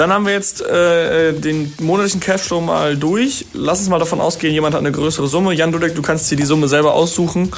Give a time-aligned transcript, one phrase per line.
[0.00, 3.44] Dann haben wir jetzt äh, den monatlichen Cashflow mal durch.
[3.52, 5.52] Lass uns mal davon ausgehen, jemand hat eine größere Summe.
[5.52, 7.52] Jan Dudek, du kannst dir die Summe selber aussuchen.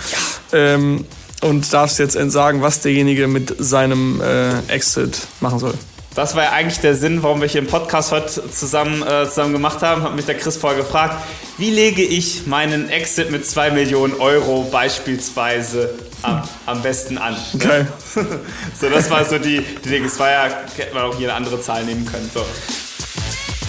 [0.53, 1.05] Ähm,
[1.41, 5.75] und darfst jetzt sagen, was derjenige mit seinem äh, Exit machen soll.
[6.17, 9.53] Das war ja eigentlich der Sinn, warum wir hier im Podcast heute zusammen, äh, zusammen
[9.53, 10.03] gemacht haben.
[10.03, 11.23] Hat mich der Chris vorher gefragt,
[11.59, 17.37] wie lege ich meinen Exit mit 2 Millionen Euro beispielsweise am, am besten an?
[17.53, 17.65] Ne?
[17.65, 17.87] Okay.
[18.81, 20.07] so, das war so die, die Dinge.
[20.07, 22.31] Es war ja, hätte man auch jede andere Zahl nehmen können.
[22.33, 22.45] So.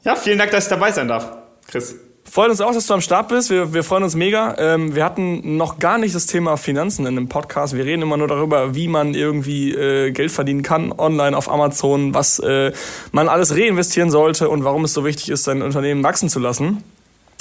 [0.04, 1.32] Ja, vielen Dank, dass ich dabei sein darf,
[1.66, 1.96] Chris.
[2.34, 3.52] Freut uns auch, dass du am Start bist.
[3.52, 4.56] Wir, wir freuen uns mega.
[4.58, 7.76] Ähm, wir hatten noch gar nicht das Thema Finanzen in dem Podcast.
[7.76, 12.16] Wir reden immer nur darüber, wie man irgendwie äh, Geld verdienen kann online auf Amazon,
[12.16, 12.72] was äh,
[13.12, 16.84] man alles reinvestieren sollte und warum es so wichtig ist, sein Unternehmen wachsen zu lassen.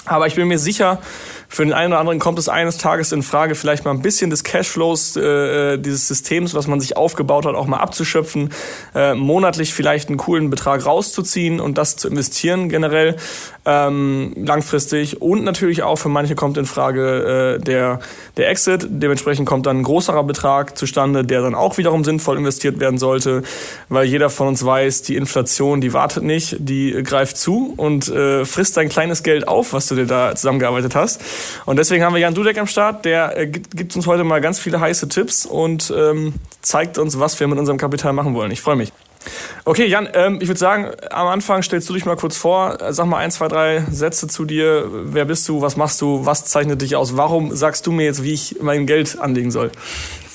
[0.05, 1.01] Aber ich bin mir sicher,
[1.53, 4.31] für den einen oder anderen kommt es eines Tages in Frage, vielleicht mal ein bisschen
[4.31, 8.49] des Cashflows äh, dieses Systems, was man sich aufgebaut hat, auch mal abzuschöpfen,
[8.95, 13.17] äh, monatlich vielleicht einen coolen Betrag rauszuziehen und das zu investieren generell
[13.67, 15.21] ähm, langfristig.
[15.21, 18.01] Und natürlich auch für manche kommt in Frage äh, der,
[18.39, 18.87] der Exit.
[18.89, 23.43] Dementsprechend kommt dann ein größerer Betrag zustande, der dann auch wiederum sinnvoll investiert werden sollte,
[23.91, 28.47] weil jeder von uns weiß, die Inflation, die wartet nicht, die greift zu und äh,
[28.47, 31.21] frisst dein kleines Geld auf, was du dir da zusammengearbeitet hast.
[31.65, 34.41] Und deswegen haben wir Jan Dudek am Start, der äh, gibt, gibt, uns heute mal
[34.41, 38.51] ganz viele heiße Tipps und ähm, zeigt uns, was wir mit unserem Kapital machen wollen.
[38.51, 38.93] Ich freue mich.
[39.65, 42.79] Okay, Jan, ähm, ich würde sagen, am Anfang stellst du dich mal kurz vor.
[42.91, 44.89] Sag mal ein, zwei, drei Sätze zu dir.
[44.91, 45.61] Wer bist du?
[45.61, 46.27] Was machst du?
[46.27, 47.17] Was zeichnet dich aus?
[47.17, 49.71] Warum sagst du mir jetzt, wie ich mein Geld anlegen soll?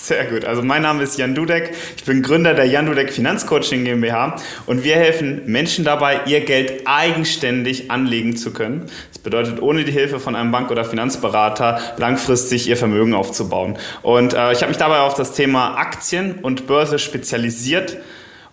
[0.07, 0.45] Sehr gut.
[0.45, 1.73] Also mein Name ist Jan Dudek.
[1.97, 6.83] Ich bin Gründer der Jan Dudek Finanzcoaching GmbH und wir helfen Menschen dabei, ihr Geld
[6.85, 8.85] eigenständig anlegen zu können.
[9.17, 13.75] Das bedeutet, ohne die Hilfe von einem Bank- oder Finanzberater langfristig ihr Vermögen aufzubauen.
[14.03, 17.97] Und äh, ich habe mich dabei auf das Thema Aktien und Börse spezialisiert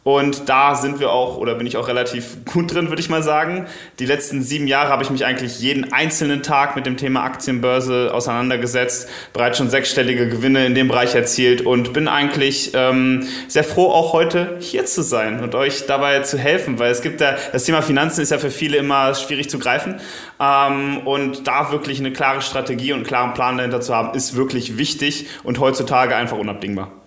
[0.04, 3.22] und da sind wir auch, oder bin ich auch relativ gut drin, würde ich mal
[3.22, 3.66] sagen.
[3.98, 8.12] Die letzten sieben Jahre habe ich mich eigentlich jeden einzelnen Tag mit dem Thema Aktienbörse
[8.12, 13.90] auseinandergesetzt, bereits schon sechsstellige Gewinne in dem Bereich erzielt und bin eigentlich ähm, sehr froh,
[13.90, 17.64] auch heute hier zu sein und euch dabei zu helfen, weil es gibt ja, das
[17.64, 20.00] Thema Finanzen ist ja für viele immer schwierig zu greifen.
[20.38, 24.36] Ähm, und da wirklich eine klare Strategie und einen klaren Plan dahinter zu haben, ist
[24.36, 27.03] wirklich wichtig und heutzutage einfach unabdingbar.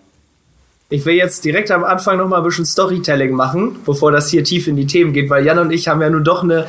[0.90, 4.46] Ich will jetzt direkt am Anfang noch mal ein bisschen Storytelling machen, bevor das hier
[4.46, 6.66] tief in die Themen geht, weil Jan und ich haben ja nun doch eine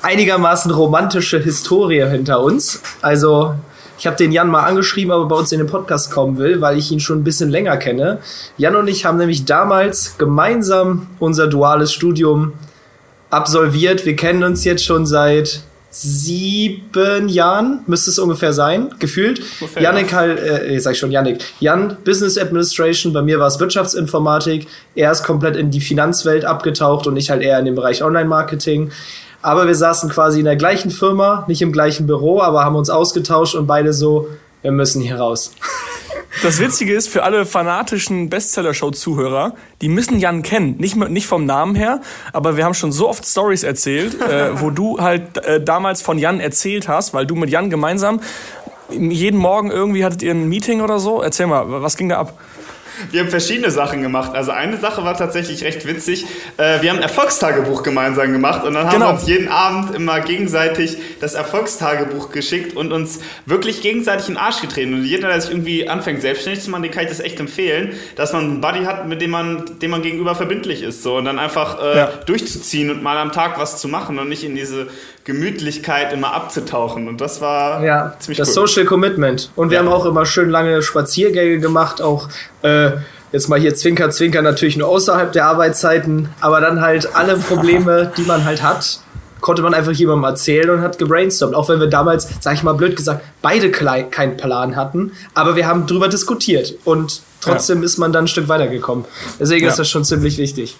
[0.00, 2.80] einigermaßen romantische Historie hinter uns.
[3.00, 3.56] Also
[3.98, 6.78] ich habe den Jan mal angeschrieben, aber bei uns in den Podcast kommen will, weil
[6.78, 8.18] ich ihn schon ein bisschen länger kenne.
[8.58, 12.52] Jan und ich haben nämlich damals gemeinsam unser duales Studium
[13.30, 14.06] absolviert.
[14.06, 19.42] Wir kennen uns jetzt schon seit sieben Jahren, müsste es ungefähr sein, gefühlt.
[19.60, 21.44] Ungefähr, Janik halt, äh, sag ich schon, Janik.
[21.60, 24.66] Jan, Business Administration, bei mir war es Wirtschaftsinformatik.
[24.94, 28.90] Er ist komplett in die Finanzwelt abgetaucht und ich halt eher in den Bereich Online-Marketing.
[29.42, 32.88] Aber wir saßen quasi in der gleichen Firma, nicht im gleichen Büro, aber haben uns
[32.88, 34.28] ausgetauscht und beide so,
[34.62, 35.52] wir müssen hier raus.
[36.40, 40.76] Das Witzige ist, für alle fanatischen Bestseller-Show-Zuhörer, die müssen Jan kennen.
[40.78, 42.00] Nicht, nicht vom Namen her,
[42.32, 46.18] aber wir haben schon so oft Stories erzählt, äh, wo du halt äh, damals von
[46.18, 48.20] Jan erzählt hast, weil du mit Jan gemeinsam
[48.90, 51.22] jeden Morgen irgendwie hattet ihr ein Meeting oder so.
[51.22, 52.38] Erzähl mal, was ging da ab?
[53.10, 54.34] Wir haben verschiedene Sachen gemacht.
[54.34, 56.26] Also eine Sache war tatsächlich recht witzig.
[56.56, 59.06] Äh, wir haben ein Erfolgstagebuch gemeinsam gemacht und dann haben genau.
[59.06, 64.40] wir uns jeden Abend immer gegenseitig das Erfolgstagebuch geschickt und uns wirklich gegenseitig in den
[64.40, 64.94] Arsch getreten.
[64.94, 67.92] Und jeder, der sich irgendwie anfängt, selbstständig zu machen, den kann ich das echt empfehlen,
[68.16, 71.02] dass man einen Buddy hat, mit dem man, dem man gegenüber verbindlich ist.
[71.02, 72.06] So, und dann einfach äh, ja.
[72.26, 74.88] durchzuziehen und mal am Tag was zu machen und nicht in diese
[75.24, 77.08] Gemütlichkeit immer abzutauchen.
[77.08, 78.66] Und das war ja, ziemlich das cool.
[78.66, 79.50] Social Commitment.
[79.54, 79.84] Und wir ja.
[79.84, 82.28] haben auch immer schön lange Spaziergänge gemacht, auch
[82.62, 82.90] äh,
[83.30, 88.12] jetzt mal hier Zwinker, Zwinker natürlich nur außerhalb der Arbeitszeiten, aber dann halt alle Probleme,
[88.16, 89.00] die man halt hat,
[89.40, 91.54] konnte man einfach jemandem erzählen und hat gebrainstormt.
[91.54, 95.66] Auch wenn wir damals, sag ich mal blöd gesagt, beide keinen Plan hatten, aber wir
[95.66, 97.84] haben drüber diskutiert und trotzdem ja.
[97.84, 99.04] ist man dann ein Stück weitergekommen.
[99.38, 99.70] Deswegen ja.
[99.70, 100.76] ist das schon ziemlich wichtig.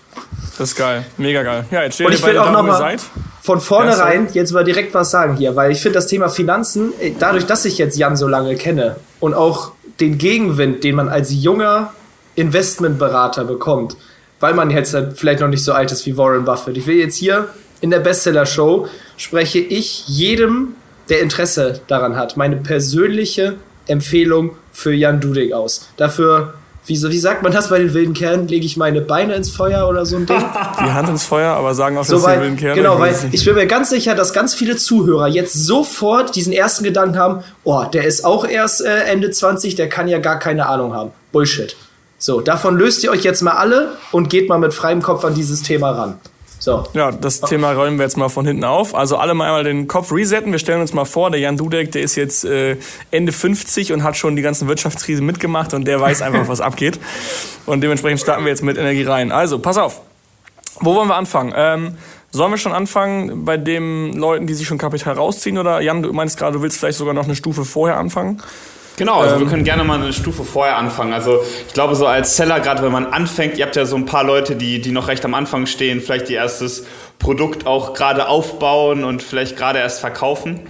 [0.59, 1.65] Das ist geil, mega geil.
[1.71, 2.97] Ja, jetzt steht und ich will auch noch mal
[3.41, 6.93] von vornherein ja, jetzt mal direkt was sagen hier, weil ich finde das Thema Finanzen,
[7.01, 11.09] äh, dadurch, dass ich jetzt Jan so lange kenne und auch den Gegenwind, den man
[11.09, 11.93] als junger
[12.35, 13.97] Investmentberater bekommt,
[14.41, 16.77] weil man jetzt halt vielleicht noch nicht so alt ist wie Warren Buffett.
[16.77, 17.49] Ich will jetzt hier
[17.81, 20.77] in der Bestseller-Show spreche ich jedem,
[21.09, 23.57] der Interesse daran hat, meine persönliche
[23.87, 25.89] Empfehlung für Jan Dudek aus.
[25.97, 26.55] Dafür,
[26.85, 29.89] wie, wie sagt man das bei den wilden Kernen, lege ich meine Beine ins Feuer
[29.89, 30.37] oder so ein Ding?
[30.85, 32.77] Die Hand ins Feuer, aber sagen auch, so dass weil, die wilden Kernen.
[32.77, 36.83] Genau, weil ich bin mir ganz sicher, dass ganz viele Zuhörer jetzt sofort diesen ersten
[36.83, 40.67] Gedanken haben, oh, der ist auch erst äh, Ende 20, der kann ja gar keine
[40.67, 41.13] Ahnung haben.
[41.31, 41.77] Bullshit.
[42.19, 45.35] So, davon löst ihr euch jetzt mal alle und geht mal mit freiem Kopf an
[45.35, 46.21] dieses Thema ran.
[46.63, 46.85] So.
[46.95, 48.95] Ja, das Thema räumen wir jetzt mal von hinten auf.
[48.95, 50.53] Also alle mal einmal den Kopf resetten.
[50.53, 52.77] Wir stellen uns mal vor, der Jan Dudek, der ist jetzt äh,
[53.11, 57.01] Ende 50 und hat schon die ganzen Wirtschaftskrisen mitgemacht und der weiß einfach, was abgeht.
[57.67, 59.33] Und dementsprechend starten wir jetzt mit Energie rein.
[59.33, 60.03] Also, pass auf.
[60.79, 61.53] Wo wollen wir anfangen?
[61.57, 61.97] Ähm,
[62.35, 65.59] Sollen wir schon anfangen bei den Leuten, die sich schon Kapital rausziehen?
[65.59, 68.41] Oder Jan, du meinst gerade, du willst vielleicht sogar noch eine Stufe vorher anfangen?
[68.97, 71.13] Genau, also ähm, wir können gerne mal eine Stufe vorher anfangen.
[71.13, 74.07] Also ich glaube, so als Seller, gerade wenn man anfängt, ihr habt ja so ein
[74.07, 76.87] paar Leute, die, die noch recht am Anfang stehen, vielleicht ihr erstes
[77.19, 80.61] Produkt auch gerade aufbauen und vielleicht gerade erst verkaufen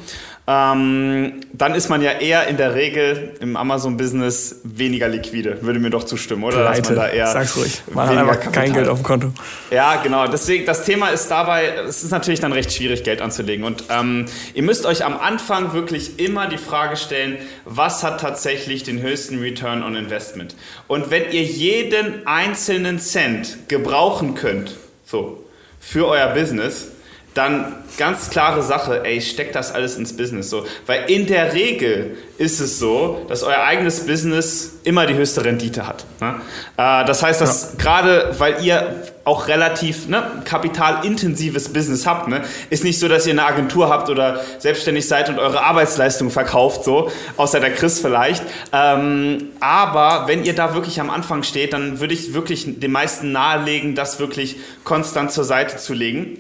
[0.45, 5.63] ähm, dann ist man ja eher in der Regel im Amazon-Business weniger liquide.
[5.63, 6.63] Würde mir doch zustimmen, oder?
[6.63, 6.81] Pleite.
[6.81, 7.83] Dass man da eher Sag's ruhig.
[7.95, 8.53] Man hat einfach Kapital.
[8.53, 9.33] kein Geld auf dem Konto.
[9.71, 10.27] Ja, genau.
[10.27, 13.65] Deswegen, das Thema ist dabei, es ist natürlich dann recht schwierig, Geld anzulegen.
[13.65, 18.83] Und ähm, ihr müsst euch am Anfang wirklich immer die Frage stellen, was hat tatsächlich
[18.83, 20.57] den höchsten Return on Investment?
[20.89, 25.45] Und wenn ihr jeden einzelnen Cent gebrauchen könnt, so,
[25.79, 26.92] für euer Business,
[27.35, 30.67] dann ganz klare Sache, ey, steckt das alles ins Business so.
[30.87, 35.87] Weil in der Regel ist es so, dass euer eigenes Business immer die höchste Rendite
[35.87, 36.05] hat.
[36.21, 36.41] Ne?
[36.77, 37.79] Äh, das heißt, dass ja.
[37.79, 43.33] gerade, weil ihr auch relativ ne, kapitalintensives Business habt, ne, ist nicht so, dass ihr
[43.33, 48.43] eine Agentur habt oder selbstständig seid und eure Arbeitsleistung verkauft, so, außer der Chris vielleicht.
[48.73, 53.33] Ähm, aber wenn ihr da wirklich am Anfang steht, dann würde ich wirklich den meisten
[53.33, 56.39] nahelegen, das wirklich konstant zur Seite zu legen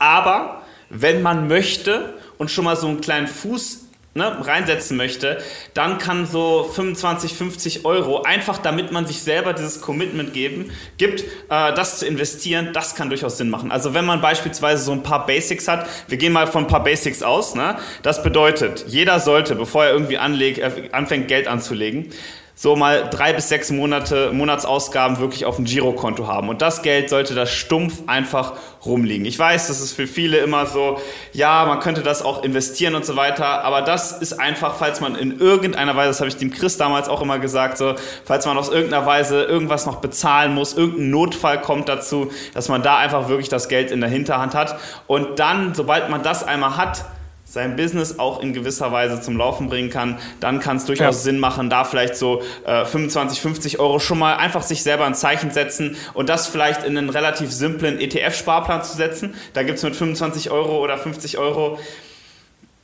[0.00, 5.38] aber wenn man möchte und schon mal so einen kleinen Fuß ne, reinsetzen möchte,
[5.74, 11.20] dann kann so 25, 50 Euro, einfach damit man sich selber dieses Commitment geben, gibt,
[11.20, 13.70] äh, das zu investieren, das kann durchaus Sinn machen.
[13.70, 16.82] Also wenn man beispielsweise so ein paar Basics hat, wir gehen mal von ein paar
[16.82, 17.76] Basics aus, ne?
[18.02, 22.10] das bedeutet, jeder sollte, bevor er irgendwie anleg, äh, anfängt, Geld anzulegen,
[22.62, 26.50] so mal drei bis sechs Monate Monatsausgaben wirklich auf dem Girokonto haben.
[26.50, 28.52] Und das Geld sollte da stumpf einfach
[28.84, 29.24] rumliegen.
[29.24, 31.00] Ich weiß, das ist für viele immer so,
[31.32, 35.14] ja, man könnte das auch investieren und so weiter, aber das ist einfach, falls man
[35.14, 37.94] in irgendeiner Weise, das habe ich dem Chris damals auch immer gesagt, so,
[38.26, 42.82] falls man aus irgendeiner Weise irgendwas noch bezahlen muss, irgendein Notfall kommt dazu, dass man
[42.82, 44.78] da einfach wirklich das Geld in der Hinterhand hat.
[45.06, 47.06] Und dann, sobald man das einmal hat,
[47.50, 51.22] sein Business auch in gewisser Weise zum Laufen bringen kann, dann kann es durchaus ja.
[51.22, 55.16] Sinn machen, da vielleicht so äh, 25, 50 Euro schon mal einfach sich selber ein
[55.16, 59.34] Zeichen setzen und das vielleicht in einen relativ simplen ETF-Sparplan zu setzen.
[59.52, 61.80] Da gibt es mit 25 Euro oder 50 Euro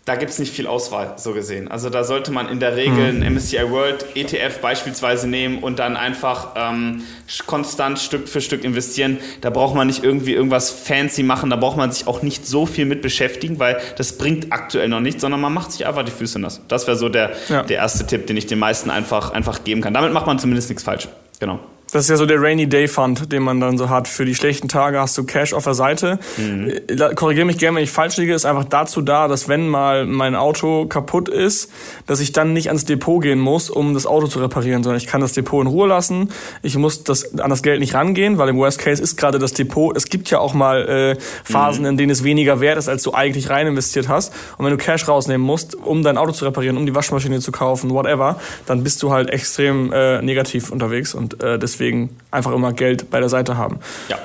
[0.06, 1.68] da gibt es nicht viel Auswahl, so gesehen.
[1.68, 3.22] Also da sollte man in der Regel mhm.
[3.22, 7.02] einen MSCI World ETF beispielsweise nehmen und dann einfach ähm,
[7.46, 9.18] konstant Stück für Stück investieren.
[9.40, 12.66] Da braucht man nicht irgendwie irgendwas fancy machen, da braucht man sich auch nicht so
[12.66, 16.12] viel mit beschäftigen, weil das bringt aktuell noch nichts, sondern man macht sich einfach die
[16.12, 16.60] Füße nass.
[16.68, 17.64] Das wäre so der, ja.
[17.64, 19.92] der erste Tipp, den ich den meisten einfach, einfach geben kann.
[19.92, 21.08] Damit macht man zumindest nichts falsch.
[21.40, 21.58] Genau.
[21.92, 24.08] Das ist ja so der Rainy Day Fund, den man dann so hat.
[24.08, 26.18] Für die schlechten Tage hast du Cash auf der Seite.
[26.36, 26.72] Mhm.
[27.14, 28.34] Korrigiere mich gerne, wenn ich falsch liege.
[28.34, 31.70] Ist einfach dazu da, dass wenn mal mein Auto kaputt ist,
[32.06, 35.06] dass ich dann nicht ans Depot gehen muss, um das Auto zu reparieren, sondern ich
[35.06, 36.30] kann das Depot in Ruhe lassen.
[36.62, 39.52] Ich muss das, an das Geld nicht rangehen, weil im Worst Case ist gerade das
[39.52, 39.96] Depot.
[39.96, 41.90] Es gibt ja auch mal äh, Phasen, mhm.
[41.90, 44.34] in denen es weniger wert ist, als du eigentlich rein investiert hast.
[44.58, 47.52] Und wenn du Cash rausnehmen musst, um dein Auto zu reparieren, um die Waschmaschine zu
[47.52, 51.85] kaufen, whatever, dann bist du halt extrem äh, negativ unterwegs und äh, deswegen
[52.30, 53.78] einfach immer Geld bei der Seite haben.
[54.08, 54.18] Ja.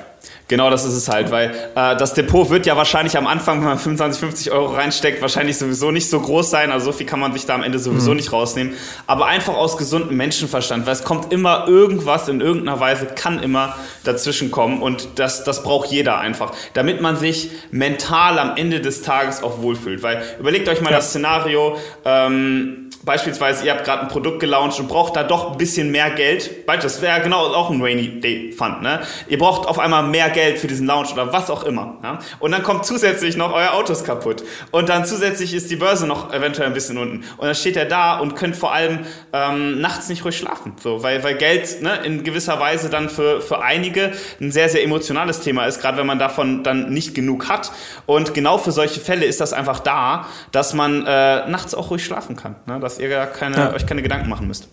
[0.52, 3.70] Genau, das ist es halt, weil äh, das Depot wird ja wahrscheinlich am Anfang, wenn
[3.70, 6.74] man 25, 50 Euro reinsteckt, wahrscheinlich sowieso nicht so groß sein.
[6.74, 8.18] Also so viel kann man sich da am Ende sowieso mhm.
[8.18, 8.74] nicht rausnehmen.
[9.08, 13.78] Aber einfach aus gesundem Menschenverstand, weil es kommt immer irgendwas in irgendeiner Weise, kann immer
[14.04, 19.04] dazwischen kommen und das, das braucht jeder einfach, damit man sich mental am Ende des
[19.04, 20.04] Tages auch wohlfühlt.
[20.04, 20.98] Weil überlegt euch mal ja.
[20.98, 25.58] das Szenario, ähm, beispielsweise, ihr habt gerade ein Produkt gelauncht und braucht da doch ein
[25.58, 26.68] bisschen mehr Geld.
[26.68, 28.82] Das wäre genau auch ein Rainy Day Fund.
[28.82, 29.02] Ne?
[29.28, 31.98] Ihr braucht auf einmal mehr Geld für diesen Launch oder was auch immer.
[32.04, 32.20] Ja?
[32.40, 34.44] Und dann kommt zusätzlich noch euer Auto ist kaputt.
[34.72, 37.24] Und dann zusätzlich ist die Börse noch eventuell ein bisschen unten.
[37.38, 39.00] Und dann steht er da und könnt vor allem
[39.34, 40.74] ähm, nachts nicht ruhig schlafen.
[40.82, 44.84] So, weil, weil Geld ne, in gewisser Weise dann für, für einige ein sehr, sehr
[44.84, 47.72] emotionales Thema ist, gerade wenn man davon dann nicht genug hat.
[48.06, 52.04] Und genau für solche Fälle ist das einfach da, dass man äh, nachts auch ruhig
[52.04, 52.56] schlafen kann.
[52.66, 52.80] Ne?
[52.82, 53.74] dass ihr keine, ja.
[53.74, 54.68] euch keine Gedanken machen müsst.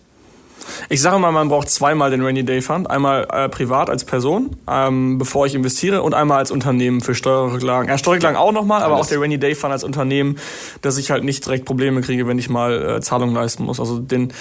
[0.89, 2.89] Ich sage mal, man braucht zweimal den Rainy Day Fund.
[2.89, 7.89] Einmal äh, privat als Person, ähm, bevor ich investiere, und einmal als Unternehmen für Steuerrücklagen.
[7.89, 10.37] Ja, Steuerrücklagen auch nochmal, aber auch der Rainy Day Fund als Unternehmen,
[10.81, 13.79] dass ich halt nicht direkt Probleme kriege, wenn ich mal äh, Zahlungen leisten muss.
[13.79, 14.33] Also den,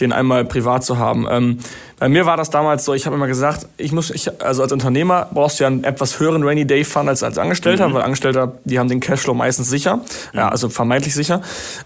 [0.00, 1.26] den einmal privat zu haben.
[1.30, 1.58] Ähm,
[2.02, 4.72] bei mir war das damals so, ich habe immer gesagt, ich muss, ich, also als
[4.72, 7.94] Unternehmer brauchst du ja einen etwas höheren Rainy Day Fund als als Angestellter, mhm.
[7.94, 10.02] weil Angestellter, die haben den Cashflow meistens sicher, mhm.
[10.32, 11.42] ja, also vermeintlich sicher.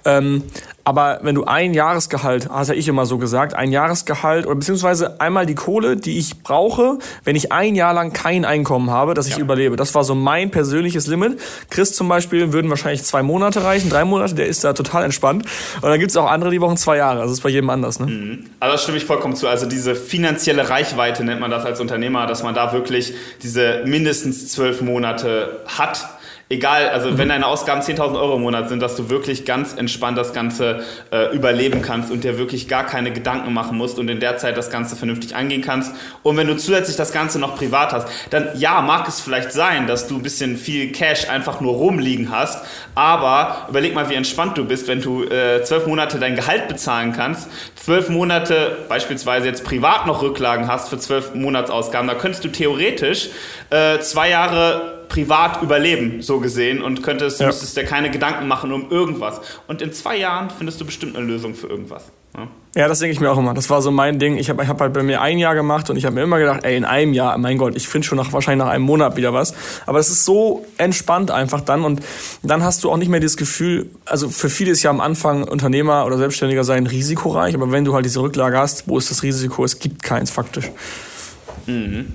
[0.06, 0.44] Ähm,
[0.86, 5.20] aber wenn du ein Jahresgehalt, hast ja ich immer so gesagt, ein Jahresgehalt oder beziehungsweise
[5.20, 9.26] einmal die Kohle, die ich brauche, wenn ich ein Jahr lang kein Einkommen habe, dass
[9.26, 9.40] ich ja.
[9.40, 9.74] überlebe.
[9.74, 11.40] Das war so mein persönliches Limit.
[11.70, 15.44] Chris zum Beispiel würden wahrscheinlich zwei Monate reichen, drei Monate, der ist da total entspannt.
[15.74, 17.18] Und dann gibt es auch andere, die brauchen zwei Jahre.
[17.18, 17.98] Also das ist bei jedem anders.
[17.98, 18.06] Ne?
[18.06, 18.44] Mhm.
[18.60, 19.48] Also das stimme ich vollkommen zu.
[19.48, 24.52] Also diese finanzielle Reichweite nennt man das als Unternehmer, dass man da wirklich diese mindestens
[24.52, 26.15] zwölf Monate hat
[26.48, 30.16] egal, also wenn deine Ausgaben 10.000 Euro im Monat sind, dass du wirklich ganz entspannt
[30.16, 34.20] das Ganze äh, überleben kannst und dir wirklich gar keine Gedanken machen musst und in
[34.20, 35.92] der Zeit das Ganze vernünftig angehen kannst.
[36.22, 39.88] Und wenn du zusätzlich das Ganze noch privat hast, dann ja, mag es vielleicht sein,
[39.88, 44.56] dass du ein bisschen viel Cash einfach nur rumliegen hast, aber überleg mal, wie entspannt
[44.56, 49.64] du bist, wenn du äh, zwölf Monate dein Gehalt bezahlen kannst, zwölf Monate beispielsweise jetzt
[49.64, 53.30] privat noch Rücklagen hast für zwölf Monatsausgaben, da könntest du theoretisch
[53.70, 57.46] äh, zwei Jahre privat überleben, so gesehen, und könntest, ja.
[57.46, 59.40] müsstest dir keine Gedanken machen um irgendwas.
[59.66, 62.10] Und in zwei Jahren findest du bestimmt eine Lösung für irgendwas.
[62.36, 63.54] Ja, ja das denke ich mir auch immer.
[63.54, 64.36] Das war so mein Ding.
[64.36, 66.38] Ich habe ich hab halt bei mir ein Jahr gemacht und ich habe mir immer
[66.38, 69.16] gedacht, ey, in einem Jahr, mein Gott, ich finde schon nach, wahrscheinlich nach einem Monat
[69.16, 69.54] wieder was.
[69.86, 72.02] Aber es ist so entspannt einfach dann und
[72.42, 75.44] dann hast du auch nicht mehr dieses Gefühl, also für viele ist ja am Anfang
[75.44, 79.22] Unternehmer oder Selbstständiger sein risikoreich, aber wenn du halt diese Rücklage hast, wo ist das
[79.22, 79.64] Risiko?
[79.64, 80.70] Es gibt keins faktisch.
[81.66, 82.14] Mhm.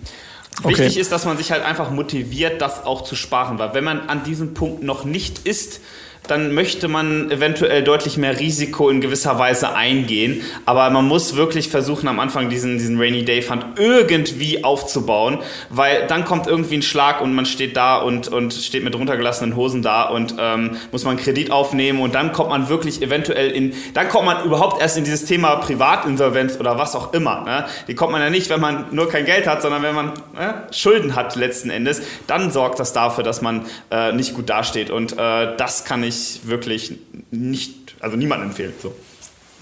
[0.64, 0.78] Okay.
[0.78, 4.02] Wichtig ist, dass man sich halt einfach motiviert, das auch zu sparen, weil wenn man
[4.10, 5.82] an diesem Punkt noch nicht ist,
[6.32, 10.42] dann möchte man eventuell deutlich mehr Risiko in gewisser Weise eingehen.
[10.66, 16.08] Aber man muss wirklich versuchen, am Anfang diesen, diesen Rainy Day Fund irgendwie aufzubauen, weil
[16.08, 19.82] dann kommt irgendwie ein Schlag und man steht da und, und steht mit runtergelassenen Hosen
[19.82, 24.08] da und ähm, muss man Kredit aufnehmen und dann kommt man wirklich eventuell in, dann
[24.08, 27.42] kommt man überhaupt erst in dieses Thema Privatinsolvenz oder was auch immer.
[27.42, 27.66] Ne?
[27.90, 30.64] Die kommt man ja nicht, wenn man nur kein Geld hat, sondern wenn man ne,
[30.72, 32.02] Schulden hat letzten Endes.
[32.28, 36.21] Dann sorgt das dafür, dass man äh, nicht gut dasteht und äh, das kann ich
[36.22, 36.94] ich wirklich
[37.32, 38.74] nicht, also niemand empfehlen.
[38.82, 38.94] So.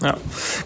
[0.02, 0.16] Ja.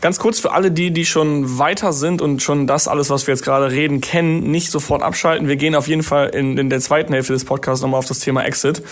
[0.01, 3.35] Ganz kurz für alle die, die schon weiter sind und schon das alles, was wir
[3.35, 5.49] jetzt gerade reden, kennen, nicht sofort abschalten.
[5.49, 8.21] Wir gehen auf jeden Fall in, in der zweiten Hälfte des Podcasts nochmal auf das
[8.21, 8.83] Thema Exit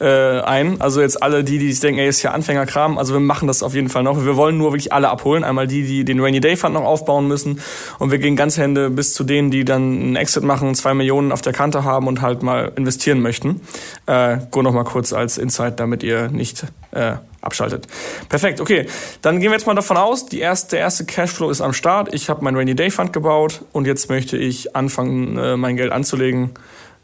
[0.00, 0.80] äh, ein.
[0.80, 2.98] Also jetzt alle die, die sich denken, ey, ist ja Anfängerkram.
[2.98, 4.24] Also wir machen das auf jeden Fall noch.
[4.24, 5.44] Wir wollen nur wirklich alle abholen.
[5.44, 7.60] Einmal die, die den Rainy Day Fund noch aufbauen müssen.
[8.00, 11.30] Und wir gehen ganz Hände bis zu denen, die dann einen Exit machen, zwei Millionen
[11.30, 13.60] auf der Kante haben und halt mal investieren möchten.
[14.06, 17.86] Äh, go noch mal kurz als Insight, damit ihr nicht äh, abschaltet.
[18.28, 18.86] Perfekt, okay.
[19.22, 22.12] Dann gehen wir jetzt mal davon aus, die erste, der erste Cashflow ist am Start.
[22.12, 25.92] Ich habe mein Rainy Day Fund gebaut und jetzt möchte ich anfangen, äh, mein Geld
[25.92, 26.50] anzulegen,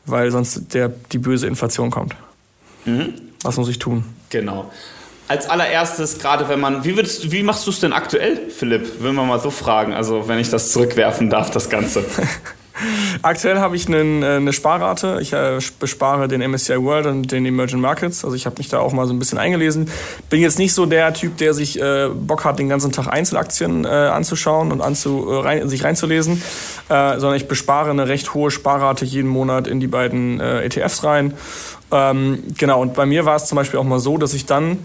[0.07, 2.15] weil sonst der, die böse Inflation kommt.
[2.85, 3.15] Mhm.
[3.43, 4.05] Was muss ich tun?
[4.31, 4.71] Genau.
[5.29, 9.01] Als allererstes, gerade wenn man, wie, würdest, wie machst du es denn aktuell, Philipp?
[9.01, 12.05] Will man mal so fragen, also wenn ich das zurückwerfen darf, das Ganze.
[13.23, 15.19] Aktuell habe ich einen, äh, eine Sparrate.
[15.21, 18.25] Ich äh, bespare den MSCI World und den Emerging Markets.
[18.25, 19.91] Also ich habe mich da auch mal so ein bisschen eingelesen.
[20.29, 23.85] Bin jetzt nicht so der Typ, der sich äh, Bock hat, den ganzen Tag Einzelaktien
[23.85, 26.43] äh, anzuschauen und anzu, äh, rein, sich reinzulesen,
[26.89, 31.35] äh, sondern ich bespare eine recht hohe Sparrate jeden Monat in die beiden ETFs rein.
[31.93, 34.79] Ähm, genau, und bei mir war es zum Beispiel auch mal so, dass ich dann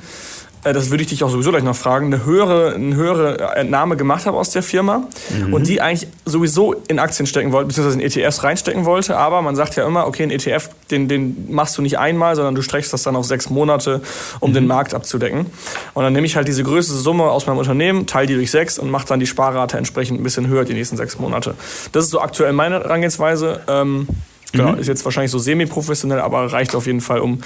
[0.74, 4.26] das würde ich dich auch sowieso gleich noch fragen, eine höhere, eine höhere Entnahme gemacht
[4.26, 5.54] habe aus der Firma mhm.
[5.54, 9.18] und die eigentlich sowieso in Aktien stecken wollte, beziehungsweise in ETFs reinstecken wollte.
[9.18, 12.56] Aber man sagt ja immer, okay, ein ETF, den, den machst du nicht einmal, sondern
[12.56, 14.02] du streckst das dann auf sechs Monate,
[14.40, 14.56] um mhm.
[14.56, 15.46] den Markt abzudecken.
[15.94, 18.80] Und dann nehme ich halt diese größte Summe aus meinem Unternehmen, teile die durch sechs
[18.80, 21.56] und mache dann die Sparrate entsprechend ein bisschen höher die nächsten sechs Monate.
[21.92, 23.62] Das ist so aktuell meine Herangehensweise.
[23.68, 24.08] Ähm,
[24.52, 24.80] Genau, mhm.
[24.80, 27.42] ist jetzt wahrscheinlich so semi-professionell, aber reicht auf jeden Fall, um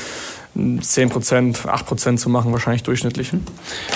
[0.58, 3.32] 10%, 8% zu machen, wahrscheinlich durchschnittlich.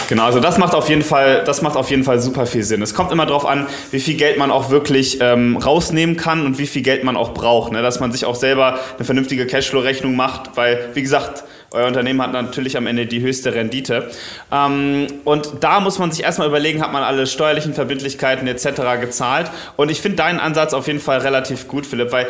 [0.08, 2.82] Genau, also das macht auf jeden Fall, das macht auf jeden Fall super viel Sinn.
[2.82, 6.60] Es kommt immer darauf an, wie viel Geld man auch wirklich ähm, rausnehmen kann und
[6.60, 7.72] wie viel Geld man auch braucht.
[7.72, 7.82] Ne?
[7.82, 12.32] Dass man sich auch selber eine vernünftige Cashflow-Rechnung macht, weil, wie gesagt, euer Unternehmen hat
[12.34, 14.12] natürlich am Ende die höchste Rendite.
[14.52, 19.02] Ähm, und da muss man sich erstmal überlegen, hat man alle steuerlichen Verbindlichkeiten etc.
[19.02, 19.50] gezahlt.
[19.76, 22.28] Und ich finde deinen Ansatz auf jeden Fall relativ gut, Philipp, weil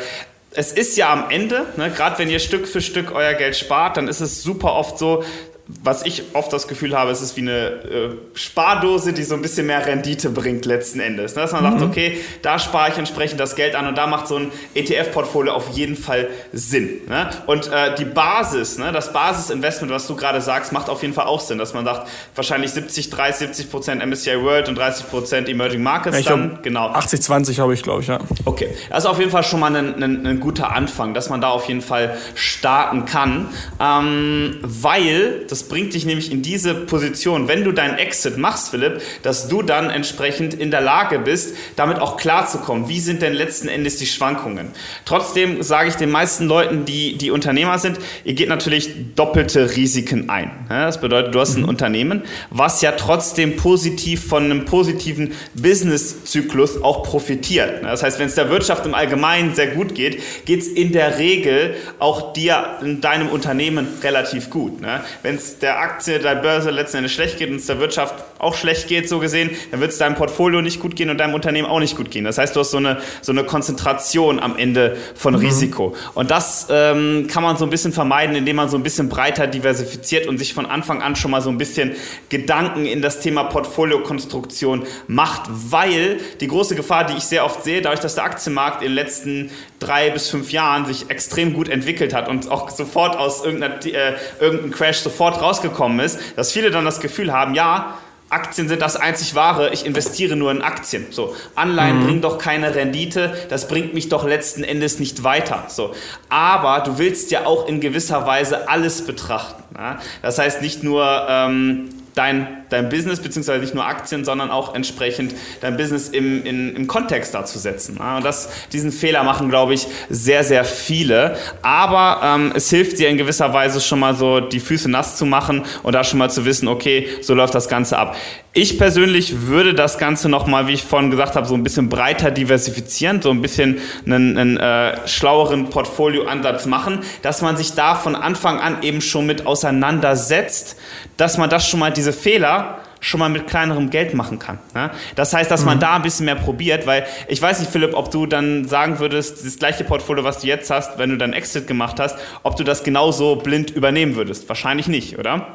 [0.56, 3.98] es ist ja am Ende, ne, gerade wenn ihr Stück für Stück euer Geld spart,
[3.98, 5.24] dann ist es super oft so,
[5.66, 9.42] was ich oft das Gefühl habe, es ist wie eine äh, Spardose, die so ein
[9.42, 11.36] bisschen mehr Rendite bringt letzten Endes.
[11.36, 11.44] Ne?
[11.44, 11.80] Dass man mhm.
[11.80, 15.54] sagt, okay, da spare ich entsprechend das Geld an und da macht so ein ETF-Portfolio
[15.54, 17.02] auf jeden Fall Sinn.
[17.08, 17.30] Ne?
[17.46, 21.28] Und äh, die Basis, ne, das Basisinvestment, was du gerade sagst, macht auf jeden Fall
[21.28, 25.48] auch Sinn, dass man sagt, wahrscheinlich 70, 30, 70 Prozent MSCI World und 30 Prozent
[25.48, 26.60] Emerging Markets ja, dann.
[26.62, 26.90] Genau.
[26.90, 28.20] 80, 20 habe ich, glaube ich, ja.
[28.44, 31.40] Okay, das ist auf jeden Fall schon mal ein, ein, ein, guter Anfang, dass man
[31.40, 33.48] da auf jeden Fall starten kann,
[33.80, 39.04] ähm, weil das bringt dich nämlich in diese Position, wenn du deinen Exit machst, Philipp,
[39.22, 42.90] dass du dann entsprechend in der Lage bist, damit auch klarzukommen.
[42.90, 44.70] Wie sind denn letzten Endes die Schwankungen?
[45.06, 50.28] Trotzdem sage ich den meisten Leuten, die, die Unternehmer sind, ihr geht natürlich doppelte Risiken
[50.28, 50.50] ein.
[50.70, 51.70] Das bedeutet, du hast ein mhm.
[51.70, 57.84] Unternehmen, was ja trotzdem positiv von einem positiven Business-Zyklus auch profitiert.
[57.84, 61.20] Das heißt, wenn es der Wirtschaft im Allgemeinen sehr gut geht, geht es in der
[61.20, 64.82] Regel auch dir in deinem Unternehmen relativ gut.
[65.22, 68.56] Wenn es der Aktie, der Börse letzten Endes schlecht geht und es der Wirtschaft auch
[68.56, 71.68] schlecht geht, so gesehen, dann wird es deinem Portfolio nicht gut gehen und deinem Unternehmen
[71.68, 72.26] auch nicht gut gehen.
[72.26, 75.40] Das heißt, du hast so eine, so eine Konzentration am Ende von mhm.
[75.40, 75.96] Risiko.
[76.14, 79.48] Und das ähm, kann man so ein bisschen vermeiden, indem man so ein bisschen breiter
[79.48, 81.94] diversifiziert und sich von Anfang an schon mal so ein bisschen
[82.30, 87.82] Gedanken in das Thema Portfoliokonstruktion macht, weil die große Gefahr, die ich sehr oft sehe,
[87.82, 92.14] dadurch, dass der Aktienmarkt in den letzten drei bis fünf Jahren sich extrem gut entwickelt
[92.14, 96.86] hat und auch sofort aus irgendeiner, äh, irgendeinem Crash sofort rausgekommen ist, dass viele dann
[96.86, 97.98] das Gefühl haben, ja,
[98.34, 101.08] Aktien sind das einzig wahre, ich investiere nur in Aktien.
[101.12, 102.06] So, Anleihen mhm.
[102.06, 105.66] bringen doch keine Rendite, das bringt mich doch letzten Endes nicht weiter.
[105.68, 105.94] So,
[106.30, 109.64] aber du willst ja auch in gewisser Weise alles betrachten.
[109.78, 110.00] Ja?
[110.24, 115.34] Das heißt nicht nur ähm, dein, dein Business, beziehungsweise nicht nur Aktien, sondern auch entsprechend
[115.62, 117.98] dein Business im, in, im Kontext dazu setzen.
[117.98, 121.38] Und das, diesen Fehler machen, glaube ich, sehr, sehr viele.
[121.62, 125.26] Aber ähm, es hilft dir in gewisser Weise schon mal so die Füße nass zu
[125.26, 128.16] machen und da schon mal zu wissen, okay, so läuft das Ganze ab.
[128.56, 132.30] Ich persönlich würde das Ganze nochmal, wie ich vorhin gesagt habe, so ein bisschen breiter
[132.30, 138.16] diversifizieren, so ein bisschen einen, einen äh, schlaueren Portfolioansatz machen, dass man sich da von
[138.16, 140.78] Anfang an eben schon mit auseinandersetzt,
[141.18, 142.63] dass man das schon mal diese Fehler
[143.04, 144.58] schon mal mit kleinerem Geld machen kann.
[144.74, 144.90] Ne?
[145.16, 145.82] Das heißt, dass man mhm.
[145.82, 149.46] da ein bisschen mehr probiert, weil ich weiß nicht, Philipp, ob du dann sagen würdest,
[149.46, 152.64] das gleiche Portfolio, was du jetzt hast, wenn du dann Exit gemacht hast, ob du
[152.64, 154.48] das genauso blind übernehmen würdest.
[154.48, 155.48] Wahrscheinlich nicht, oder?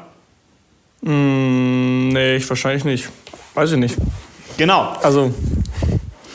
[1.01, 3.09] Mm, nee, ich wahrscheinlich nicht.
[3.55, 3.97] Weiß ich nicht.
[4.57, 4.95] Genau.
[5.01, 5.33] Also,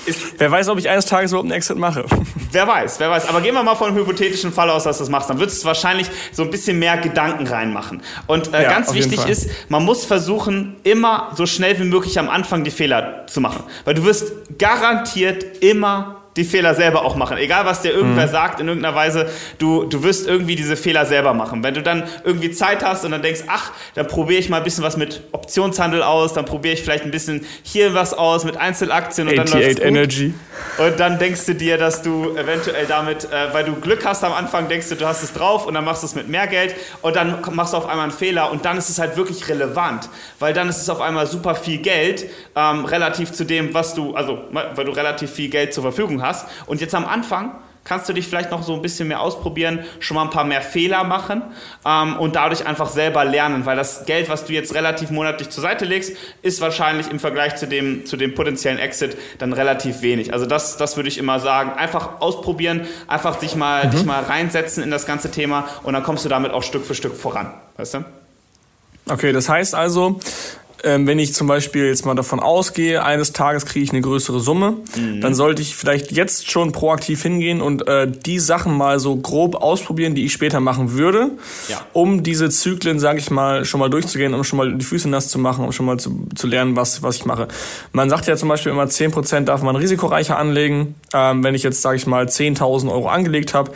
[0.07, 2.05] ist, wer weiß, ob ich eines Tages überhaupt einen Exit mache.
[2.53, 3.27] Wer weiß, wer weiß.
[3.27, 5.29] Aber gehen wir mal von einem hypothetischen Fall aus, dass du das machst.
[5.29, 8.01] Dann würdest du wahrscheinlich so ein bisschen mehr Gedanken reinmachen.
[8.29, 12.29] Und äh, ja, ganz wichtig ist, man muss versuchen, immer so schnell wie möglich am
[12.29, 13.65] Anfang die Fehler zu machen.
[13.85, 17.37] Weil du wirst garantiert immer die Fehler selber auch machen.
[17.37, 18.33] Egal, was dir irgendwer mhm.
[18.33, 21.63] sagt, in irgendeiner Weise, du, du wirst irgendwie diese Fehler selber machen.
[21.63, 24.65] Wenn du dann irgendwie Zeit hast und dann denkst, ach, dann probiere ich mal ein
[24.65, 28.57] bisschen was mit Optionshandel aus, dann probiere ich vielleicht ein bisschen hier was aus mit
[28.57, 29.87] Einzelaktien und 88 dann läuft's gut.
[29.87, 30.35] Energy.
[30.79, 34.33] Und dann denkst du dir, dass du eventuell damit, äh, weil du Glück hast am
[34.33, 36.75] Anfang, denkst du, du hast es drauf und dann machst du es mit mehr Geld
[37.03, 40.09] und dann machst du auf einmal einen Fehler und dann ist es halt wirklich relevant,
[40.41, 44.15] weil dann ist es auf einmal super viel Geld ähm, relativ zu dem, was du,
[44.15, 46.49] also weil du relativ viel Geld zur Verfügung hast hast.
[46.67, 47.53] Und jetzt am Anfang
[47.85, 50.63] kannst du dich vielleicht noch so ein bisschen mehr ausprobieren, schon mal ein paar mehr
[50.63, 51.43] Fehler machen
[51.85, 55.63] ähm, und dadurch einfach selber lernen, weil das Geld, was du jetzt relativ monatlich zur
[55.63, 60.33] Seite legst, ist wahrscheinlich im Vergleich zu dem, zu dem potenziellen Exit dann relativ wenig.
[60.33, 61.73] Also das, das würde ich immer sagen.
[61.73, 63.91] Einfach ausprobieren, einfach dich mal, mhm.
[63.91, 66.95] dich mal reinsetzen in das ganze Thema und dann kommst du damit auch Stück für
[66.95, 67.53] Stück voran.
[67.77, 68.05] Weißt du?
[69.07, 70.19] Okay, das heißt also,
[70.85, 74.41] ähm, wenn ich zum Beispiel jetzt mal davon ausgehe, eines Tages kriege ich eine größere
[74.41, 75.21] Summe, mhm.
[75.21, 79.57] dann sollte ich vielleicht jetzt schon proaktiv hingehen und äh, die Sachen mal so grob
[79.57, 81.31] ausprobieren, die ich später machen würde,
[81.69, 81.81] ja.
[81.93, 85.29] um diese Zyklen, sage ich mal, schon mal durchzugehen, um schon mal die Füße nass
[85.29, 87.49] zu machen, um schon mal zu, zu lernen, was, was ich mache.
[87.93, 90.95] Man sagt ja zum Beispiel immer, 10% darf man risikoreicher anlegen.
[91.13, 93.73] Ähm, wenn ich jetzt, sage ich mal, 10.000 Euro angelegt habe,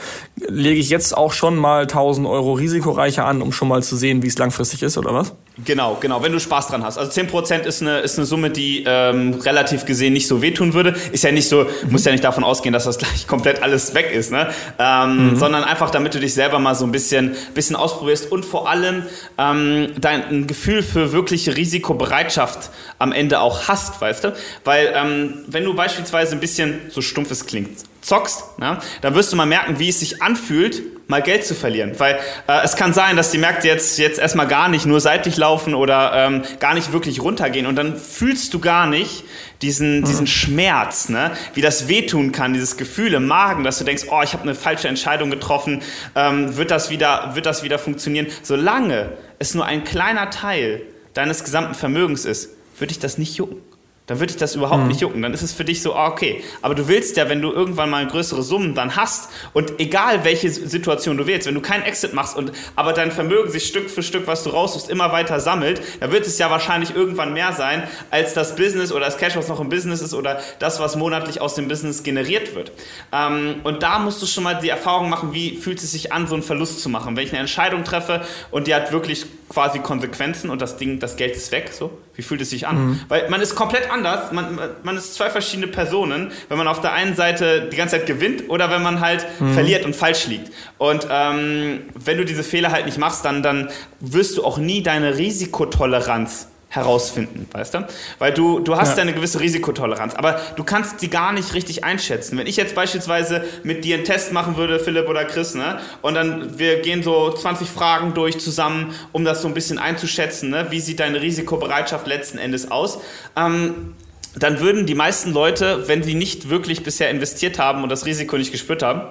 [0.46, 4.22] lege ich jetzt auch schon mal 1.000 Euro risikoreicher an, um schon mal zu sehen,
[4.22, 5.32] wie es langfristig ist, oder was?
[5.64, 6.98] Genau, genau, wenn du Spaß dran hast.
[6.98, 10.94] Also 10% ist eine, ist eine Summe, die ähm, relativ gesehen nicht so wehtun würde.
[11.10, 14.12] Ist ja nicht so, musst ja nicht davon ausgehen, dass das gleich komplett alles weg
[14.12, 14.48] ist, ne?
[14.78, 15.36] Ähm, mhm.
[15.36, 19.02] Sondern einfach, damit du dich selber mal so ein bisschen, bisschen ausprobierst und vor allem
[19.36, 24.36] ähm, dein ein Gefühl für wirkliche Risikobereitschaft am Ende auch hast, weißt du?
[24.64, 29.32] Weil ähm, wenn du beispielsweise ein bisschen, so stumpf es klingt, zockst, na, dann wirst
[29.32, 31.98] du mal merken, wie es sich anfühlt, mal Geld zu verlieren.
[31.98, 35.36] Weil äh, es kann sein, dass die Märkte jetzt, jetzt erstmal gar nicht nur seitlich
[35.36, 39.24] laufen oder ähm, gar nicht wirklich runtergehen und dann fühlst du gar nicht
[39.62, 40.04] diesen, mhm.
[40.04, 41.32] diesen Schmerz, ne?
[41.54, 44.54] wie das wehtun kann, dieses Gefühl im Magen, dass du denkst, oh, ich habe eine
[44.54, 45.82] falsche Entscheidung getroffen,
[46.14, 48.26] ähm, wird, das wieder, wird das wieder funktionieren?
[48.42, 50.82] Solange es nur ein kleiner Teil
[51.14, 53.67] deines gesamten Vermögens ist, würde ich das nicht jucken
[54.08, 54.88] dann würde dich das überhaupt mhm.
[54.88, 55.22] nicht jucken.
[55.22, 56.42] Dann ist es für dich so, ah, okay.
[56.62, 60.50] Aber du willst ja, wenn du irgendwann mal größere Summen dann hast und egal welche
[60.50, 64.02] Situation du wählst, wenn du keinen Exit machst und aber dein Vermögen sich Stück für
[64.02, 67.84] Stück, was du raussuchst, immer weiter sammelt, dann wird es ja wahrscheinlich irgendwann mehr sein
[68.10, 71.40] als das Business oder das Cash, was noch im Business ist oder das, was monatlich
[71.40, 72.72] aus dem Business generiert wird.
[73.12, 76.26] Ähm, und da musst du schon mal die Erfahrung machen, wie fühlt es sich an,
[76.26, 77.14] so einen Verlust zu machen.
[77.16, 81.16] Wenn ich eine Entscheidung treffe und die hat wirklich quasi Konsequenzen und das Ding, das
[81.16, 82.88] Geld ist weg, so, wie fühlt es sich an?
[82.88, 83.00] Mhm.
[83.08, 86.92] Weil man ist komplett anders, man, man ist zwei verschiedene Personen, wenn man auf der
[86.92, 89.52] einen Seite die ganze Zeit gewinnt oder wenn man halt mhm.
[89.52, 90.52] verliert und falsch liegt.
[90.78, 94.82] Und ähm, wenn du diese Fehler halt nicht machst, dann, dann wirst du auch nie
[94.82, 97.86] deine Risikotoleranz herausfinden, weißt du?
[98.18, 99.02] Weil du, du hast ja.
[99.02, 102.36] eine gewisse Risikotoleranz, aber du kannst sie gar nicht richtig einschätzen.
[102.36, 105.80] Wenn ich jetzt beispielsweise mit dir einen Test machen würde, Philipp oder Chris, ne?
[106.02, 110.50] Und dann, wir gehen so 20 Fragen durch zusammen, um das so ein bisschen einzuschätzen,
[110.50, 110.66] ne?
[110.70, 113.00] Wie sieht deine Risikobereitschaft letzten Endes aus?
[113.34, 113.94] Ähm,
[114.36, 118.36] dann würden die meisten Leute, wenn sie nicht wirklich bisher investiert haben und das Risiko
[118.36, 119.02] nicht gespürt haben,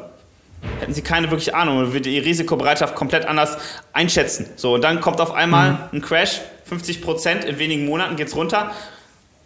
[0.79, 3.57] hätten sie keine wirkliche Ahnung und würde ihre Risikobereitschaft komplett anders
[3.93, 4.47] einschätzen.
[4.55, 5.77] So, und dann kommt auf einmal mhm.
[5.93, 8.71] ein Crash, 50 Prozent, in wenigen Monaten geht es runter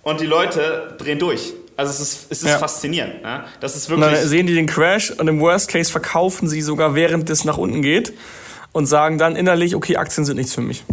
[0.04, 1.54] und die Leute drehen durch.
[1.78, 2.58] Also es ist, es ist ja.
[2.58, 3.24] faszinierend.
[3.24, 3.43] Ne?
[3.60, 4.08] Das ist wirklich.
[4.08, 7.45] Und dann sehen die den Crash und im Worst Case verkaufen sie sogar, während es
[7.45, 8.13] nach unten geht
[8.71, 10.84] und sagen dann innerlich, okay, Aktien sind nichts für mich.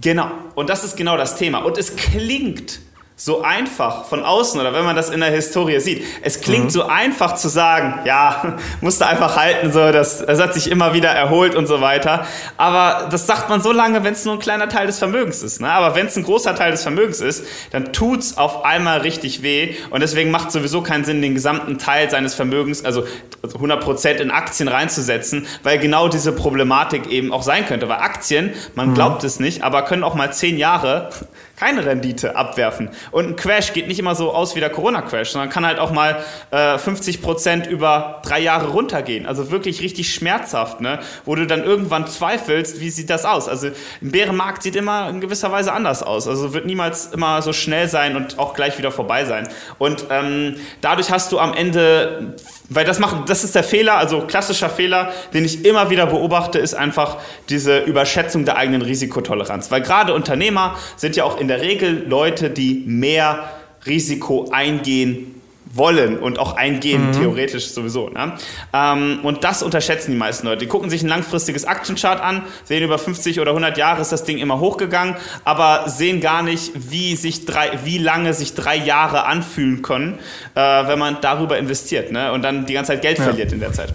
[0.00, 0.30] Genau.
[0.54, 1.58] Und das ist genau das Thema.
[1.58, 2.80] Und es klingt
[3.18, 6.04] so einfach von außen oder wenn man das in der Historie sieht.
[6.20, 6.70] Es klingt mhm.
[6.70, 11.08] so einfach zu sagen, ja, musste einfach halten, so, das, das hat sich immer wieder
[11.08, 12.26] erholt und so weiter.
[12.58, 15.62] Aber das sagt man so lange, wenn es nur ein kleiner Teil des Vermögens ist.
[15.62, 15.70] Ne?
[15.72, 19.74] Aber wenn es ein großer Teil des Vermögens ist, dann tut's auf einmal richtig weh
[19.88, 23.04] und deswegen macht sowieso keinen Sinn, den gesamten Teil seines Vermögens, also
[23.42, 27.88] 100 Prozent in Aktien reinzusetzen, weil genau diese Problematik eben auch sein könnte.
[27.88, 28.94] Weil Aktien, man mhm.
[28.94, 31.08] glaubt es nicht, aber können auch mal zehn Jahre
[31.56, 32.90] keine Rendite abwerfen.
[33.10, 35.90] Und ein Crash geht nicht immer so aus wie der Corona-Crash, sondern kann halt auch
[35.90, 39.26] mal äh, 50 Prozent über drei Jahre runtergehen.
[39.26, 41.00] Also wirklich richtig schmerzhaft, ne?
[41.24, 43.48] wo du dann irgendwann zweifelst, wie sieht das aus?
[43.48, 43.68] Also
[44.02, 46.28] ein Bärenmarkt sieht immer in gewisser Weise anders aus.
[46.28, 49.48] Also wird niemals immer so schnell sein und auch gleich wieder vorbei sein.
[49.78, 52.34] Und ähm, dadurch hast du am Ende,
[52.68, 56.58] weil das macht, das ist der Fehler, also klassischer Fehler, den ich immer wieder beobachte,
[56.58, 57.16] ist einfach
[57.48, 59.70] diese Überschätzung der eigenen Risikotoleranz.
[59.70, 63.48] Weil gerade Unternehmer sind ja auch in in der Regel Leute, die mehr
[63.86, 65.35] Risiko eingehen
[65.76, 67.12] wollen und auch eingehen, mhm.
[67.12, 68.08] theoretisch sowieso.
[68.08, 68.32] Ne?
[68.72, 70.58] Ähm, und das unterschätzen die meisten Leute.
[70.58, 74.24] Die gucken sich ein langfristiges Aktienchart an, sehen über 50 oder 100 Jahre ist das
[74.24, 79.26] Ding immer hochgegangen, aber sehen gar nicht, wie, sich drei, wie lange sich drei Jahre
[79.26, 80.18] anfühlen können,
[80.54, 82.32] äh, wenn man darüber investiert ne?
[82.32, 83.24] und dann die ganze Zeit Geld ja.
[83.24, 83.92] verliert in der Zeit.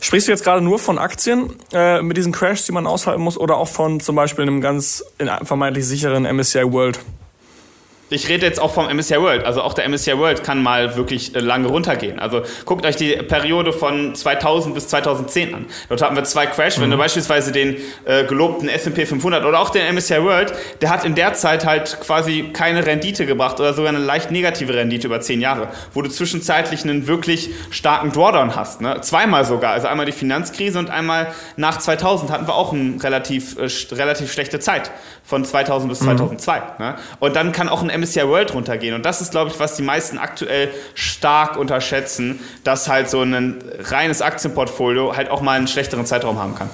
[0.00, 3.38] Sprichst du jetzt gerade nur von Aktien äh, mit diesen Crashs, die man aushalten muss,
[3.38, 6.98] oder auch von zum Beispiel einem ganz in vermeintlich sicheren MSCI World?
[8.10, 9.44] Ich rede jetzt auch vom MSCI World.
[9.44, 12.18] Also auch der MSCI World kann mal wirklich äh, lange runtergehen.
[12.18, 15.66] Also guckt euch die Periode von 2000 bis 2010 an.
[15.88, 16.78] Dort hatten wir zwei Crash.
[16.78, 16.82] Mhm.
[16.82, 17.00] Wenn du mhm.
[17.00, 21.34] beispielsweise den äh, gelobten S&P 500 oder auch den MSCI World, der hat in der
[21.34, 25.68] Zeit halt quasi keine Rendite gebracht oder sogar eine leicht negative Rendite über zehn Jahre,
[25.92, 28.80] wo du zwischenzeitlich einen wirklich starken Drawdown hast.
[28.80, 29.00] Ne?
[29.02, 29.72] Zweimal sogar.
[29.72, 34.32] Also einmal die Finanzkrise und einmal nach 2000 hatten wir auch eine relativ, äh, relativ
[34.32, 34.90] schlechte Zeit
[35.24, 36.58] von 2000 bis 2002.
[36.58, 36.64] Mhm.
[36.78, 36.94] Ne?
[37.20, 38.94] Und dann kann auch ein MSCI World runtergehen.
[38.94, 43.62] Und das ist, glaube ich, was die meisten aktuell stark unterschätzen, dass halt so ein
[43.80, 46.70] reines Aktienportfolio halt auch mal einen schlechteren Zeitraum haben kann.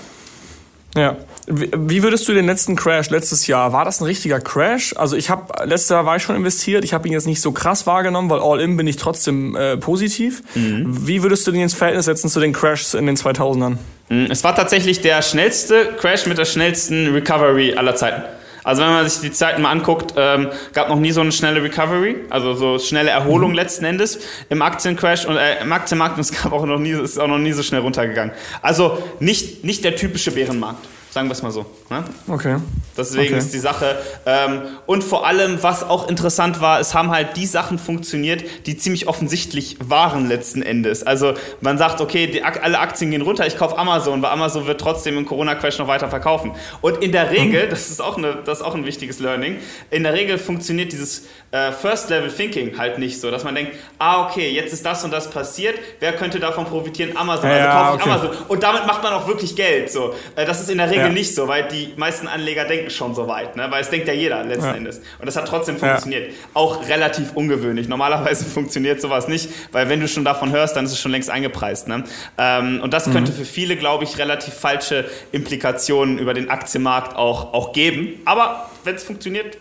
[0.97, 1.17] Ja.
[1.47, 3.75] Wie würdest du den letzten Crash letztes Jahr?
[3.75, 4.95] War das ein richtiger Crash?
[4.97, 6.85] Also ich habe letztes Jahr war ich schon investiert.
[6.85, 9.77] Ich habe ihn jetzt nicht so krass wahrgenommen, weil all in bin ich trotzdem äh,
[9.77, 10.43] positiv.
[10.55, 11.07] Mhm.
[11.07, 13.77] Wie würdest du den ins Verhältnis setzen zu den Crashs in den 2000ern?
[14.09, 14.29] Mhm.
[14.31, 18.23] Es war tatsächlich der schnellste Crash mit der schnellsten Recovery aller Zeiten.
[18.64, 21.62] Also wenn man sich die Zeiten mal anguckt, ähm, gab noch nie so eine schnelle
[21.62, 23.57] Recovery, also so schnelle Erholung mhm.
[23.57, 27.18] letzten Endes im Aktiencrash und äh, im Aktienmarkt und es gab auch noch nie, ist
[27.18, 28.35] auch noch nie so schnell runtergegangen.
[28.62, 31.64] Also nicht, nicht der typische Bärenmarkt Sagen wir es mal so.
[31.90, 32.03] Ne?
[32.27, 32.57] Okay.
[32.96, 33.38] Deswegen okay.
[33.38, 33.96] ist die Sache.
[34.27, 38.77] Ähm, und vor allem, was auch interessant war, es haben halt die Sachen funktioniert, die
[38.77, 41.05] ziemlich offensichtlich waren letzten Endes.
[41.05, 44.81] Also man sagt, okay, die, alle Aktien gehen runter, ich kaufe Amazon, weil Amazon wird
[44.81, 46.50] trotzdem im Corona-Crash noch weiter verkaufen.
[46.81, 47.70] Und in der Regel, mhm.
[47.70, 49.59] das ist auch, eine, das ist auch ein wichtiges Learning,
[49.92, 54.50] in der Regel funktioniert dieses äh, First-Level-Thinking halt nicht so, dass man denkt, ah, okay,
[54.50, 57.16] jetzt ist das und das passiert, wer könnte davon profitieren?
[57.16, 58.11] Amazon, also ja, kaufe ich okay.
[58.11, 58.46] Amazon.
[58.48, 59.92] Und damit macht man auch wirklich Geld.
[59.92, 60.12] So.
[60.35, 61.12] Äh, das ist in der Regel ja.
[61.12, 63.67] nicht so, weil die meisten Anleger denken schon so weit, ne?
[63.71, 64.75] weil es denkt ja jeder letzten ja.
[64.75, 64.99] Endes.
[65.19, 66.33] Und das hat trotzdem funktioniert.
[66.55, 67.88] Auch relativ ungewöhnlich.
[67.88, 71.31] Normalerweise funktioniert sowas nicht, weil wenn du schon davon hörst, dann ist es schon längst
[71.31, 71.88] eingepreist.
[71.88, 72.05] Ne?
[72.38, 73.12] Ähm, und das mhm.
[73.12, 78.21] könnte für viele, glaube ich, relativ falsche Implikationen über den Aktienmarkt auch, auch geben.
[78.25, 79.59] Aber wenn es funktioniert,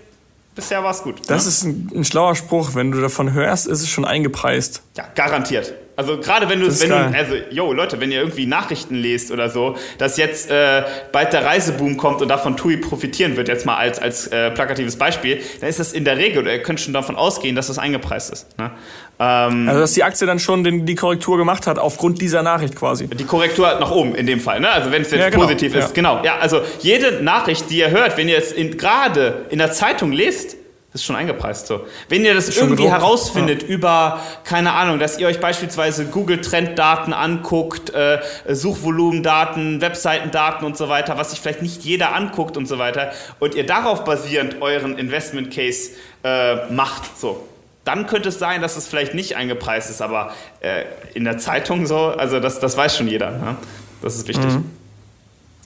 [0.56, 1.22] bisher war es gut.
[1.28, 1.50] Das ne?
[1.50, 2.76] ist ein, ein, schlauer Spruch.
[2.76, 4.84] Wenn du davon hörst, ist es schon eingepreist.
[4.98, 5.74] Ja, garantiert.
[5.96, 9.50] Also gerade wenn du, wenn du, also, yo, Leute, wenn ihr irgendwie Nachrichten lest oder
[9.50, 13.78] so, dass jetzt äh, bald der Reiseboom kommt und davon TUI profitieren wird, jetzt mal
[13.78, 16.94] als, als äh, plakatives Beispiel, dann ist das in der Regel, oder ihr könnt schon
[16.94, 18.58] davon ausgehen, dass das eingepreist ist.
[18.58, 18.72] Ne?
[19.20, 22.76] Ähm, also dass die Aktie dann schon den, die Korrektur gemacht hat, aufgrund dieser Nachricht
[22.76, 23.08] quasi.
[23.08, 24.70] Die Korrektur nach oben in dem Fall, ne?
[24.70, 25.44] Also wenn es jetzt ja, genau.
[25.44, 25.94] positiv ist, ja.
[25.94, 26.24] genau.
[26.24, 30.58] Ja, also jede Nachricht, die ihr hört, wenn ihr es gerade in der Zeitung lest,
[30.94, 31.88] das ist schon eingepreist so.
[32.08, 32.92] Wenn ihr das irgendwie gedruckt.
[32.92, 33.68] herausfindet ja.
[33.68, 41.18] über, keine Ahnung, dass ihr euch beispielsweise Google-Trend-Daten anguckt, äh, Suchvolumendaten, Webseitendaten und so weiter,
[41.18, 45.92] was sich vielleicht nicht jeder anguckt und so weiter, und ihr darauf basierend euren Investment-Case
[46.24, 47.44] äh, macht, so.
[47.86, 50.84] Dann könnte es sein, dass es vielleicht nicht eingepreist ist, aber äh,
[51.16, 53.32] in der Zeitung so, also das, das weiß schon jeder.
[53.32, 53.58] Ne?
[54.02, 54.46] Das ist wichtig.
[54.46, 54.70] Mhm.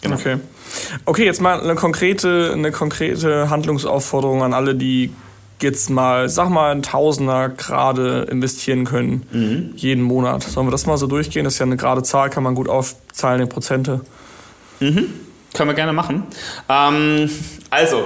[0.09, 0.19] Genau.
[0.19, 0.37] Okay.
[1.05, 5.11] Okay, jetzt mal eine konkrete, eine konkrete Handlungsaufforderung an alle, die
[5.61, 9.71] jetzt mal, sag mal, ein Tausender gerade investieren können, mhm.
[9.75, 10.43] jeden Monat.
[10.43, 11.43] Sollen wir das mal so durchgehen?
[11.45, 14.01] Das ist ja eine gerade Zahl, kann man gut aufzahlen in Prozente.
[14.79, 15.13] Mhm.
[15.53, 16.23] Können wir gerne machen.
[16.69, 17.29] Ähm,
[17.69, 18.03] also,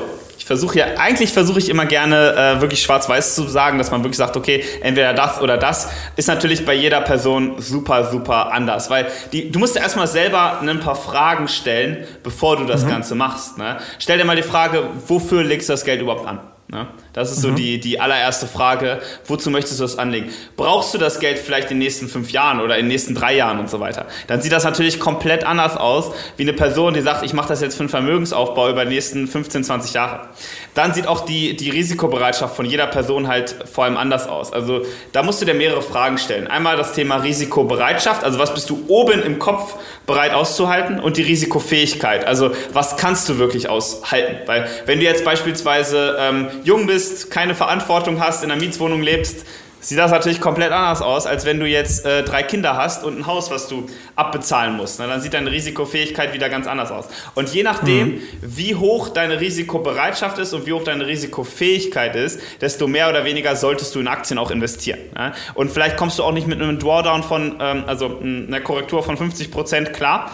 [0.52, 4.18] versuche ja, eigentlich versuche ich immer gerne äh, wirklich schwarz-weiß zu sagen, dass man wirklich
[4.18, 9.08] sagt, okay, entweder das oder das, ist natürlich bei jeder Person super, super anders, weil
[9.32, 12.90] die, du musst dir erstmal selber ein paar Fragen stellen, bevor du das mhm.
[12.90, 13.58] Ganze machst.
[13.58, 13.78] Ne?
[13.98, 16.42] Stell dir mal die Frage, wofür legst du das Geld überhaupt an?
[16.68, 16.88] Ne?
[17.13, 17.56] Das ist so mhm.
[17.56, 19.02] die, die allererste Frage.
[19.26, 20.30] Wozu möchtest du das anlegen?
[20.56, 23.36] Brauchst du das Geld vielleicht in den nächsten fünf Jahren oder in den nächsten drei
[23.36, 24.06] Jahren und so weiter?
[24.28, 27.60] Dann sieht das natürlich komplett anders aus, wie eine Person, die sagt, ich mache das
[27.60, 30.30] jetzt für einen Vermögensaufbau über die nächsten 15, 20 Jahre.
[30.74, 34.54] Dann sieht auch die, die Risikobereitschaft von jeder Person halt vor allem anders aus.
[34.54, 36.47] Also da musst du dir mehrere Fragen stellen.
[36.47, 41.24] Einmal das Thema Risikobereitschaft, also was bist du oben im Kopf bereit auszuhalten und die
[41.24, 44.38] Risikofähigkeit, also was kannst du wirklich aushalten?
[44.45, 49.46] Weil wenn du jetzt beispielsweise ähm, jung bist, keine Verantwortung hast, in einer Mietswohnung lebst,
[49.82, 53.18] sieht das natürlich komplett anders aus, als wenn du jetzt äh, drei Kinder hast und
[53.18, 55.00] ein Haus, was du abbezahlen musst.
[55.00, 57.06] Na, dann sieht deine Risikofähigkeit wieder ganz anders aus.
[57.34, 58.22] Und je nachdem, mhm.
[58.42, 63.56] wie hoch deine Risikobereitschaft ist und wie hoch deine Risikofähigkeit ist, desto mehr oder weniger
[63.56, 65.00] solltest du in Aktien auch investieren.
[65.18, 65.34] Ja?
[65.56, 69.18] Und vielleicht kommst du auch nicht mit einem Drawdown von, ähm, also einer Korrektur von
[69.18, 70.32] 50 Prozent klar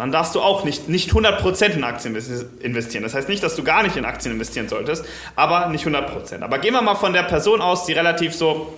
[0.00, 2.16] dann darfst du auch nicht, nicht 100% in Aktien
[2.60, 3.02] investieren.
[3.02, 5.04] Das heißt nicht, dass du gar nicht in Aktien investieren solltest,
[5.36, 6.40] aber nicht 100%.
[6.40, 8.72] Aber gehen wir mal von der Person aus, die relativ so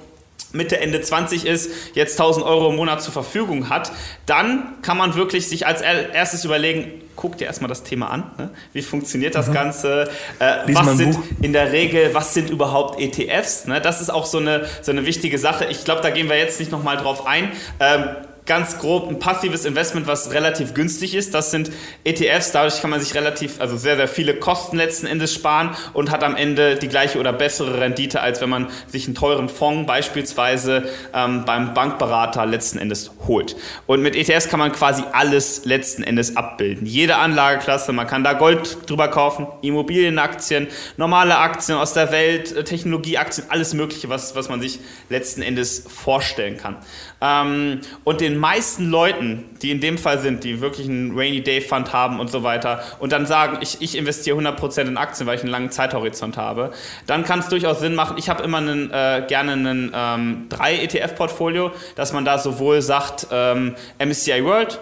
[0.53, 3.93] Mitte, Ende 20 ist, jetzt 1000 Euro im Monat zur Verfügung hat,
[4.27, 8.33] dann kann man wirklich sich als erstes überlegen, guck dir erstmal das Thema an.
[8.37, 8.51] Ne?
[8.73, 9.53] Wie funktioniert das mhm.
[9.53, 10.11] Ganze?
[10.41, 11.23] Äh, was sind Buch.
[11.41, 13.67] in der Regel, was sind überhaupt ETFs?
[13.67, 13.81] Ne?
[13.81, 15.67] Das ist auch so eine, so eine wichtige Sache.
[15.67, 17.53] Ich glaube, da gehen wir jetzt nicht nochmal drauf ein.
[17.81, 18.09] Ähm,
[18.45, 21.33] ganz grob ein passives Investment, was relativ günstig ist.
[21.35, 21.71] Das sind
[22.05, 26.11] ETFs, dadurch kann man sich relativ, also sehr, sehr viele Kosten letzten Endes sparen und
[26.11, 29.87] hat am Ende die gleiche oder bessere Rendite, als wenn man sich einen teuren Fonds
[29.87, 33.55] beispielsweise ähm, beim Bankberater letzten Endes holt.
[33.87, 36.87] Und mit ETFs kann man quasi alles letzten Endes abbilden.
[36.87, 42.65] Jede Anlageklasse, man kann da Gold drüber kaufen, Immobilienaktien, normale Aktien aus der Welt, äh,
[42.65, 46.77] Technologieaktien, alles Mögliche, was, was man sich letzten Endes vorstellen kann.
[47.21, 51.61] Ähm, und den meisten Leuten, die in dem Fall sind, die wirklich einen Rainy Day
[51.61, 55.37] Fund haben und so weiter und dann sagen, ich, ich investiere 100% in Aktien, weil
[55.37, 56.73] ich einen langen Zeithorizont habe,
[57.07, 58.17] dann kann es durchaus Sinn machen.
[58.19, 63.75] Ich habe immer einen, äh, gerne ein ähm, 3-ETF-Portfolio, dass man da sowohl sagt, ähm,
[63.99, 64.81] MSCI World,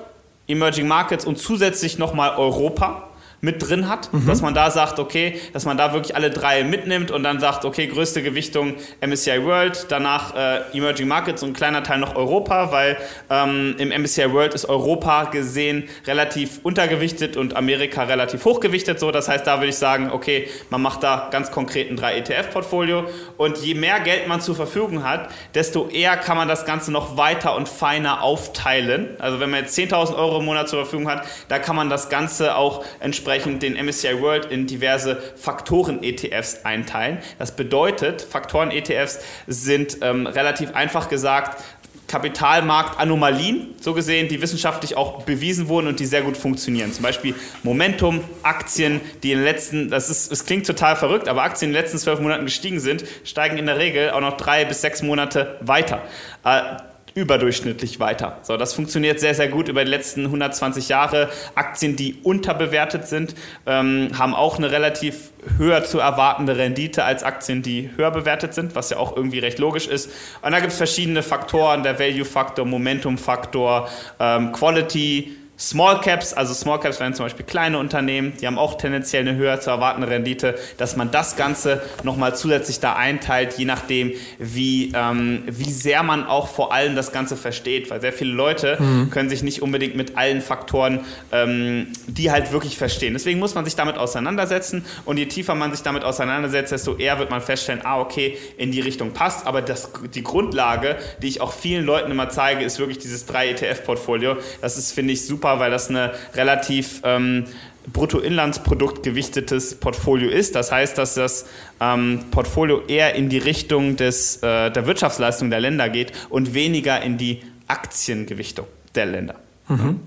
[0.48, 3.09] Emerging Markets und zusätzlich nochmal Europa
[3.40, 4.26] mit drin hat, mhm.
[4.26, 7.64] dass man da sagt, okay, dass man da wirklich alle drei mitnimmt und dann sagt,
[7.64, 12.70] okay, größte Gewichtung MSCI World, danach äh, Emerging Markets und ein kleiner Teil noch Europa,
[12.70, 12.98] weil
[13.30, 19.00] ähm, im MSCI World ist Europa gesehen relativ untergewichtet und Amerika relativ hochgewichtet.
[19.00, 22.18] So, das heißt, da würde ich sagen, okay, man macht da ganz konkret ein 3
[22.18, 23.04] ETF-Portfolio
[23.38, 27.16] und je mehr Geld man zur Verfügung hat, desto eher kann man das Ganze noch
[27.16, 29.16] weiter und feiner aufteilen.
[29.18, 32.10] Also wenn man jetzt 10.000 Euro im Monat zur Verfügung hat, da kann man das
[32.10, 37.18] Ganze auch entsprechend den MSCI World in diverse Faktoren-ETFs einteilen.
[37.38, 41.62] Das bedeutet, Faktoren-ETFs sind ähm, relativ einfach gesagt
[42.10, 46.92] Kapitalmarktanomalien, so gesehen, die wissenschaftlich auch bewiesen wurden und die sehr gut funktionieren.
[46.92, 51.42] Zum Beispiel Momentum, Aktien, die in den letzten, das ist, es klingt total verrückt, aber
[51.42, 54.64] Aktien in den letzten zwölf Monaten gestiegen sind, steigen in der Regel auch noch drei
[54.64, 56.02] bis sechs Monate weiter.
[56.44, 56.78] Äh,
[57.14, 58.38] überdurchschnittlich weiter.
[58.42, 61.28] So, das funktioniert sehr, sehr gut über die letzten 120 Jahre.
[61.54, 63.34] Aktien, die unterbewertet sind,
[63.66, 68.74] ähm, haben auch eine relativ höher zu erwartende Rendite als Aktien, die höher bewertet sind,
[68.74, 70.10] was ja auch irgendwie recht logisch ist.
[70.42, 76.80] Und da gibt es verschiedene Faktoren, der Value-Faktor, Momentum-Faktor, ähm, Quality, Small Caps, also Small
[76.80, 80.54] Caps wären zum Beispiel kleine Unternehmen, die haben auch tendenziell eine höher zu erwartende Rendite,
[80.78, 86.26] dass man das Ganze nochmal zusätzlich da einteilt, je nachdem, wie, ähm, wie sehr man
[86.26, 89.10] auch vor allem das Ganze versteht, weil sehr viele Leute mhm.
[89.10, 93.12] können sich nicht unbedingt mit allen Faktoren, ähm, die halt wirklich verstehen.
[93.12, 97.18] Deswegen muss man sich damit auseinandersetzen und je tiefer man sich damit auseinandersetzt, desto eher
[97.18, 101.42] wird man feststellen, ah, okay, in die Richtung passt, aber das, die Grundlage, die ich
[101.42, 104.38] auch vielen Leuten immer zeige, ist wirklich dieses 3-ETF-Portfolio.
[104.62, 107.44] Das ist, finde ich, super super, weil das eine relativ ähm,
[107.92, 110.54] Bruttoinlandsprodukt gewichtetes Portfolio ist.
[110.54, 111.46] Das heißt, dass das
[111.80, 117.02] ähm, Portfolio eher in die Richtung des, äh, der Wirtschaftsleistung der Länder geht und weniger
[117.02, 119.36] in die Aktiengewichtung der Länder.
[119.68, 120.00] Mhm.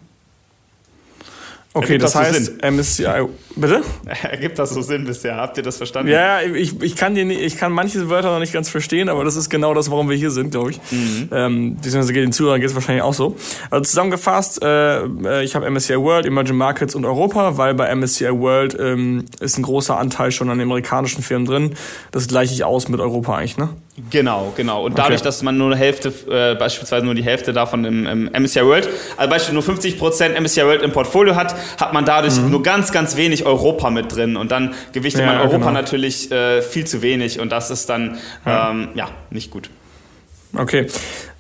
[1.76, 3.28] Okay, das, das heißt, so MSCI.
[3.56, 3.82] Bitte?
[4.24, 5.38] Ergibt das so Sinn bisher?
[5.38, 6.12] Habt ihr das verstanden?
[6.12, 9.36] Ja, ich, ich, kann die, ich kann manche Wörter noch nicht ganz verstehen, aber das
[9.36, 10.80] ist genau das, warum wir hier sind, glaube ich.
[10.92, 11.30] Mhm.
[11.32, 13.38] Ähm, beziehungsweise den Zuhörern geht es wahrscheinlich auch so.
[13.72, 18.30] Also zusammengefasst, äh, äh ich habe MSCI World, Emerging Markets und Europa, weil bei MSCI
[18.32, 21.74] World ähm, ist ein großer Anteil schon an amerikanischen Firmen drin.
[22.12, 23.70] Das gleiche ich aus mit Europa eigentlich, ne?
[24.10, 24.84] Genau, genau.
[24.84, 25.26] Und dadurch, okay.
[25.26, 28.90] dass man nur eine Hälfte, äh, beispielsweise nur die Hälfte davon im, im MSCI World,
[29.18, 32.50] also beispielsweise nur 50% MSCI World im Portfolio hat, hat man dadurch mhm.
[32.50, 34.36] nur ganz, ganz wenig Europa mit drin.
[34.36, 35.72] Und dann gewichtet ja, man Europa genau.
[35.72, 39.70] natürlich äh, viel zu wenig und das ist dann ja, ähm, ja nicht gut.
[40.58, 40.88] Okay.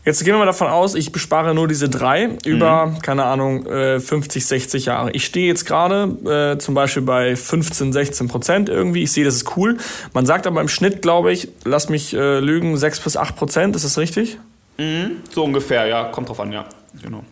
[0.05, 3.01] Jetzt gehen wir mal davon aus, ich bespare nur diese drei über, mhm.
[3.01, 5.11] keine Ahnung, 50, äh, 60 Jahre.
[5.11, 9.03] Ich stehe jetzt gerade äh, zum Beispiel bei 15, 16 Prozent irgendwie.
[9.03, 9.77] Ich sehe, das ist cool.
[10.13, 13.75] Man sagt aber im Schnitt, glaube ich, lass mich äh, lügen, 6 bis 8 Prozent.
[13.77, 14.37] Ist das richtig?
[14.77, 15.21] Mhm.
[15.29, 16.05] So ungefähr, ja.
[16.05, 16.65] Kommt drauf an, ja.
[17.01, 17.23] Genau.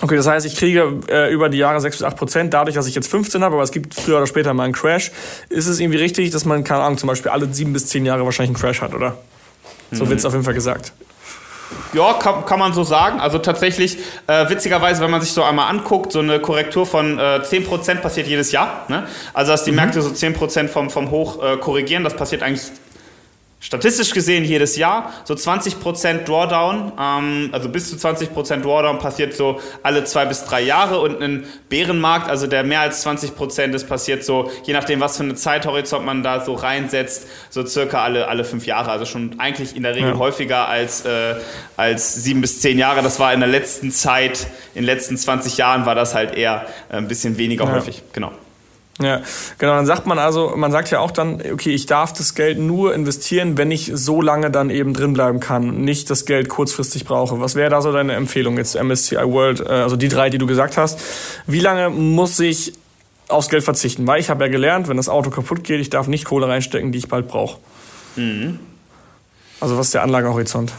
[0.00, 2.88] Okay, das heißt, ich kriege äh, über die Jahre 6 bis 8 Prozent, dadurch, dass
[2.88, 5.12] ich jetzt 15 habe, aber es gibt früher oder später mal einen Crash.
[5.48, 8.24] Ist es irgendwie richtig, dass man, keine Ahnung, zum Beispiel alle 7 bis 10 Jahre
[8.24, 9.18] wahrscheinlich einen Crash hat, oder?
[9.92, 10.08] So mhm.
[10.08, 10.92] wird es auf jeden Fall gesagt.
[11.92, 13.20] Ja, kann, kann man so sagen.
[13.20, 17.40] Also tatsächlich, äh, witzigerweise, wenn man sich so einmal anguckt, so eine Korrektur von äh,
[17.42, 18.86] 10% passiert jedes Jahr.
[18.88, 19.06] Ne?
[19.34, 19.76] Also dass die mhm.
[19.76, 22.62] Märkte so 10% vom, vom Hoch äh, korrigieren, das passiert eigentlich
[23.62, 29.60] statistisch gesehen jedes Jahr so 20% Drawdown, ähm, also bis zu 20% Drawdown passiert so
[29.82, 34.24] alle zwei bis drei Jahre und ein Bärenmarkt, also der mehr als 20% ist, passiert
[34.24, 38.44] so, je nachdem, was für eine Zeithorizont man da so reinsetzt, so circa alle, alle
[38.44, 40.18] fünf Jahre, also schon eigentlich in der Regel ja.
[40.18, 41.36] häufiger als, äh,
[41.76, 43.02] als sieben bis zehn Jahre.
[43.02, 46.66] Das war in der letzten Zeit, in den letzten 20 Jahren war das halt eher
[46.90, 47.72] äh, ein bisschen weniger ja.
[47.72, 48.32] häufig, genau.
[49.02, 49.20] Ja,
[49.58, 49.74] genau.
[49.74, 52.94] Dann sagt man also, man sagt ja auch dann, okay, ich darf das Geld nur
[52.94, 57.40] investieren, wenn ich so lange dann eben drin bleiben kann, nicht das Geld kurzfristig brauche.
[57.40, 60.46] Was wäre da so deine Empfehlung jetzt MSCI World, äh, also die drei, die du
[60.46, 61.00] gesagt hast?
[61.46, 62.74] Wie lange muss ich
[63.28, 64.06] aufs Geld verzichten?
[64.06, 66.92] Weil ich habe ja gelernt, wenn das Auto kaputt geht, ich darf nicht Kohle reinstecken,
[66.92, 67.58] die ich bald brauche.
[68.16, 68.58] Mhm.
[69.60, 70.72] Also was ist der Anlagehorizont?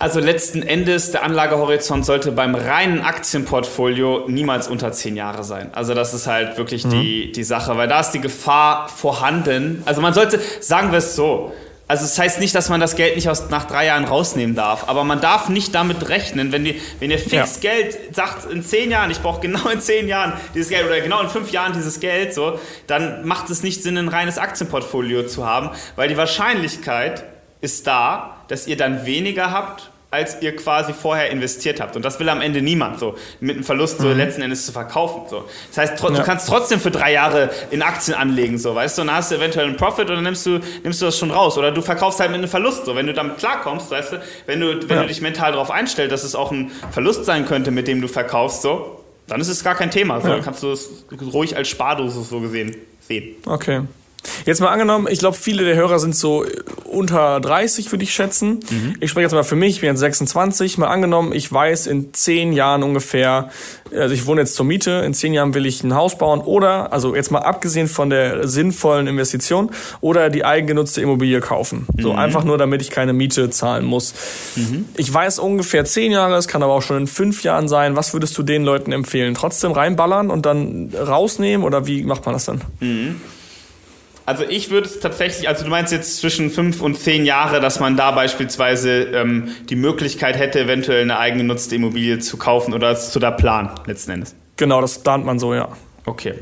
[0.00, 5.68] Also letzten Endes, der Anlagehorizont sollte beim reinen Aktienportfolio niemals unter zehn Jahre sein.
[5.74, 6.90] Also das ist halt wirklich mhm.
[6.90, 9.82] die, die Sache, weil da ist die Gefahr vorhanden.
[9.84, 11.52] Also man sollte, sagen wir es so,
[11.86, 14.88] also das heißt nicht, dass man das Geld nicht aus, nach drei Jahren rausnehmen darf,
[14.88, 17.70] aber man darf nicht damit rechnen, wenn, die, wenn ihr fix ja.
[17.70, 21.20] Geld sagt, in zehn Jahren, ich brauche genau in zehn Jahren dieses Geld oder genau
[21.20, 25.44] in fünf Jahren dieses Geld, so, dann macht es nicht Sinn, ein reines Aktienportfolio zu
[25.44, 27.24] haben, weil die Wahrscheinlichkeit
[27.60, 31.94] ist da, dass ihr dann weniger habt als ihr quasi vorher investiert habt.
[31.94, 34.16] Und das will am Ende niemand, so mit einem Verlust so mhm.
[34.16, 35.22] letzten Endes zu verkaufen.
[35.30, 35.44] So.
[35.68, 36.10] Das heißt, ja.
[36.10, 39.30] du kannst trotzdem für drei Jahre in Aktien anlegen, so, weißt du, und dann hast
[39.30, 41.56] du eventuell einen Profit oder nimmst du, nimmst du das schon raus.
[41.58, 44.60] Oder du verkaufst halt mit einem Verlust, so, wenn du damit klarkommst, weißt du, wenn
[44.60, 45.02] du, wenn ja.
[45.02, 48.08] du dich mental darauf einstellst, dass es auch ein Verlust sein könnte, mit dem du
[48.08, 50.20] verkaufst, so, dann ist es gar kein Thema.
[50.20, 50.34] So, ja.
[50.34, 53.36] Dann kannst du es ruhig als Spardose so gesehen sehen.
[53.46, 53.82] Okay.
[54.44, 56.44] Jetzt mal angenommen, ich glaube, viele der Hörer sind so
[56.90, 58.60] unter 30, würde ich schätzen.
[58.70, 58.96] Mhm.
[59.00, 60.78] Ich spreche jetzt mal für mich, ich bin jetzt 26.
[60.78, 63.50] Mal angenommen, ich weiß in zehn Jahren ungefähr,
[63.94, 66.92] also ich wohne jetzt zur Miete, in zehn Jahren will ich ein Haus bauen oder,
[66.92, 69.70] also jetzt mal abgesehen von der sinnvollen Investition,
[70.00, 71.86] oder die eigengenutzte Immobilie kaufen.
[71.96, 72.02] Mhm.
[72.02, 74.14] So einfach nur, damit ich keine Miete zahlen muss.
[74.56, 74.86] Mhm.
[74.96, 77.96] Ich weiß ungefähr zehn Jahre, es kann aber auch schon in fünf Jahren sein.
[77.96, 79.34] Was würdest du den Leuten empfehlen?
[79.34, 82.60] Trotzdem reinballern und dann rausnehmen oder wie macht man das dann?
[84.26, 87.80] Also ich würde es tatsächlich, also du meinst jetzt zwischen fünf und zehn Jahre, dass
[87.80, 93.18] man da beispielsweise ähm, die Möglichkeit hätte, eventuell eine eigengenutzte Immobilie zu kaufen oder zu
[93.18, 94.36] der Plan letzten Endes.
[94.56, 95.68] Genau, das plant man so, ja.
[96.06, 96.34] Okay.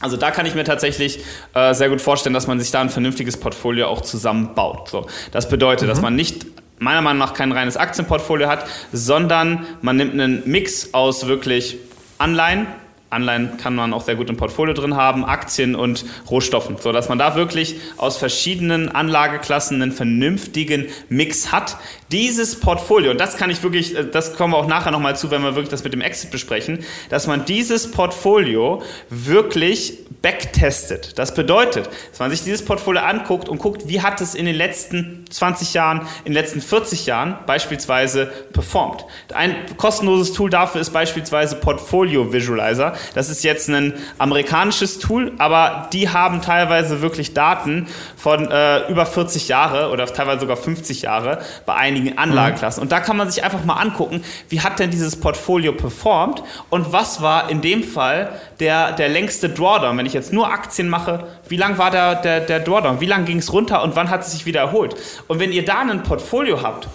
[0.00, 1.20] Also da kann ich mir tatsächlich
[1.54, 4.88] äh, sehr gut vorstellen, dass man sich da ein vernünftiges Portfolio auch zusammenbaut.
[4.88, 5.90] So, das bedeutet, mhm.
[5.90, 6.46] dass man nicht
[6.78, 11.78] meiner Meinung nach kein reines Aktienportfolio hat, sondern man nimmt einen Mix aus wirklich
[12.18, 12.66] Anleihen,
[13.14, 17.08] Anleihen kann man auch sehr gut im Portfolio drin haben, Aktien und Rohstoffen, so dass
[17.08, 21.76] man da wirklich aus verschiedenen Anlageklassen einen vernünftigen Mix hat.
[22.14, 25.32] Dieses Portfolio, und das kann ich wirklich, äh, das kommen wir auch nachher nochmal zu,
[25.32, 31.18] wenn wir wirklich das mit dem Exit besprechen, dass man dieses Portfolio wirklich backtestet.
[31.18, 34.54] Das bedeutet, dass man sich dieses Portfolio anguckt und guckt, wie hat es in den
[34.54, 39.04] letzten 20 Jahren, in den letzten 40 Jahren beispielsweise performt.
[39.34, 42.94] Ein kostenloses Tool dafür ist beispielsweise Portfolio Visualizer.
[43.14, 49.04] Das ist jetzt ein amerikanisches Tool, aber die haben teilweise wirklich Daten von äh, über
[49.04, 52.82] 40 Jahre oder teilweise sogar 50 Jahre bei einigen Anlageklassen.
[52.82, 56.92] Und da kann man sich einfach mal angucken, wie hat denn dieses Portfolio performt und
[56.92, 59.96] was war in dem Fall der, der längste Drawdown.
[59.96, 63.00] Wenn ich jetzt nur Aktien mache, wie lang war der, der, der Drawdown?
[63.00, 64.94] Wie lang ging es runter und wann hat es sich wieder erholt?
[65.28, 66.88] Und wenn ihr da ein Portfolio habt,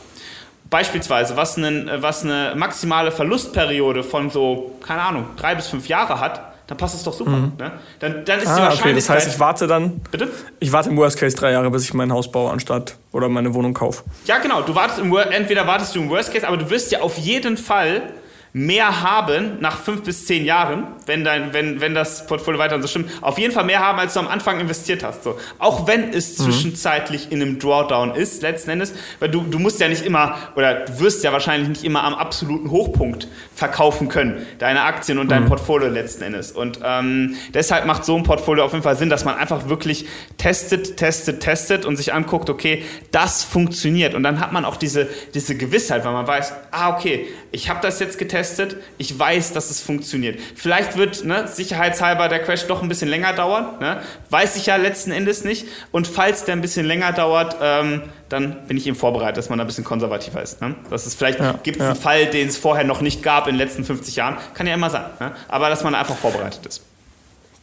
[0.69, 6.19] Beispielsweise, was, einen, was eine maximale Verlustperiode von so, keine Ahnung, drei bis fünf Jahre
[6.19, 7.31] hat, dann passt es doch super.
[7.31, 7.53] Mhm.
[7.57, 7.71] Ne?
[7.99, 8.85] Dann, dann ist ah, die Wahrscheinlichkeit...
[8.85, 10.01] Okay, das heißt, ich warte dann...
[10.11, 10.29] Bitte?
[10.59, 12.95] Ich warte im Worst Case drei Jahre, bis ich mein Haus baue, anstatt...
[13.11, 14.03] oder meine Wohnung kaufe.
[14.25, 14.61] Ja, genau.
[14.61, 17.57] Du wartest im, entweder wartest du im Worst Case, aber du wirst ja auf jeden
[17.57, 18.13] Fall
[18.51, 22.87] mehr haben nach fünf bis zehn Jahren, wenn, dein, wenn, wenn das Portfolio weiter so
[22.87, 25.23] stimmt, auf jeden Fall mehr haben, als du am Anfang investiert hast.
[25.23, 25.37] So.
[25.59, 26.43] Auch wenn es mhm.
[26.45, 30.85] zwischenzeitlich in einem Drawdown ist, letzten Endes, weil du, du musst ja nicht immer, oder
[30.85, 35.31] du wirst ja wahrscheinlich nicht immer am absoluten Hochpunkt verkaufen können, deine Aktien und mhm.
[35.31, 36.51] dein Portfolio letzten Endes.
[36.51, 40.07] Und ähm, deshalb macht so ein Portfolio auf jeden Fall Sinn, dass man einfach wirklich
[40.37, 44.15] testet, testet, testet und sich anguckt, okay, das funktioniert.
[44.15, 47.79] Und dann hat man auch diese, diese Gewissheit, weil man weiß, ah, okay, ich habe
[47.81, 48.77] das jetzt getestet, getestet.
[48.97, 50.39] Ich weiß, dass es funktioniert.
[50.55, 53.79] Vielleicht wird ne, sicherheitshalber der Crash doch ein bisschen länger dauern.
[53.79, 54.01] Ne?
[54.29, 55.67] Weiß ich ja letzten Endes nicht.
[55.91, 59.59] Und falls der ein bisschen länger dauert, ähm, dann bin ich eben vorbereitet, dass man
[59.59, 60.61] da ein bisschen konservativer ist.
[60.61, 60.75] Ne?
[60.89, 61.91] Dass es vielleicht ja, gibt es ja.
[61.91, 64.37] einen Fall, den es vorher noch nicht gab in den letzten 50 Jahren.
[64.53, 65.05] Kann ja immer sein.
[65.19, 65.33] Ne?
[65.47, 66.83] Aber dass man einfach vorbereitet ist.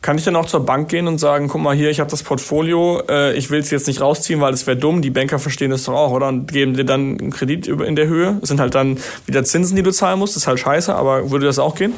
[0.07, 2.23] Kann ich dann auch zur Bank gehen und sagen, guck mal hier, ich habe das
[2.23, 5.73] Portfolio, äh, ich will es jetzt nicht rausziehen, weil es wäre dumm, die Banker verstehen
[5.73, 6.29] das doch auch, oder?
[6.29, 8.37] Und geben dir dann einen Kredit in der Höhe.
[8.39, 11.33] Das sind halt dann wieder Zinsen, die du zahlen musst, das ist halt scheiße, aber
[11.33, 11.93] würde das auch gehen?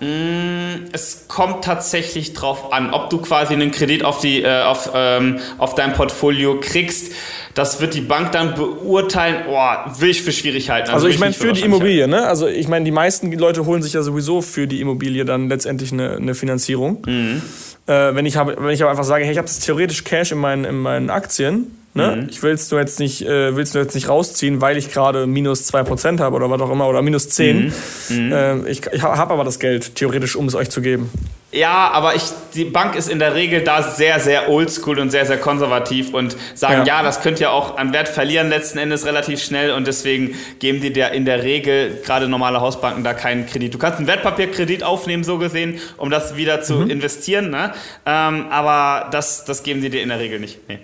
[0.00, 4.90] Mm, es kommt tatsächlich drauf an, ob du quasi einen Kredit auf, die, äh, auf,
[4.94, 7.12] ähm, auf dein Portfolio kriegst.
[7.54, 9.46] Das wird die Bank dann beurteilen.
[9.48, 9.60] Oh,
[9.98, 10.90] will ich für Schwierigkeiten.
[10.90, 12.26] Also, also ich meine für, für die Immobilie, ne?
[12.26, 15.92] Also ich meine, die meisten Leute holen sich ja sowieso für die Immobilie dann letztendlich
[15.92, 17.02] eine, eine Finanzierung.
[17.04, 17.42] Mhm.
[17.88, 20.30] Äh, wenn ich habe, wenn ich aber einfach sage, hey, ich habe das theoretisch Cash
[20.30, 22.16] in meinen, in meinen Aktien, Ne?
[22.16, 22.28] Mhm.
[22.30, 25.72] Ich willst du jetzt nicht, äh, willst du jetzt nicht rausziehen, weil ich gerade minus
[25.72, 27.72] 2% habe oder was auch immer oder minus 10.
[28.08, 28.32] Mhm.
[28.32, 31.10] Äh, ich ich habe aber das Geld, theoretisch, um es euch zu geben.
[31.50, 32.24] Ja, aber ich,
[32.54, 36.36] die Bank ist in der Regel da sehr, sehr oldschool und sehr, sehr konservativ und
[36.54, 36.98] sagen, ja.
[36.98, 40.82] ja, das könnt ihr auch an Wert verlieren letzten Endes relativ schnell und deswegen geben
[40.82, 43.72] die dir in der Regel, gerade normale Hausbanken, da keinen Kredit.
[43.72, 46.90] Du kannst einen Wertpapierkredit aufnehmen, so gesehen, um das wieder zu mhm.
[46.90, 47.72] investieren, ne?
[48.04, 50.68] Ähm, aber das, das geben sie dir in der Regel nicht.
[50.68, 50.80] Nee.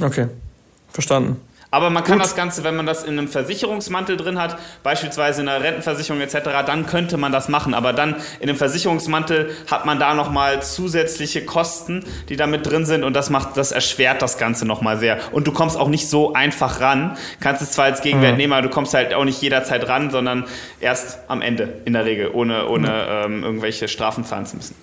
[0.00, 0.28] Okay,
[0.92, 1.40] verstanden.
[1.70, 2.24] Aber man kann Gut.
[2.24, 6.38] das Ganze, wenn man das in einem Versicherungsmantel drin hat, beispielsweise in einer Rentenversicherung etc.,
[6.64, 7.74] dann könnte man das machen.
[7.74, 12.86] Aber dann in einem Versicherungsmantel hat man da nochmal zusätzliche Kosten, die da mit drin
[12.86, 15.18] sind und das macht, das erschwert das Ganze nochmal sehr.
[15.32, 17.16] Und du kommst auch nicht so einfach ran.
[17.40, 18.38] Kannst es zwar als Gegenwert mhm.
[18.38, 20.44] nehmen, aber du kommst halt auch nicht jederzeit ran, sondern
[20.80, 23.34] erst am Ende in der Regel, ohne, ohne mhm.
[23.34, 24.76] ähm, irgendwelche Strafen zahlen zu müssen.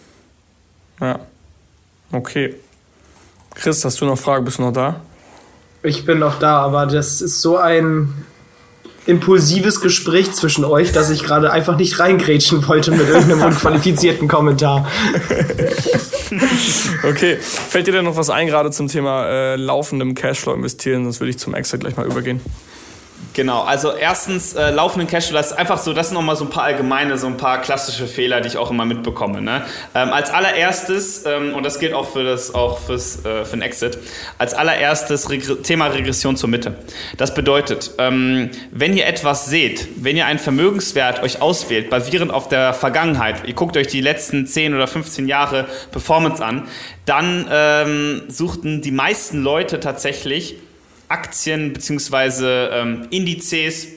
[0.99, 1.19] Ja.
[2.11, 2.55] Okay.
[3.55, 4.45] Chris, hast du noch Fragen?
[4.45, 5.01] Bist du noch da?
[5.83, 8.25] Ich bin noch da, aber das ist so ein
[9.05, 14.87] impulsives Gespräch zwischen euch, dass ich gerade einfach nicht reingrätschen wollte mit irgendeinem unqualifizierten Kommentar.
[17.03, 17.37] okay.
[17.39, 21.03] Fällt dir denn noch was ein, gerade zum Thema äh, laufendem Cashflow investieren?
[21.03, 22.39] Sonst würde ich zum Exit gleich mal übergehen.
[23.33, 26.51] Genau, also erstens äh, laufenden Cashflow, das ist einfach so, das sind nochmal so ein
[26.51, 29.41] paar allgemeine, so ein paar klassische Fehler, die ich auch immer mitbekomme.
[29.41, 29.63] Ne?
[29.95, 33.63] Ähm, als allererstes, ähm, und das gilt auch für das auch fürs, äh, für den
[33.63, 33.97] Exit,
[34.37, 36.75] als allererstes Regre Thema Regression zur Mitte.
[37.17, 42.49] Das bedeutet, ähm, wenn ihr etwas seht, wenn ihr einen Vermögenswert euch auswählt, basierend auf
[42.49, 46.67] der Vergangenheit, ihr guckt euch die letzten 10 oder 15 Jahre Performance an,
[47.07, 50.55] dann ähm, suchten die meisten Leute tatsächlich
[51.13, 52.65] Aktien bzw.
[52.71, 53.87] Ähm, Indizes,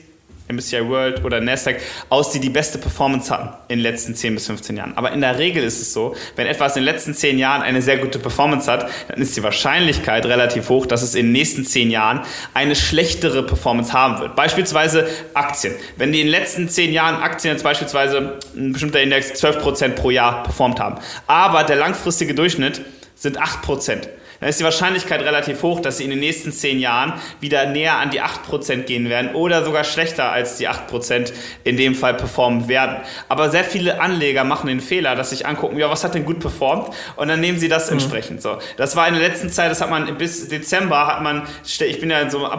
[0.49, 4.45] MSCI World oder Nasdaq, aus, die die beste Performance hatten in den letzten 10 bis
[4.45, 4.95] 15 Jahren.
[4.95, 7.81] Aber in der Regel ist es so, wenn etwas in den letzten 10 Jahren eine
[7.81, 11.65] sehr gute Performance hat, dann ist die Wahrscheinlichkeit relativ hoch, dass es in den nächsten
[11.65, 12.21] 10 Jahren
[12.53, 14.35] eine schlechtere Performance haben wird.
[14.35, 15.73] Beispielsweise Aktien.
[15.97, 20.11] Wenn die in den letzten 10 Jahren Aktien jetzt beispielsweise ein bestimmter Index 12% pro
[20.11, 22.81] Jahr performt haben, aber der langfristige Durchschnitt
[23.15, 24.07] sind 8%
[24.39, 27.97] dann ist die Wahrscheinlichkeit relativ hoch, dass sie in den nächsten zehn Jahren wieder näher
[27.97, 31.31] an die 8% gehen werden oder sogar schlechter als die 8%
[31.63, 32.97] in dem Fall performen werden.
[33.29, 36.39] Aber sehr viele Anleger machen den Fehler, dass sich angucken, ja, was hat denn gut
[36.39, 36.89] performt?
[37.15, 37.93] Und dann nehmen sie das mhm.
[37.93, 38.57] entsprechend so.
[38.77, 42.09] Das war in der letzten Zeit, das hat man bis Dezember hat man, ich bin
[42.09, 42.49] ja in so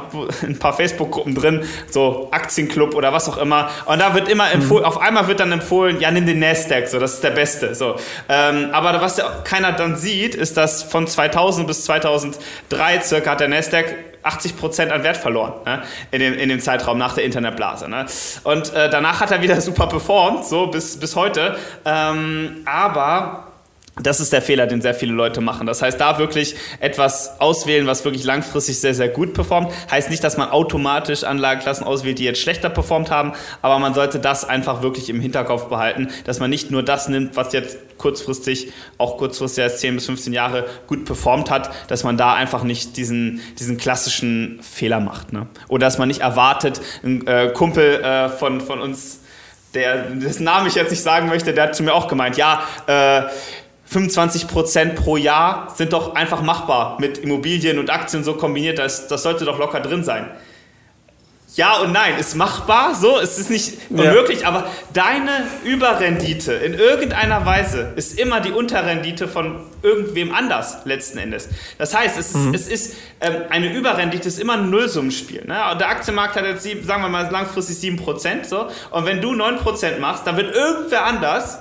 [0.43, 3.71] ein paar Facebook-Gruppen drin, so Aktienclub oder was auch immer.
[3.87, 4.89] Und da wird immer empfohlen, mhm.
[4.89, 7.97] auf einmal wird dann empfohlen, ja, nimm den Nasdaq, so, das ist der Beste, so.
[8.29, 13.41] Ähm, aber was ja keiner dann sieht, ist, dass von 2000 bis 2003 circa hat
[13.41, 13.95] der Nasdaq
[14.25, 15.83] 80% an Wert verloren ne?
[16.11, 17.89] in, dem, in dem Zeitraum nach der Internetblase.
[17.89, 18.07] Ne?
[18.45, 21.57] Und äh, danach hat er wieder super performt, so bis, bis heute.
[21.85, 23.48] Ähm, aber
[24.03, 25.67] das ist der Fehler, den sehr viele Leute machen.
[25.67, 29.73] Das heißt, da wirklich etwas auswählen, was wirklich langfristig sehr, sehr gut performt.
[29.91, 33.33] Heißt nicht, dass man automatisch Anlageklassen auswählt, die jetzt schlechter performt haben,
[33.63, 37.37] aber man sollte das einfach wirklich im Hinterkopf behalten, dass man nicht nur das nimmt,
[37.37, 42.17] was jetzt kurzfristig, auch kurzfristig als 10 bis 15 Jahre gut performt hat, dass man
[42.17, 45.33] da einfach nicht diesen, diesen klassischen Fehler macht.
[45.33, 45.47] Ne?
[45.69, 49.21] Oder dass man nicht erwartet, ein äh, Kumpel äh, von, von uns,
[49.75, 52.63] der, dessen Namen ich jetzt nicht sagen möchte, der hat zu mir auch gemeint, ja,
[52.87, 53.23] äh,
[53.93, 58.79] 25% pro Jahr sind doch einfach machbar mit Immobilien und Aktien so kombiniert.
[58.79, 60.29] Das, das sollte doch locker drin sein.
[61.55, 64.49] Ja und nein, ist machbar, so, es ist nicht unmöglich, ja.
[64.49, 71.49] aber deine Überrendite in irgendeiner Weise ist immer die Unterrendite von irgendwem anders letzten Endes.
[71.79, 72.55] Das heißt, es ist, mhm.
[72.55, 75.47] es ist ähm, eine Überrendite ist immer ein Nullsummenspiel.
[75.47, 75.57] Ne?
[75.81, 80.27] Der Aktienmarkt hat jetzt, sagen wir mal, langfristig 7%, so, und wenn du 9% machst,
[80.27, 81.59] dann wird irgendwer anders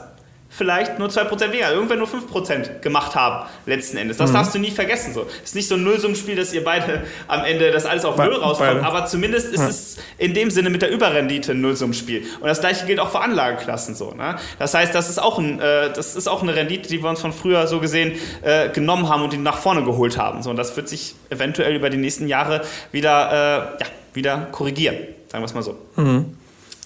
[0.57, 4.17] vielleicht nur 2% weniger, irgendwann nur 5% gemacht haben, letzten Endes.
[4.17, 4.35] Das mhm.
[4.35, 5.13] darfst du nie vergessen.
[5.13, 5.27] So.
[5.43, 8.35] Es ist nicht so ein Nullsummspiel, dass ihr beide am Ende das alles auf Null
[8.35, 9.67] rauskommt, aber zumindest ist ja.
[9.67, 12.23] es in dem Sinne mit der Überrendite ein Nullsummspiel.
[12.39, 14.13] Und das gleiche gilt auch für Anlageklassen so.
[14.13, 14.37] Ne?
[14.57, 17.21] Das heißt, das ist, auch ein, äh, das ist auch eine Rendite, die wir uns
[17.21, 20.41] von früher so gesehen äh, genommen haben und die nach vorne geholt haben.
[20.41, 20.49] So.
[20.49, 24.97] Und das wird sich eventuell über die nächsten Jahre wieder, äh, ja, wieder korrigieren,
[25.27, 25.77] sagen wir es mal so.
[25.95, 26.37] Mhm.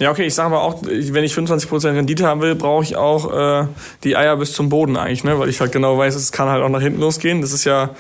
[0.01, 3.61] Ja, okay, ich sage aber auch, wenn ich 25% Rendite haben will, brauche ich auch
[3.61, 3.67] äh,
[4.03, 5.37] die Eier bis zum Boden eigentlich, ne?
[5.37, 7.41] weil ich halt genau weiß, es kann halt auch nach hinten losgehen.
[7.41, 7.91] Das ist ja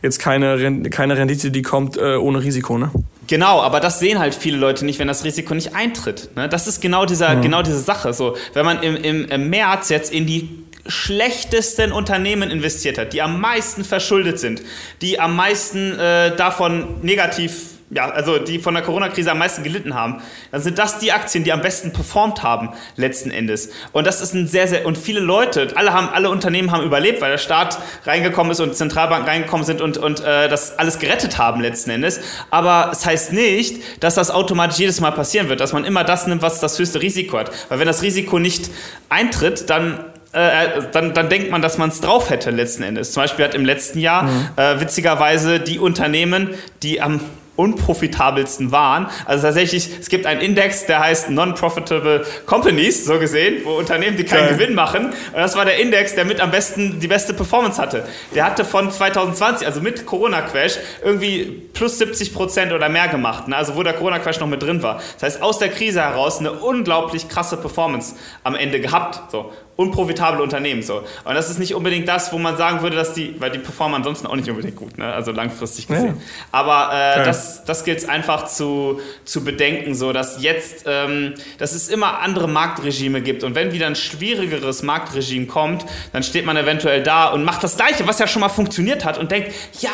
[0.00, 2.78] jetzt keine, keine Rendite, die kommt äh, ohne Risiko.
[2.78, 2.90] Ne?
[3.26, 6.30] Genau, aber das sehen halt viele Leute nicht, wenn das Risiko nicht eintritt.
[6.34, 6.48] Ne?
[6.48, 7.42] Das ist genau, dieser, mhm.
[7.42, 8.14] genau diese Sache.
[8.14, 13.20] So, wenn man im, im, im März jetzt in die schlechtesten Unternehmen investiert hat, die
[13.20, 14.62] am meisten verschuldet sind,
[15.02, 19.94] die am meisten äh, davon negativ ja, also die von der Corona-Krise am meisten gelitten
[19.94, 20.22] haben,
[20.52, 23.70] dann sind das die Aktien, die am besten performt haben, letzten Endes.
[23.92, 27.20] Und das ist ein sehr, sehr, und viele Leute, alle haben, alle Unternehmen haben überlebt,
[27.20, 31.38] weil der Staat reingekommen ist und Zentralbanken reingekommen sind und, und äh, das alles gerettet
[31.38, 32.20] haben, letzten Endes.
[32.50, 36.26] Aber es heißt nicht, dass das automatisch jedes Mal passieren wird, dass man immer das
[36.28, 37.50] nimmt, was das höchste Risiko hat.
[37.68, 38.70] Weil wenn das Risiko nicht
[39.08, 43.10] eintritt, dann äh, dann, dann denkt man, dass man es drauf hätte letzten Endes.
[43.10, 44.48] Zum Beispiel hat im letzten Jahr mhm.
[44.54, 46.50] äh, witzigerweise die Unternehmen,
[46.84, 47.20] die am
[47.60, 49.08] unprofitabelsten waren.
[49.26, 54.24] Also tatsächlich, es gibt einen Index, der heißt Non-Profitable Companies, so gesehen, wo Unternehmen, die
[54.24, 54.56] keinen Geil.
[54.56, 55.06] Gewinn machen.
[55.06, 58.06] Und das war der Index, der mit am besten die beste Performance hatte.
[58.34, 61.44] Der hatte von 2020, also mit Corona-Crash, irgendwie
[61.74, 63.48] plus 70 Prozent oder mehr gemacht.
[63.48, 63.56] Ne?
[63.56, 65.00] Also wo der Corona-Crash noch mit drin war.
[65.18, 69.30] Das heißt, aus der Krise heraus eine unglaublich krasse Performance am Ende gehabt.
[69.30, 70.82] So unprofitable Unternehmen.
[70.82, 70.98] So.
[71.24, 73.96] Und das ist nicht unbedingt das, wo man sagen würde, dass die, weil die performen
[73.96, 75.12] ansonsten auch nicht unbedingt gut, ne?
[75.12, 76.16] also langfristig gesehen.
[76.18, 76.22] Ja.
[76.52, 81.72] Aber äh, das, das gilt es einfach zu, zu bedenken, so dass jetzt, ähm, dass
[81.72, 83.42] es immer andere Marktregime gibt.
[83.42, 87.76] Und wenn wieder ein schwierigeres Marktregime kommt, dann steht man eventuell da und macht das
[87.76, 89.90] Gleiche, was ja schon mal funktioniert hat und denkt, ja,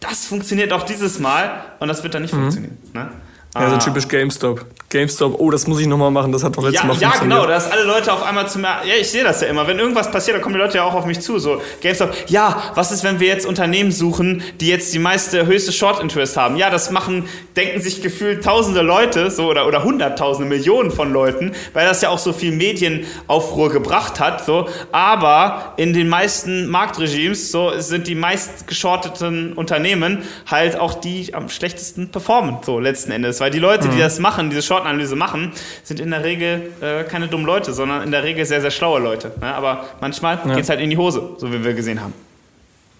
[0.00, 2.40] das funktioniert auch dieses Mal und das wird dann nicht mhm.
[2.40, 2.78] funktionieren.
[2.92, 3.10] Ne?
[3.54, 4.64] Ja, so typisch GameStop.
[4.90, 7.46] GameStop, oh, das muss ich nochmal machen, das hat doch letztes ja, Mal Ja, genau,
[7.46, 10.10] dass alle Leute auf einmal zu mir, ja, ich sehe das ja immer, wenn irgendwas
[10.10, 13.04] passiert, dann kommen die Leute ja auch auf mich zu, so, GameStop, ja, was ist,
[13.04, 16.56] wenn wir jetzt Unternehmen suchen, die jetzt die meiste, höchste Short Interest haben?
[16.56, 21.52] Ja, das machen, denken sich gefühlt tausende Leute, so, oder, oder hunderttausende, Millionen von Leuten,
[21.72, 27.50] weil das ja auch so viel Medienaufruhr gebracht hat, so, aber in den meisten Marktregimes,
[27.52, 33.39] so, sind die meist geschorteten Unternehmen halt auch die am schlechtesten performen, so, letzten Endes,
[33.40, 37.28] weil die Leute, die das machen, diese Short-Analyse machen, sind in der Regel äh, keine
[37.28, 39.32] dummen Leute, sondern in der Regel sehr, sehr schlaue Leute.
[39.40, 39.54] Ne?
[39.54, 40.54] Aber manchmal Ja.
[40.54, 42.12] geht's halt in die Hose, so wie wir gesehen haben.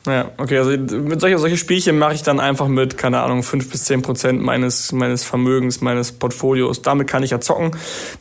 [0.07, 3.70] Ja, okay, also mit solche, solche Spielchen mache ich dann einfach mit, keine Ahnung, 5
[3.70, 6.80] bis 10 Prozent meines, meines Vermögens, meines Portfolios.
[6.80, 7.72] Damit kann ich ja zocken.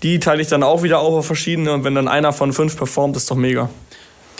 [0.04, 2.76] Die teile ich dann auch wieder auf auf verschiedene und wenn dann einer von fünf
[2.76, 3.70] performt, ist doch mega.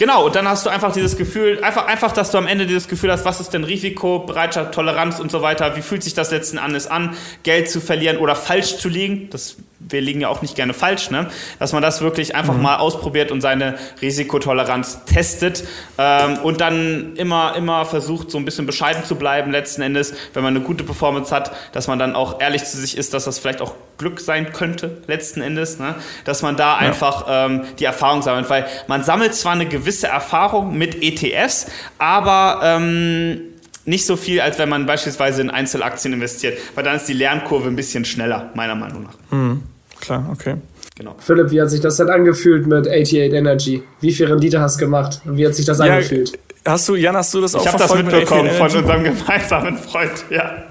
[0.00, 2.88] Genau, und dann hast du einfach dieses Gefühl, einfach, einfach, dass du am Ende dieses
[2.88, 6.30] Gefühl hast, was ist denn Risiko, Bereitschaft, Toleranz und so weiter, wie fühlt sich das
[6.30, 10.42] letzten Endes an, Geld zu verlieren oder falsch zu liegen, das, wir liegen ja auch
[10.42, 11.28] nicht gerne falsch, ne?
[11.58, 15.64] dass man das wirklich einfach mal ausprobiert und seine Risikotoleranz testet
[15.98, 20.42] ähm, und dann immer, immer versucht, so ein bisschen bescheiden zu bleiben letzten Endes, wenn
[20.42, 23.38] man eine gute Performance hat, dass man dann auch ehrlich zu sich ist, dass das
[23.38, 25.94] vielleicht auch Glück sein könnte, letzten Endes, ne?
[26.24, 30.76] dass man da einfach ähm, die Erfahrung sammelt, weil man sammelt zwar eine gewisse Erfahrung
[30.76, 31.66] mit ETFs,
[31.98, 33.49] aber ähm,
[33.90, 37.68] nicht so viel, als wenn man beispielsweise in Einzelaktien investiert, weil dann ist die Lernkurve
[37.68, 39.60] ein bisschen schneller, meiner Meinung nach.
[40.00, 40.54] Klar, okay.
[40.96, 41.14] Genau.
[41.18, 43.82] Philipp, wie hat sich das denn angefühlt mit 88 Energy?
[44.00, 45.20] Wie viel Rendite hast du gemacht?
[45.24, 46.38] Und wie hat sich das Ja, angefühlt?
[46.66, 49.04] hast du, Jan, hast du das auch Ich habe das mit mitbekommen 88 von unserem
[49.04, 50.64] gemeinsamen Freund, ja.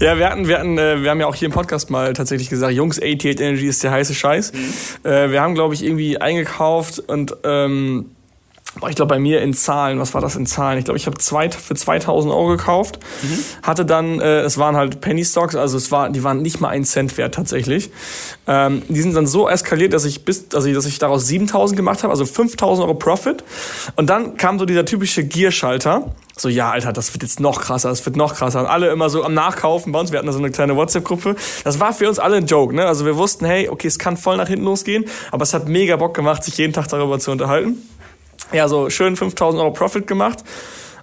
[0.00, 2.48] Ja, wir hatten, wir hatten, äh, wir haben ja auch hier im Podcast mal tatsächlich
[2.50, 4.52] gesagt, Jungs, 88 Energy ist der heiße Scheiß.
[5.04, 8.06] Äh, wir haben, glaube ich, irgendwie eingekauft und ähm,
[8.88, 10.78] ich glaube bei mir in Zahlen, was war das in Zahlen?
[10.78, 13.00] Ich glaube, ich habe zwei, für 2000 Euro gekauft,
[13.62, 16.68] hatte dann, äh, es waren halt Penny Stocks, also es war, die waren nicht mal
[16.68, 17.90] ein Cent wert tatsächlich.
[18.46, 22.02] Ähm, die sind dann so eskaliert, dass ich bis, also dass ich daraus 7000 gemacht
[22.02, 23.42] habe, also 5000 Euro Profit.
[23.96, 26.12] Und dann kam so dieser typische Gierschalter.
[26.36, 28.60] So, ja, Alter, das wird jetzt noch krasser, das wird noch krasser.
[28.60, 30.12] Und alle immer so am Nachkaufen bei uns.
[30.12, 31.34] Wir hatten da so eine kleine WhatsApp-Gruppe.
[31.64, 32.86] Das war für uns alle ein Joke, ne?
[32.86, 35.96] Also wir wussten, hey, okay, es kann voll nach hinten losgehen, aber es hat mega
[35.96, 37.82] Bock gemacht, sich jeden Tag darüber zu unterhalten.
[38.52, 40.38] Ja, so schön 5000 Euro Profit gemacht.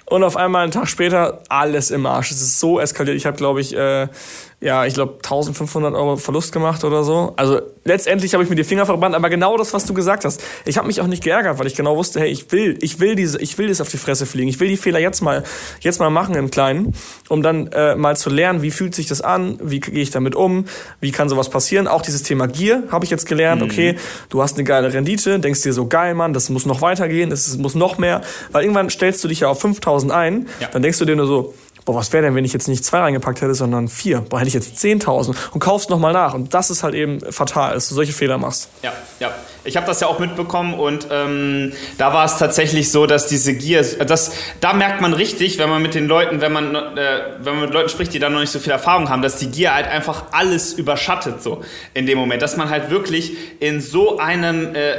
[0.08, 2.32] Und auf einmal einen Tag später alles im Arsch.
[2.32, 3.18] Es ist so eskaliert.
[3.18, 4.08] Ich habe, glaube ich, äh,
[4.62, 7.34] ja, ich glaube 1500 Euro Verlust gemacht oder so.
[7.36, 10.42] Also letztendlich habe ich mir die Finger verbrannt, aber genau das, was du gesagt hast.
[10.66, 13.16] Ich habe mich auch nicht geärgert, weil ich genau wusste, hey, ich will, ich will
[13.16, 14.48] diese, ich will das auf die Fresse fliegen.
[14.48, 15.44] Ich will die Fehler jetzt mal,
[15.82, 16.96] jetzt mal machen im Kleinen,
[17.30, 20.36] um dann äh, mal zu lernen, wie fühlt sich das an, wie gehe ich damit
[20.36, 20.66] um,
[21.00, 21.88] wie kann sowas passieren.
[21.88, 23.62] Auch dieses Thema Gier habe ich jetzt gelernt.
[23.62, 23.98] Okay,
[24.30, 27.56] du hast eine geile Rendite, denkst dir so geil, Mann, das muss noch weitergehen, das
[27.58, 30.70] muss noch mehr, weil irgendwann stellst du dich ja auf 5000 ein, Ja.
[30.72, 31.54] dann denkst du dir nur so,
[31.86, 34.22] boah, was wäre denn, wenn ich jetzt nicht zwei reingepackt hätte, sondern vier?
[34.22, 36.34] Boah, hätte ich jetzt 10.000 und kaufst nochmal nach.
[36.34, 38.70] Und das ist halt eben fatal, dass du solche Fehler machst.
[38.82, 39.32] Ja, ja.
[39.64, 43.56] Ich habe das ja auch mitbekommen und ähm, da war es tatsächlich so, dass diese
[43.56, 44.32] Gier, das,
[44.62, 47.74] da merkt man richtig, wenn man mit den Leuten, wenn man, äh, wenn man mit
[47.74, 50.26] Leuten spricht, die da noch nicht so viel Erfahrung haben, dass die Gier halt einfach
[50.32, 51.64] alles überschattet so
[51.96, 54.98] in dem Moment, dass man halt wirklich in so einem äh,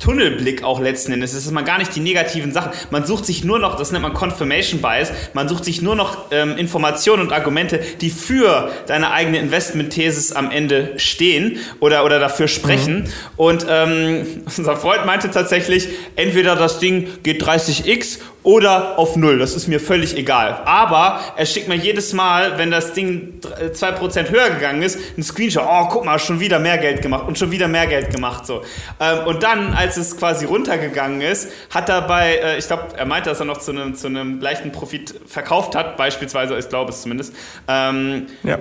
[0.00, 1.34] Tunnelblick auch letzten Endes.
[1.34, 2.72] Es ist man gar nicht die negativen Sachen.
[2.90, 6.32] Man sucht sich nur noch, das nennt man Confirmation Bias, man sucht sich nur noch
[6.32, 12.48] ähm, Informationen und Argumente, die für deine eigene Investment-Thesis am Ende stehen oder, oder dafür
[12.48, 13.12] sprechen.
[13.36, 14.26] Und ähm,
[14.56, 19.38] unser Freund meinte tatsächlich, entweder das Ding geht 30x oder auf Null.
[19.38, 20.62] Das ist mir völlig egal.
[20.64, 25.22] Aber er schickt mir jedes Mal, wenn das Ding dr- 2% höher gegangen ist, einen
[25.22, 25.64] Screenshot.
[25.68, 28.46] Oh, guck mal, schon wieder mehr Geld gemacht und schon wieder mehr Geld gemacht.
[28.46, 28.62] So.
[28.98, 33.04] Ähm, und dann, als es quasi runtergegangen ist, hat er bei, äh, ich glaube, er
[33.06, 36.90] meinte, dass er noch zu einem zu einem leichten Profit verkauft hat, beispielsweise, ich glaube
[36.92, 37.34] es zumindest.
[37.68, 38.60] Ähm, Ja.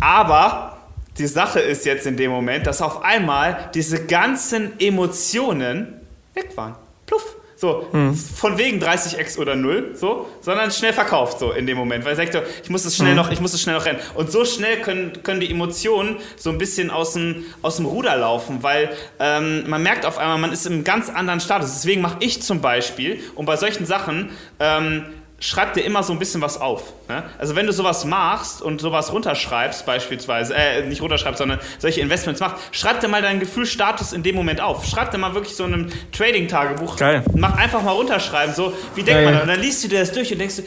[0.00, 0.78] aber
[1.18, 6.00] die Sache ist jetzt in dem Moment, dass auf einmal diese ganzen Emotionen
[6.34, 6.74] weg waren.
[7.06, 7.36] Pluff.
[7.62, 7.86] So,
[8.34, 12.04] von wegen 30x oder 0, so, sondern schnell verkauft, so in dem Moment.
[12.04, 14.00] Weil er sagt, ich muss es schnell noch, ich muss es schnell noch rennen.
[14.14, 18.16] Und so schnell können, können die Emotionen so ein bisschen aus dem, aus dem Ruder
[18.16, 18.90] laufen, weil
[19.20, 21.72] ähm, man merkt auf einmal, man ist im ganz anderen Status.
[21.72, 25.04] Deswegen mache ich zum Beispiel, und bei solchen Sachen, ähm,
[25.42, 26.92] schreib dir immer so ein bisschen was auf.
[27.08, 27.24] Ne?
[27.36, 32.40] Also wenn du sowas machst und sowas runterschreibst beispielsweise, äh, nicht runterschreibst, sondern solche Investments
[32.40, 34.86] machst, schreib dir mal deinen Gefühlsstatus in dem Moment auf.
[34.86, 36.96] Schreib dir mal wirklich so in einem Trading-Tagebuch.
[36.96, 37.24] Geil.
[37.34, 39.24] Mach einfach mal runterschreiben, so, wie denkt Geil.
[39.24, 39.40] man da?
[39.42, 40.62] Und dann liest du dir das durch und denkst du,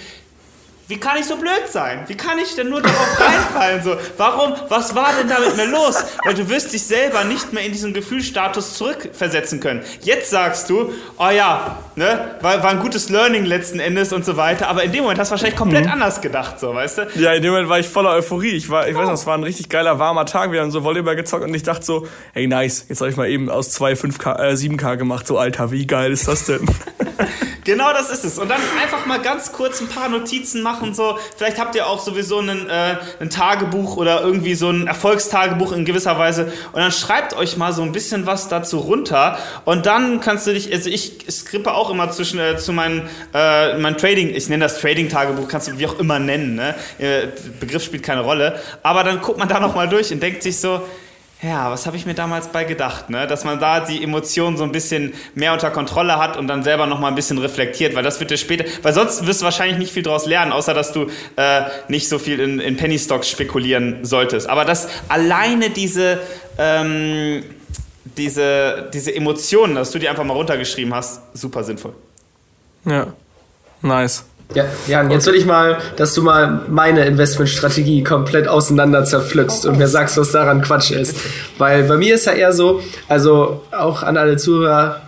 [0.87, 2.03] wie kann ich so blöd sein?
[2.07, 3.81] Wie kann ich denn nur darauf reinfallen?
[3.83, 4.53] So, warum?
[4.69, 5.95] Was war denn da mit mir los?
[6.23, 9.81] Weil du wirst dich selber nicht mehr in diesen Gefühlsstatus zurückversetzen können.
[10.01, 14.37] Jetzt sagst du, oh ja, ne, war, war ein gutes Learning letzten Endes und so
[14.37, 14.67] weiter.
[14.67, 15.93] Aber in dem Moment hast du wahrscheinlich komplett mhm.
[15.93, 17.07] anders gedacht, so, weißt du?
[17.15, 18.51] Ja, in dem Moment war ich voller Euphorie.
[18.51, 18.99] Ich war, ich oh.
[18.99, 20.51] weiß noch, es war ein richtig geiler warmer Tag.
[20.51, 23.27] Wir haben so Volleyball gezockt und ich dachte so, hey nice, jetzt habe ich mal
[23.27, 25.25] eben aus zwei 5K, äh, 7K gemacht.
[25.25, 26.65] So Alter, wie geil ist das denn?
[27.65, 28.37] Genau das ist es.
[28.37, 30.93] Und dann einfach mal ganz kurz ein paar Notizen machen.
[30.93, 35.71] So, vielleicht habt ihr auch sowieso ein, äh, ein Tagebuch oder irgendwie so ein Erfolgstagebuch
[35.71, 36.53] in gewisser Weise.
[36.73, 39.39] Und dann schreibt euch mal so ein bisschen was dazu runter.
[39.65, 43.75] Und dann kannst du dich, also ich skrippe auch immer zwischen äh, zu meinem äh,
[43.79, 46.53] mein Trading, ich nenne das Trading-Tagebuch, kannst du wie auch immer nennen.
[46.53, 46.75] Ne?
[46.99, 48.61] Äh, Begriff spielt keine Rolle.
[48.83, 50.83] Aber dann guckt man da nochmal durch und denkt sich so,
[51.41, 53.27] ja, was habe ich mir damals bei gedacht, ne?
[53.27, 56.87] dass man da die Emotionen so ein bisschen mehr unter Kontrolle hat und dann selber
[56.87, 59.77] noch mal ein bisschen reflektiert, weil das wird dir später, weil sonst wirst du wahrscheinlich
[59.77, 63.29] nicht viel daraus lernen, außer dass du äh, nicht so viel in, in Penny Stocks
[63.29, 64.47] spekulieren solltest.
[64.49, 66.19] Aber dass alleine diese
[66.57, 67.43] ähm,
[68.17, 71.93] diese diese Emotionen, dass du die einfach mal runtergeschrieben hast, super sinnvoll.
[72.85, 73.07] Ja,
[73.81, 74.25] nice.
[74.53, 79.77] Ja, Jan, jetzt will ich mal, dass du mal meine Investmentstrategie komplett auseinander zerpflückst und
[79.77, 81.17] mir sagst, was daran Quatsch ist.
[81.57, 85.01] Weil bei mir ist ja eher so, also auch an alle Zuhörer,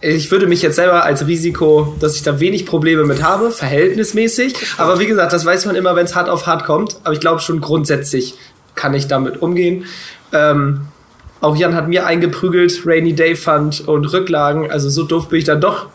[0.00, 4.54] ich würde mich jetzt selber als Risiko, dass ich da wenig Probleme mit habe, verhältnismäßig.
[4.76, 6.96] Aber wie gesagt, das weiß man immer, wenn es hart auf hart kommt.
[7.04, 8.34] Aber ich glaube schon grundsätzlich
[8.74, 9.86] kann ich damit umgehen.
[10.32, 10.88] Ähm,
[11.40, 14.70] auch Jan hat mir eingeprügelt, Rainy Day Fund und Rücklagen.
[14.70, 15.86] Also so doof bin ich dann doch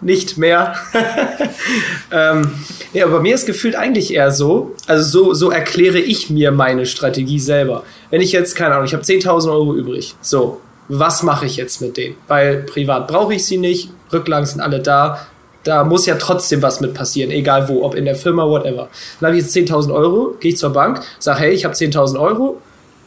[0.00, 0.74] nicht mehr.
[2.12, 2.52] ähm,
[2.92, 6.50] ja, aber bei mir ist gefühlt eigentlich eher so, also so, so erkläre ich mir
[6.50, 7.84] meine Strategie selber.
[8.10, 11.80] Wenn ich jetzt, keine Ahnung, ich habe 10.000 Euro übrig, so, was mache ich jetzt
[11.80, 12.16] mit denen?
[12.26, 15.26] Weil privat brauche ich sie nicht, Rücklagen sind alle da,
[15.62, 18.88] da muss ja trotzdem was mit passieren, egal wo, ob in der Firma, whatever.
[19.20, 22.18] Dann habe ich jetzt 10.000 Euro, gehe ich zur Bank, sage, hey, ich habe 10.000
[22.18, 22.60] Euro,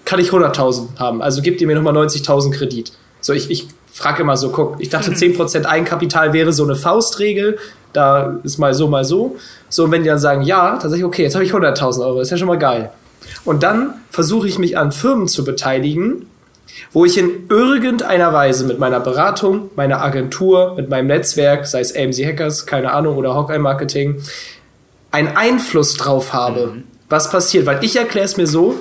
[0.06, 2.94] kann ich 100.000 haben, also gebt ihr mir nochmal 90.000 Kredit.
[3.22, 7.58] So, ich, ich frage immer so, guck, ich dachte 10% Eigenkapital wäre so eine Faustregel,
[7.94, 9.38] da ist mal so, mal so.
[9.70, 12.06] So, und wenn die dann sagen, ja, dann sage ich, okay, jetzt habe ich 100.000
[12.06, 12.92] Euro, ist ja schon mal geil.
[13.46, 16.26] Und dann versuche ich mich an Firmen zu beteiligen,
[16.92, 21.96] wo ich in irgendeiner Weise mit meiner Beratung, meiner Agentur, mit meinem Netzwerk, sei es
[21.96, 24.22] AMC Hackers, keine Ahnung, oder Hawkeye Marketing,
[25.12, 26.84] einen Einfluss drauf habe, mhm.
[27.10, 27.68] was passiert.
[27.68, 28.76] Weil ich erkläre es mir so,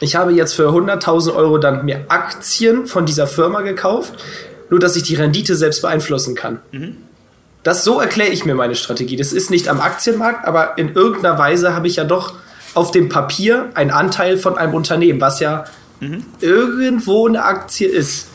[0.00, 4.14] ich habe jetzt für 100.000 Euro dann mir Aktien von dieser Firma gekauft,
[4.70, 6.60] nur dass ich die Rendite selbst beeinflussen kann.
[6.72, 6.96] Mhm.
[7.62, 9.16] Das so erkläre ich mir meine Strategie.
[9.16, 12.34] Das ist nicht am Aktienmarkt, aber in irgendeiner Weise habe ich ja doch
[12.74, 15.64] auf dem Papier einen Anteil von einem Unternehmen, was ja
[16.00, 16.24] mhm.
[16.40, 18.28] irgendwo eine Aktie ist.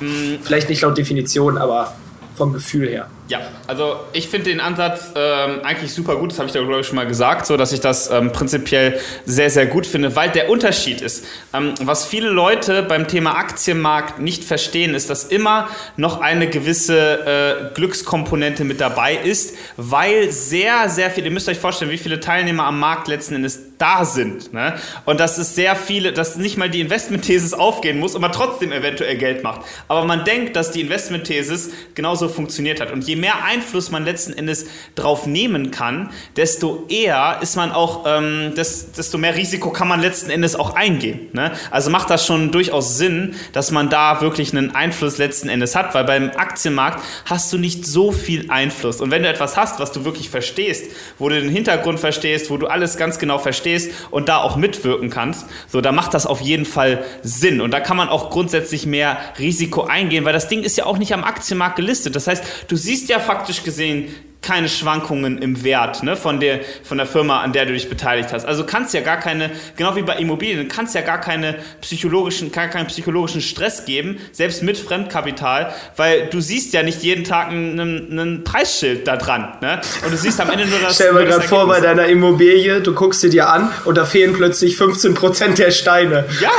[0.00, 0.38] Mhm.
[0.42, 1.94] Vielleicht nicht laut Definition, aber
[2.34, 3.08] vom Gefühl her.
[3.30, 6.80] Ja, also ich finde den Ansatz ähm, eigentlich super gut, das habe ich da glaube
[6.80, 10.30] ich schon mal gesagt, so dass ich das ähm, prinzipiell sehr, sehr gut finde, weil
[10.30, 11.24] der Unterschied ist,
[11.54, 17.70] ähm, was viele Leute beim Thema Aktienmarkt nicht verstehen, ist, dass immer noch eine gewisse
[17.70, 22.18] äh, Glückskomponente mit dabei ist, weil sehr, sehr viele, ihr müsst euch vorstellen, wie viele
[22.18, 24.52] Teilnehmer am Markt letzten Endes da sind.
[24.52, 24.74] Ne?
[25.04, 28.72] Und dass es sehr viele, dass nicht mal die Investmentthesis aufgehen muss und man trotzdem
[28.72, 29.62] eventuell Geld macht.
[29.88, 32.90] Aber man denkt, dass die Investmentthesis genauso funktioniert hat.
[32.90, 38.04] Und je mehr Einfluss man letzten Endes drauf nehmen kann, desto eher ist man auch,
[38.06, 41.28] ähm, desto mehr Risiko kann man letzten Endes auch eingehen.
[41.32, 41.52] Ne?
[41.70, 45.94] Also macht das schon durchaus Sinn, dass man da wirklich einen Einfluss letzten Endes hat,
[45.94, 49.00] weil beim Aktienmarkt hast du nicht so viel Einfluss.
[49.00, 52.56] Und wenn du etwas hast, was du wirklich verstehst, wo du den Hintergrund verstehst, wo
[52.56, 56.40] du alles ganz genau verstehst und da auch mitwirken kannst, so, da macht das auf
[56.40, 57.60] jeden Fall Sinn.
[57.60, 60.98] Und da kann man auch grundsätzlich mehr Risiko eingehen, weil das Ding ist ja auch
[60.98, 62.16] nicht am Aktienmarkt gelistet.
[62.16, 66.96] Das heißt, du siehst ja faktisch gesehen keine Schwankungen im Wert ne, von, der, von
[66.96, 68.46] der Firma, an der du dich beteiligt hast.
[68.46, 72.68] Also kannst ja gar keine, genau wie bei Immobilien, kannst ja gar keine psychologischen, gar
[72.68, 78.42] keinen psychologischen Stress geben, selbst mit Fremdkapital, weil du siehst ja nicht jeden Tag ein
[78.44, 79.56] Preisschild da dran.
[79.60, 79.80] Ne?
[80.04, 80.94] Und du siehst am Ende nur das.
[80.94, 84.32] Stell dir gerade vor, bei deiner Immobilie, du guckst sie dir an und da fehlen
[84.32, 86.24] plötzlich 15% der Steine.
[86.40, 86.50] Ja,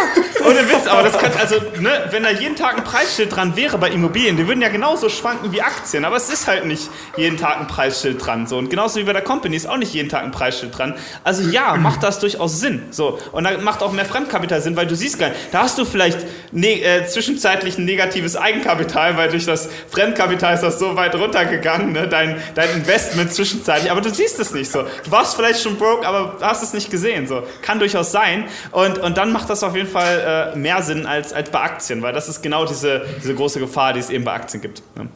[0.46, 3.78] ohne Witz, aber das kann, also, ne, wenn da jeden Tag ein Preisschild dran wäre
[3.78, 7.38] bei Immobilien, die würden ja genauso schwanken wie Aktien, aber es ist halt nicht jeden
[7.38, 8.48] Tag ein Preisschild dran.
[8.48, 8.58] So.
[8.58, 10.94] Und genauso wie bei der Company ist auch nicht jeden Tag ein Preisschild dran.
[11.24, 12.84] Also ja, macht das durchaus Sinn.
[12.92, 13.18] So.
[13.32, 15.86] Und dann macht auch mehr Fremdkapital Sinn, weil du siehst gar nicht, da hast du
[15.86, 16.20] vielleicht
[16.52, 21.94] ne äh, zwischenzeitlich ein negatives Eigenkapital, weil durch das Fremdkapital ist das so weit runtergegangen,
[21.94, 22.08] ne?
[22.08, 23.90] dein, dein Investment zwischenzeitlich.
[23.90, 24.84] Aber du siehst es nicht so.
[25.06, 27.26] Du warst vielleicht schon broke, aber hast es nicht gesehen.
[27.26, 27.44] So.
[27.62, 28.46] Kann durchaus sein.
[28.72, 32.02] Und, und dann macht das auf jeden Fall äh, mehr Sinn als, als bei Aktien,
[32.02, 34.84] weil das ist genau diese, diese große Gefahr, die es eben bei Aktien gibt.
[34.98, 35.08] Ne?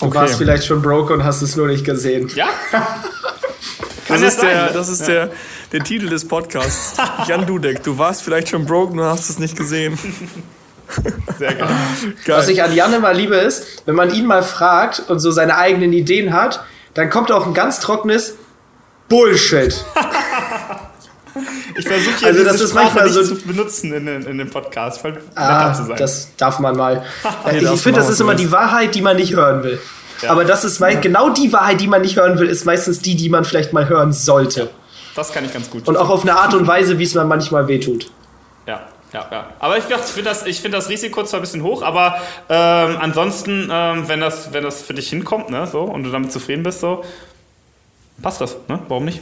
[0.00, 0.14] Du okay.
[0.16, 2.30] warst vielleicht schon broke und hast es nur nicht gesehen.
[2.34, 2.46] Ja?
[4.08, 5.30] das, ist der, das ist der,
[5.72, 6.96] der Titel des Podcasts.
[7.28, 9.98] Jan Dudek, du warst vielleicht schon broke und hast es nicht gesehen.
[11.38, 11.68] Sehr geil.
[12.24, 12.36] geil.
[12.36, 15.56] Was ich an Jan immer liebe ist, wenn man ihn mal fragt und so seine
[15.56, 16.64] eigenen Ideen hat,
[16.94, 18.36] dann kommt auch ein ganz trockenes
[19.08, 19.84] Bullshit.
[21.76, 25.00] Ich versuche ja also, das ist manchmal so zu benutzen in, in, in dem Podcast,
[25.00, 25.96] voll ah, zu sein.
[25.96, 27.04] Das darf man mal.
[27.50, 29.80] nee, ich finde, das ist immer die Wahrheit, die man nicht hören will.
[30.22, 30.30] Ja.
[30.30, 30.94] Aber das ist ja.
[31.00, 33.88] genau die Wahrheit, die man nicht hören will, ist meistens die, die man vielleicht mal
[33.88, 34.70] hören sollte.
[35.14, 35.86] Das kann ich ganz gut.
[35.86, 38.10] Und auch auf eine Art und Weise, wie es man manchmal wehtut.
[38.66, 38.82] Ja,
[39.12, 39.46] ja, ja.
[39.58, 42.16] Aber ich, ich finde das, find das Risiko zwar ein bisschen hoch, aber
[42.48, 46.32] ähm, ansonsten, ähm, wenn, das, wenn das für dich hinkommt ne, so, und du damit
[46.32, 47.04] zufrieden bist, so,
[48.22, 48.56] passt das.
[48.68, 48.80] Ne?
[48.88, 49.20] Warum nicht?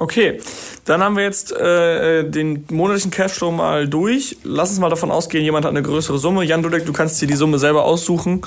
[0.00, 0.40] Okay,
[0.86, 4.38] dann haben wir jetzt äh, den monatlichen Cashflow mal durch.
[4.44, 6.42] Lass uns mal davon ausgehen, jemand hat eine größere Summe.
[6.42, 8.40] Jan Dudek, du kannst dir die Summe selber aussuchen.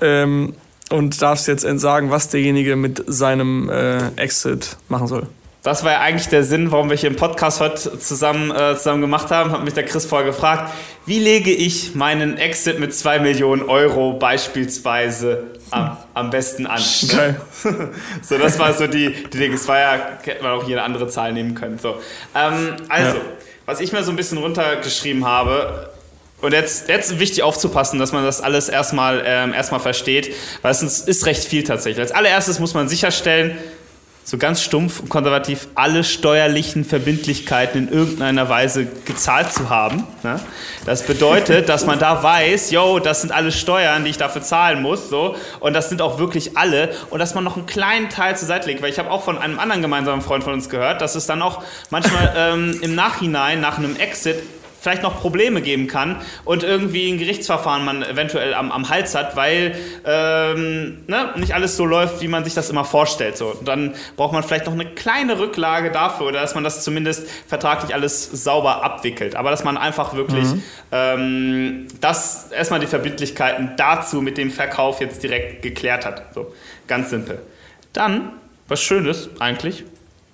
[0.00, 0.22] Ja.
[0.22, 0.52] Ähm,
[0.90, 5.26] und darfst jetzt entsagen, was derjenige mit seinem äh, Exit machen soll.
[5.62, 9.02] Das war ja eigentlich der Sinn, warum wir hier im Podcast heute zusammen, äh, zusammen
[9.02, 9.52] gemacht haben.
[9.52, 10.72] Hat mich der Chris vorher gefragt,
[11.04, 16.80] wie lege ich meinen Exit mit 2 Millionen Euro beispielsweise am, am besten an?
[17.12, 17.36] Ne?
[18.22, 19.54] so, das war so die, die Dinge.
[19.54, 21.78] Es war ja, hätte man auch jede andere Zahl nehmen können.
[21.78, 21.96] So.
[22.34, 23.22] Ähm, also, ja.
[23.66, 25.90] was ich mir so ein bisschen runtergeschrieben habe,
[26.40, 30.82] und jetzt, jetzt wichtig aufzupassen, dass man das alles erstmal, ähm, erstmal versteht, weil es
[30.82, 32.00] ist recht viel tatsächlich.
[32.00, 33.58] Als allererstes muss man sicherstellen,
[34.30, 40.06] so ganz stumpf und konservativ alle steuerlichen Verbindlichkeiten in irgendeiner Weise gezahlt zu haben.
[40.22, 40.38] Ne?
[40.86, 44.82] Das bedeutet, dass man da weiß, yo, das sind alle Steuern, die ich dafür zahlen
[44.82, 48.36] muss, so und das sind auch wirklich alle und dass man noch einen kleinen Teil
[48.36, 51.00] zur Seite legt, weil ich habe auch von einem anderen gemeinsamen Freund von uns gehört,
[51.00, 54.44] dass es dann auch manchmal ähm, im Nachhinein nach einem Exit
[54.80, 59.36] vielleicht noch Probleme geben kann und irgendwie ein Gerichtsverfahren man eventuell am, am Hals hat,
[59.36, 63.36] weil ähm, ne, nicht alles so läuft, wie man sich das immer vorstellt.
[63.36, 63.48] So.
[63.48, 67.28] Und dann braucht man vielleicht noch eine kleine Rücklage dafür oder dass man das zumindest
[67.46, 69.36] vertraglich alles sauber abwickelt.
[69.36, 70.62] Aber dass man einfach wirklich mhm.
[70.92, 76.34] ähm, das erstmal die Verbindlichkeiten dazu mit dem Verkauf jetzt direkt geklärt hat.
[76.34, 76.54] So,
[76.86, 77.40] ganz simpel.
[77.92, 78.32] Dann,
[78.68, 79.84] was Schönes eigentlich,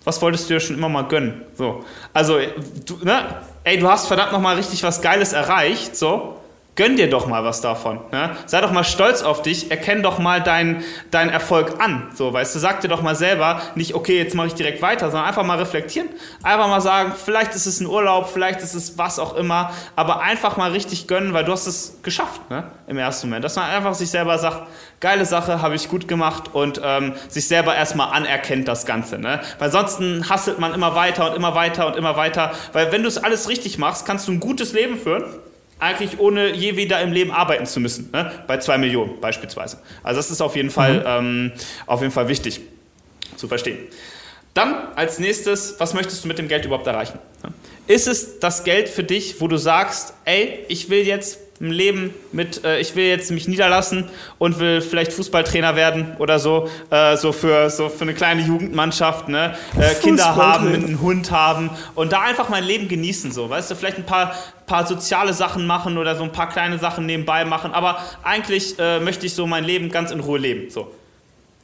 [0.05, 1.43] was wolltest du dir schon immer mal gönnen?
[1.57, 1.85] So.
[2.13, 2.39] Also,
[2.85, 3.25] du, ne?
[3.67, 6.37] Ey, du hast verdammt nochmal richtig was Geiles erreicht, so,
[6.77, 8.01] gönn dir doch mal was davon.
[8.13, 8.37] Ne?
[8.45, 12.11] Sei doch mal stolz auf dich, erkenn doch mal deinen dein Erfolg an.
[12.15, 15.11] So, weißt du, sag dir doch mal selber, nicht, okay, jetzt mache ich direkt weiter,
[15.11, 16.09] sondern einfach mal reflektieren.
[16.43, 20.21] Einfach mal sagen, vielleicht ist es ein Urlaub, vielleicht ist es was auch immer, aber
[20.21, 22.65] einfach mal richtig gönnen, weil du hast es geschafft, ne?
[22.87, 23.45] Im ersten Moment.
[23.45, 24.69] Dass man einfach sich selber sagt,
[25.01, 29.19] geile Sache, habe ich gut gemacht und ähm, sich selber erstmal anerkennt das Ganze.
[29.19, 29.41] Ne?
[29.59, 32.53] Weil sonst hasselt man immer weiter und immer weiter und immer weiter.
[32.73, 35.25] Weil wenn du es alles richtig machst, kannst du ein gutes Leben führen
[35.79, 38.33] eigentlich ohne je wieder im Leben arbeiten zu müssen, ne?
[38.47, 39.79] bei zwei Millionen beispielsweise.
[40.03, 41.05] Also das ist auf jeden, Fall, mhm.
[41.07, 41.53] ähm,
[41.87, 42.61] auf jeden Fall wichtig
[43.37, 43.79] zu verstehen.
[44.55, 47.19] Dann als nächstes, was möchtest du mit dem Geld überhaupt erreichen?
[47.87, 52.15] Ist es das Geld für dich, wo du sagst, ey, ich will jetzt im Leben
[52.33, 54.05] mit, äh, ich will jetzt mich niederlassen
[54.39, 59.29] und will vielleicht Fußballtrainer werden oder so, äh, so für so für eine kleine Jugendmannschaft,
[59.29, 59.57] ne?
[59.79, 63.75] Äh, Kinder haben, einen Hund haben und da einfach mein Leben genießen, so, weißt du,
[63.75, 64.35] vielleicht ein paar
[64.67, 69.01] paar soziale Sachen machen oder so ein paar kleine Sachen nebenbei machen, aber eigentlich äh,
[69.01, 70.93] möchte ich so mein Leben ganz in Ruhe leben, so.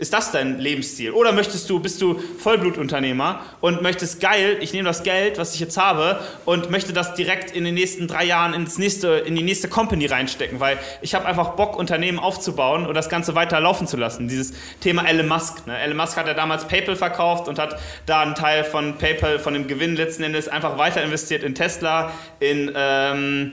[0.03, 1.13] Ist das dein Lebensstil?
[1.13, 5.61] Oder möchtest du, bist du Vollblutunternehmer und möchtest geil, ich nehme das Geld, was ich
[5.61, 9.45] jetzt habe, und möchte das direkt in den nächsten drei Jahren ins nächste, in die
[9.45, 13.87] nächste Company reinstecken, weil ich habe einfach Bock, Unternehmen aufzubauen und das Ganze weiter laufen
[13.87, 14.27] zu lassen.
[14.27, 15.69] Dieses Thema Elon Musk.
[15.69, 15.79] Ne?
[15.79, 19.55] Elon Musk hat ja damals PayPal verkauft und hat da einen Teil von PayPal, von
[19.55, 23.53] dem Gewinn letzten Endes einfach weiter investiert in Tesla, in ähm,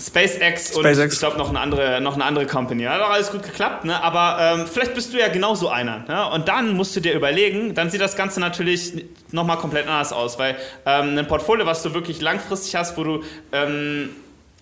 [0.00, 2.84] SpaceX, SpaceX und ich glaube noch eine andere, noch eine andere Company.
[2.84, 4.02] Hat auch alles gut geklappt, ne?
[4.02, 6.04] Aber ähm, vielleicht bist du ja genauso einer.
[6.08, 6.30] Ne?
[6.30, 10.38] Und dann musst du dir überlegen, dann sieht das Ganze natürlich nochmal komplett anders aus,
[10.38, 13.22] weil ähm, ein Portfolio, was du wirklich langfristig hast, wo du
[13.52, 14.10] ähm,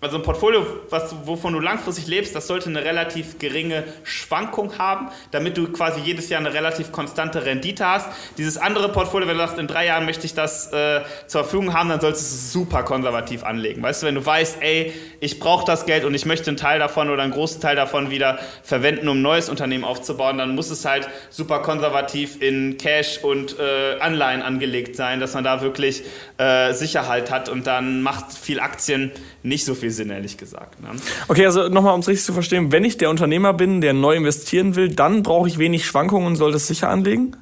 [0.03, 5.09] also ein Portfolio, was, wovon du langfristig lebst, das sollte eine relativ geringe Schwankung haben,
[5.31, 8.09] damit du quasi jedes Jahr eine relativ konstante Rendite hast.
[8.37, 11.73] Dieses andere Portfolio, wenn du sagst, in drei Jahren möchte ich das äh, zur Verfügung
[11.73, 13.81] haben, dann solltest du es super konservativ anlegen.
[13.81, 14.93] Weißt du, wenn du weißt, ey,
[15.23, 18.11] ich brauche das Geld und ich möchte einen Teil davon oder einen großen Teil davon
[18.11, 23.19] wieder verwenden, um ein neues Unternehmen aufzubauen, dann muss es halt super konservativ in Cash
[23.23, 26.03] und äh, Anleihen angelegt sein, dass man da wirklich
[26.37, 29.11] äh, Sicherheit hat und dann macht viel Aktien
[29.43, 30.81] nicht so viel Sinn, ehrlich gesagt.
[30.81, 30.89] Ne?
[31.29, 34.15] Okay, also nochmal, um es richtig zu verstehen, wenn ich der Unternehmer bin, der neu
[34.15, 37.37] investieren will, dann brauche ich wenig Schwankungen und soll das sicher anlegen?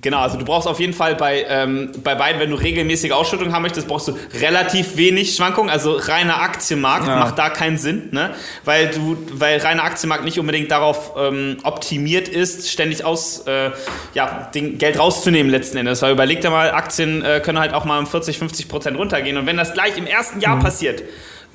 [0.00, 3.52] Genau, also du brauchst auf jeden Fall bei, ähm, bei beiden, wenn du regelmäßige Ausschüttung
[3.52, 5.70] haben möchtest, brauchst du relativ wenig Schwankungen.
[5.70, 7.16] Also reiner Aktienmarkt ja.
[7.16, 8.34] macht da keinen Sinn, ne?
[8.64, 13.70] Weil du, weil reiner Aktienmarkt nicht unbedingt darauf ähm, optimiert ist, ständig aus äh,
[14.14, 16.02] ja, den Geld rauszunehmen letzten Endes.
[16.02, 19.36] Weil überleg dir mal, Aktien äh, können halt auch mal um 40, 50 Prozent runtergehen.
[19.36, 20.62] Und wenn das gleich im ersten Jahr mhm.
[20.62, 21.02] passiert,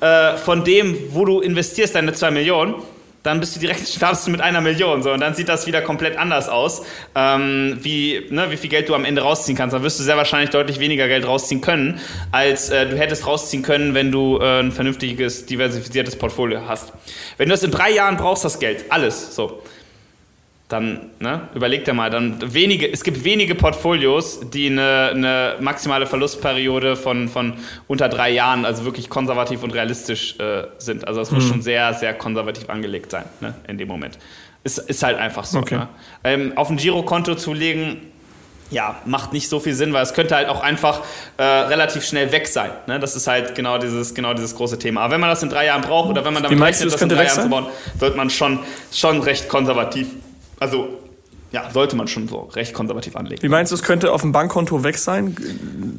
[0.00, 2.74] äh, von dem, wo du investierst, deine 2 Millionen,
[3.22, 5.82] dann bist du direkt startest du mit einer Million so und dann sieht das wieder
[5.82, 6.82] komplett anders aus,
[7.14, 9.74] ähm, wie ne, wie viel Geld du am Ende rausziehen kannst.
[9.74, 12.00] Dann wirst du sehr wahrscheinlich deutlich weniger Geld rausziehen können,
[12.32, 16.92] als äh, du hättest rausziehen können, wenn du äh, ein vernünftiges diversifiziertes Portfolio hast.
[17.36, 19.62] Wenn du das in drei Jahren brauchst, das Geld, alles so
[20.70, 26.06] dann ne, überleg dir mal, dann wenige, es gibt wenige Portfolios, die eine, eine maximale
[26.06, 27.54] Verlustperiode von, von
[27.88, 31.06] unter drei Jahren, also wirklich konservativ und realistisch äh, sind.
[31.08, 31.48] Also es muss mhm.
[31.48, 34.16] schon sehr, sehr konservativ angelegt sein, ne, in dem Moment.
[34.62, 35.58] Ist, ist halt einfach so.
[35.58, 35.76] Okay.
[35.76, 35.88] Ne?
[36.22, 37.96] Ähm, auf ein Girokonto zu legen,
[38.70, 41.00] ja, macht nicht so viel Sinn, weil es könnte halt auch einfach
[41.36, 42.70] äh, relativ schnell weg sein.
[42.86, 43.00] Ne?
[43.00, 45.00] Das ist halt genau dieses, genau dieses große Thema.
[45.00, 47.08] Aber wenn man das in drei Jahren braucht oder wenn man damit rechnet, das in
[47.08, 47.66] drei Jahren zu bauen,
[47.98, 48.60] sollte man schon,
[48.92, 50.06] schon recht konservativ
[50.60, 51.00] also
[51.52, 53.42] ja, sollte man schon so recht konservativ anlegen.
[53.42, 55.34] Wie meinst du, es könnte auf dem Bankkonto weg sein?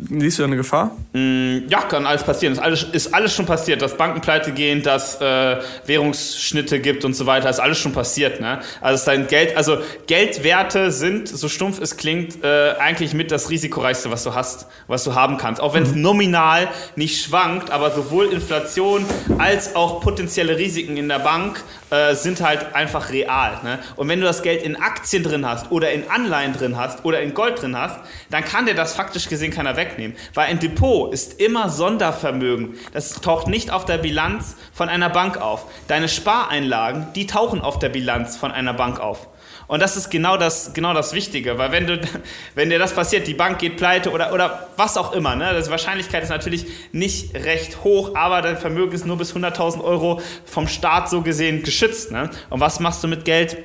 [0.09, 0.95] Siehst du da eine Gefahr?
[1.11, 2.53] Mm, ja, kann alles passieren.
[2.53, 7.15] Ist alles, ist alles schon passiert, dass Banken pleite gehen, dass äh, Währungsschnitte gibt und
[7.15, 7.49] so weiter.
[7.49, 8.39] Ist alles schon passiert.
[8.39, 8.61] Ne?
[8.79, 14.09] Also dein Geld, also Geldwerte sind, so stumpf es klingt, äh, eigentlich mit das risikoreichste,
[14.09, 15.61] was du hast, was du haben kannst.
[15.61, 16.01] Auch wenn es mhm.
[16.01, 19.05] nominal nicht schwankt, aber sowohl Inflation
[19.37, 21.61] als auch potenzielle Risiken in der Bank
[21.91, 23.59] äh, sind halt einfach real.
[23.63, 23.79] Ne?
[23.97, 27.21] Und wenn du das Geld in Aktien drin hast oder in Anleihen drin hast oder
[27.21, 30.15] in Gold drin hast, dann kann dir das faktisch gesehen keiner wegnehmen.
[30.33, 32.75] Weil ein Depot ist immer Sondervermögen.
[32.93, 35.65] Das taucht nicht auf der Bilanz von einer Bank auf.
[35.87, 39.27] Deine Spareinlagen, die tauchen auf der Bilanz von einer Bank auf.
[39.71, 41.97] Und das ist genau das, genau das Wichtige, weil wenn, du,
[42.55, 45.71] wenn dir das passiert, die Bank geht pleite oder, oder was auch immer, ne, die
[45.71, 50.67] Wahrscheinlichkeit ist natürlich nicht recht hoch, aber dein Vermögen ist nur bis 100.000 Euro vom
[50.67, 52.11] Staat so gesehen geschützt.
[52.11, 52.29] Ne?
[52.49, 53.59] Und was machst du mit Geld?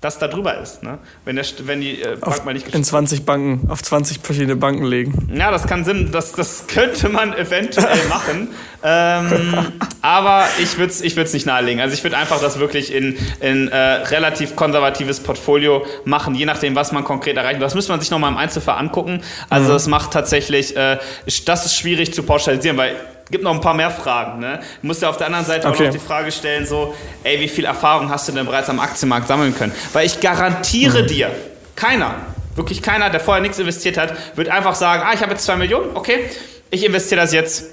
[0.00, 0.82] Das da drüber ist.
[0.82, 0.98] Ne?
[1.26, 4.56] Wenn, der, wenn die äh, Bank auf, mal nicht In 20 Banken, auf 20 verschiedene
[4.56, 5.30] Banken legen.
[5.34, 8.48] Ja, das kann Sinn, das, das könnte man eventuell machen.
[8.82, 9.72] ähm,
[10.02, 11.80] aber ich würde es ich nicht nahelegen.
[11.80, 16.74] Also ich würde einfach das wirklich in, in äh, relativ konservatives Portfolio machen, je nachdem,
[16.74, 17.66] was man konkret erreichen will.
[17.66, 19.22] Das müsste man sich nochmal im Einzelfall angucken.
[19.50, 19.90] Also mhm.
[19.90, 20.98] macht tatsächlich, äh,
[21.44, 22.96] das ist schwierig zu pauschalisieren, weil
[23.30, 24.40] gibt noch ein paar mehr Fragen.
[24.40, 24.60] Ne?
[24.80, 25.76] Du musst ja auf der anderen Seite okay.
[25.76, 28.80] auch noch die Frage stellen, so, ey, wie viel Erfahrung hast du denn bereits am
[28.80, 29.72] Aktienmarkt sammeln können?
[29.92, 31.06] Weil ich garantiere mhm.
[31.06, 31.30] dir,
[31.76, 32.14] keiner,
[32.54, 35.56] wirklich keiner, der vorher nichts investiert hat, wird einfach sagen, ah, ich habe jetzt zwei
[35.56, 36.24] Millionen, okay,
[36.70, 37.64] ich investiere das jetzt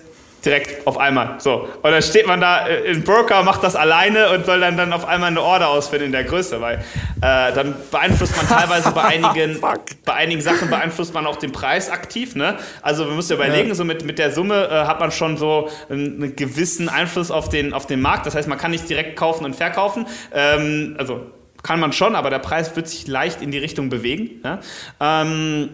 [0.48, 1.36] direkt auf einmal.
[1.40, 1.68] So.
[1.82, 4.94] Und dann steht man da, äh, ein Broker macht das alleine und soll dann, dann
[4.94, 9.04] auf einmal eine Order ausführen in der Größe, weil äh, dann beeinflusst man teilweise bei
[9.04, 9.62] einigen,
[10.06, 12.36] bei einigen Sachen beeinflusst man auch den Preis aktiv.
[12.36, 12.58] Ne?
[12.82, 13.76] Also muss ja überlegen, ja.
[13.76, 17.50] so mit, mit der Summe äh, hat man schon so einen, einen, gewissen Einfluss auf
[17.50, 18.26] den, auf den Markt.
[18.26, 20.08] Das heißt, man kann nicht direkt kaufen und verkaufen.
[20.34, 21.22] Ähm, also
[21.64, 24.42] kann man schon, aber der Preis wird sich leicht in die Richtung bewegen.
[24.44, 24.60] Ne?
[25.02, 25.70] Ähm,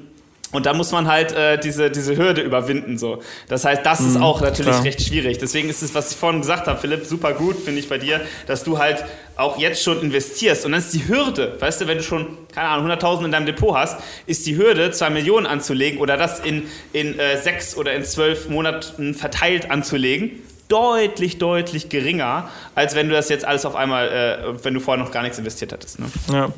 [0.54, 2.98] und da muss man halt äh, diese, diese Hürde überwinden.
[2.98, 3.22] So.
[3.50, 4.84] Das heißt, das ist mhm, auch natürlich klar.
[4.84, 5.40] recht schwierig.
[5.40, 8.22] Deswegen ist es, was ich vorhin gesagt habe, Philipp, super gut, finde ich bei dir,
[8.48, 9.04] dass du halt
[9.36, 10.66] auch jetzt schon investierst.
[10.66, 13.46] Und dann ist die Hürde, weißt du, wenn du schon, keine Ahnung, 100.000 in deinem
[13.48, 17.94] Depot hast, ist die Hürde, zwei Millionen anzulegen oder das in, in äh, sechs oder
[17.94, 20.32] in zwölf Monaten verteilt anzulegen,
[20.68, 25.04] deutlich, deutlich geringer, als wenn du das jetzt alles auf einmal, äh, wenn du vorher
[25.04, 26.00] noch gar nichts investiert hattest.
[26.00, 26.06] Ne?
[26.32, 26.50] Ja.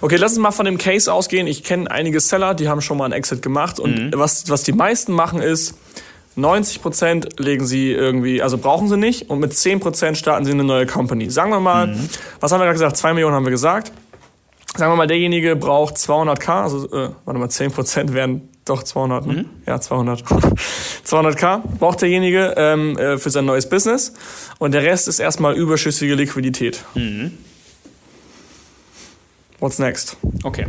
[0.00, 1.46] Okay, lass uns mal von dem Case ausgehen.
[1.46, 3.78] Ich kenne einige Seller, die haben schon mal einen Exit gemacht.
[3.80, 4.10] Und mhm.
[4.14, 5.74] was, was die meisten machen ist,
[6.36, 9.30] 90% legen sie irgendwie, also brauchen sie nicht.
[9.30, 11.30] Und mit 10% starten sie eine neue Company.
[11.30, 12.08] Sagen wir mal, mhm.
[12.40, 12.96] was haben wir gerade gesagt?
[12.96, 13.92] 2 Millionen haben wir gesagt.
[14.76, 19.32] Sagen wir mal, derjenige braucht 200k, also, äh, warte mal, 10% wären doch 200, ne?
[19.32, 19.46] Mhm.
[19.66, 20.22] Ja, 200.
[21.04, 24.14] 200k braucht derjenige ähm, äh, für sein neues Business.
[24.58, 26.84] Und der Rest ist erstmal überschüssige Liquidität.
[26.94, 27.32] Mhm.
[29.60, 30.16] What's next?
[30.44, 30.66] Okay.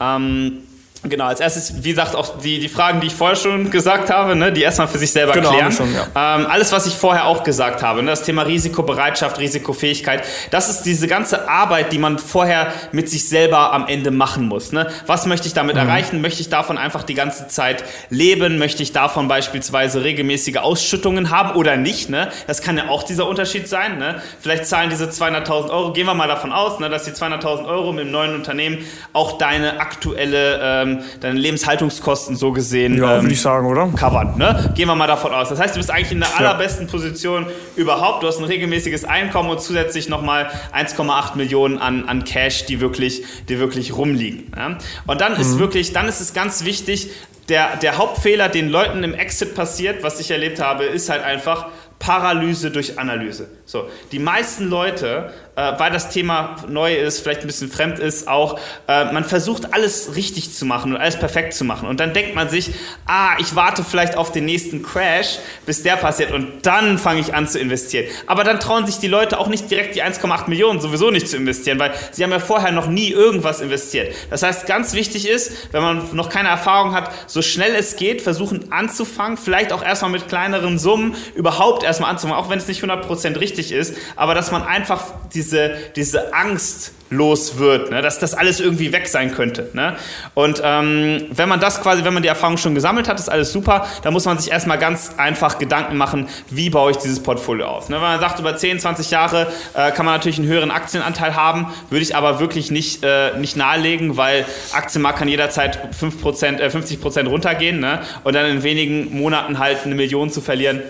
[0.00, 0.62] Ähm,
[1.04, 4.36] Genau, als erstes, wie gesagt, auch die, die Fragen, die ich vorher schon gesagt habe,
[4.36, 5.72] ne, die erstmal für sich selber genau, klären.
[5.72, 6.06] Schon, ja.
[6.14, 10.22] ähm, alles, was ich vorher auch gesagt habe, ne, das Thema Risikobereitschaft, Risikofähigkeit,
[10.52, 14.70] das ist diese ganze Arbeit, die man vorher mit sich selber am Ende machen muss.
[14.70, 14.86] Ne?
[15.06, 15.82] Was möchte ich damit mhm.
[15.82, 16.20] erreichen?
[16.20, 18.58] Möchte ich davon einfach die ganze Zeit leben?
[18.58, 22.10] Möchte ich davon beispielsweise regelmäßige Ausschüttungen haben oder nicht?
[22.10, 22.28] Ne?
[22.46, 23.98] Das kann ja auch dieser Unterschied sein.
[23.98, 24.22] Ne?
[24.40, 27.92] Vielleicht zahlen diese 200.000 Euro, gehen wir mal davon aus, ne, dass die 200.000 Euro
[27.92, 28.78] mit dem neuen Unternehmen
[29.12, 33.88] auch deine aktuelle ähm, ähm, deine Lebenshaltungskosten so gesehen Ja, ähm, würde ich sagen, oder?
[33.96, 34.36] covern.
[34.38, 34.72] Ne?
[34.74, 35.48] Gehen wir mal davon aus.
[35.48, 38.22] Das heißt, du bist eigentlich in der allerbesten Position überhaupt.
[38.22, 43.24] Du hast ein regelmäßiges Einkommen und zusätzlich nochmal 1,8 Millionen an, an Cash, die wirklich,
[43.48, 44.52] die wirklich rumliegen.
[44.56, 44.78] Ja?
[45.06, 47.10] Und dann ist wirklich, dann ist es ganz wichtig,
[47.48, 51.66] der, der Hauptfehler, den Leuten im Exit passiert, was ich erlebt habe, ist halt einfach
[51.98, 53.48] Paralyse durch Analyse.
[53.72, 58.28] So, die meisten Leute, äh, weil das Thema neu ist, vielleicht ein bisschen fremd ist,
[58.28, 62.12] auch äh, man versucht alles richtig zu machen und alles perfekt zu machen und dann
[62.12, 62.74] denkt man sich,
[63.06, 67.32] ah, ich warte vielleicht auf den nächsten Crash, bis der passiert und dann fange ich
[67.32, 68.04] an zu investieren.
[68.26, 71.38] Aber dann trauen sich die Leute auch nicht direkt die 1,8 Millionen sowieso nicht zu
[71.38, 74.14] investieren, weil sie haben ja vorher noch nie irgendwas investiert.
[74.28, 78.20] Das heißt, ganz wichtig ist, wenn man noch keine Erfahrung hat, so schnell es geht,
[78.20, 82.84] versuchen anzufangen, vielleicht auch erstmal mit kleineren Summen überhaupt erstmal anzufangen, auch wenn es nicht
[82.84, 88.02] 100% richtig ist, aber dass man einfach diese, diese Angst los wird, ne?
[88.02, 89.68] dass das alles irgendwie weg sein könnte.
[89.74, 89.96] Ne?
[90.34, 93.52] Und ähm, wenn man das quasi, wenn man die Erfahrung schon gesammelt hat, ist alles
[93.52, 97.66] super, dann muss man sich erstmal ganz einfach Gedanken machen, wie baue ich dieses Portfolio
[97.66, 97.88] auf.
[97.88, 97.96] Ne?
[97.96, 101.72] Wenn man sagt, über 10, 20 Jahre äh, kann man natürlich einen höheren Aktienanteil haben,
[101.90, 107.28] würde ich aber wirklich nicht, äh, nicht nahelegen, weil Aktienmarkt kann jederzeit 5%, äh, 50%
[107.28, 108.00] runtergehen ne?
[108.24, 110.82] und dann in wenigen Monaten halt eine Million zu verlieren,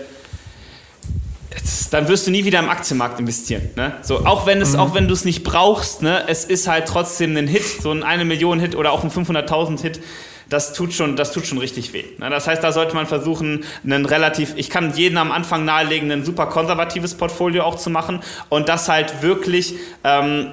[1.91, 3.69] dann wirst du nie wieder im Aktienmarkt investieren.
[3.75, 3.93] Ne?
[4.01, 7.37] So, auch wenn es, auch wenn du es nicht brauchst, ne, es ist halt trotzdem
[7.37, 9.99] ein Hit, so ein eine Million Hit oder auch ein 500.000 Hit.
[10.49, 12.03] Das tut schon, das tut schon richtig weh.
[12.19, 12.29] Ne?
[12.29, 16.25] Das heißt, da sollte man versuchen, einen relativ, ich kann jeden am Anfang nahelegen, ein
[16.25, 20.51] super konservatives Portfolio auch zu machen und das halt wirklich ähm,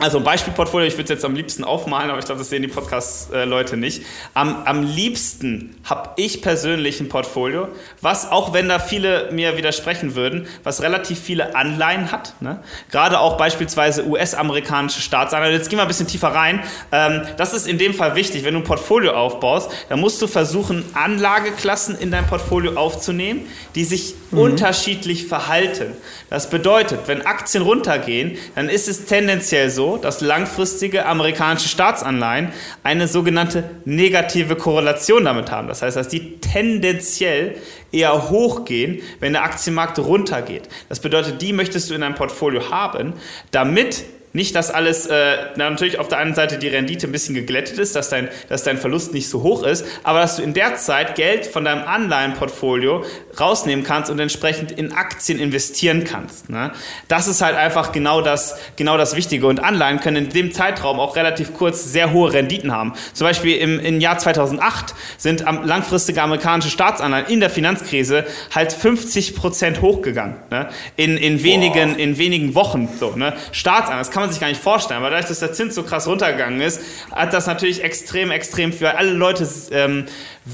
[0.00, 2.62] also ein Beispielportfolio, ich würde es jetzt am liebsten aufmalen, aber ich glaube, das sehen
[2.62, 4.02] die Podcast-Leute nicht.
[4.32, 7.68] Am, am liebsten habe ich persönlich ein Portfolio,
[8.00, 12.34] was, auch wenn da viele mir widersprechen würden, was relativ viele Anleihen hat.
[12.40, 12.62] Ne?
[12.90, 15.54] Gerade auch beispielsweise US-amerikanische Staatsanleihen.
[15.54, 16.62] Jetzt gehen wir ein bisschen tiefer rein.
[16.92, 18.44] Ähm, das ist in dem Fall wichtig.
[18.44, 23.84] Wenn du ein Portfolio aufbaust, dann musst du versuchen, Anlageklassen in dein Portfolio aufzunehmen, die
[23.84, 24.38] sich mhm.
[24.38, 25.92] unterschiedlich verhalten.
[26.30, 33.08] Das bedeutet, wenn Aktien runtergehen, dann ist es tendenziell so, dass langfristige amerikanische Staatsanleihen eine
[33.08, 35.68] sogenannte negative Korrelation damit haben.
[35.68, 37.56] Das heißt, dass die tendenziell
[37.92, 40.68] eher hochgehen, wenn der Aktienmarkt runtergeht.
[40.88, 43.14] Das bedeutet, die möchtest du in deinem Portfolio haben,
[43.50, 47.78] damit nicht, dass alles, äh, natürlich auf der einen Seite die Rendite ein bisschen geglättet
[47.78, 50.76] ist, dass dein, dass dein Verlust nicht so hoch ist, aber dass du in der
[50.76, 53.04] Zeit Geld von deinem Anleihenportfolio
[53.38, 56.48] rausnehmen kannst und entsprechend in Aktien investieren kannst.
[56.48, 56.72] Ne?
[57.08, 59.46] Das ist halt einfach genau das, genau das Wichtige.
[59.46, 62.94] Und Anleihen können in dem Zeitraum auch relativ kurz sehr hohe Renditen haben.
[63.12, 68.24] Zum Beispiel im, im Jahr 2008 sind langfristige amerikanische Staatsanleihen in der Finanzkrise
[68.54, 70.36] halt 50 Prozent hochgegangen.
[70.50, 70.68] Ne?
[70.96, 72.88] In, in, wenigen, in wenigen Wochen.
[72.98, 73.34] So, ne?
[73.52, 74.98] Staatsanleihen, das kann man sich gar nicht vorstellen.
[74.98, 76.80] Aber dadurch, dass der Zins so krass runtergegangen ist,
[77.12, 80.06] hat das natürlich extrem, extrem für alle Leute ähm,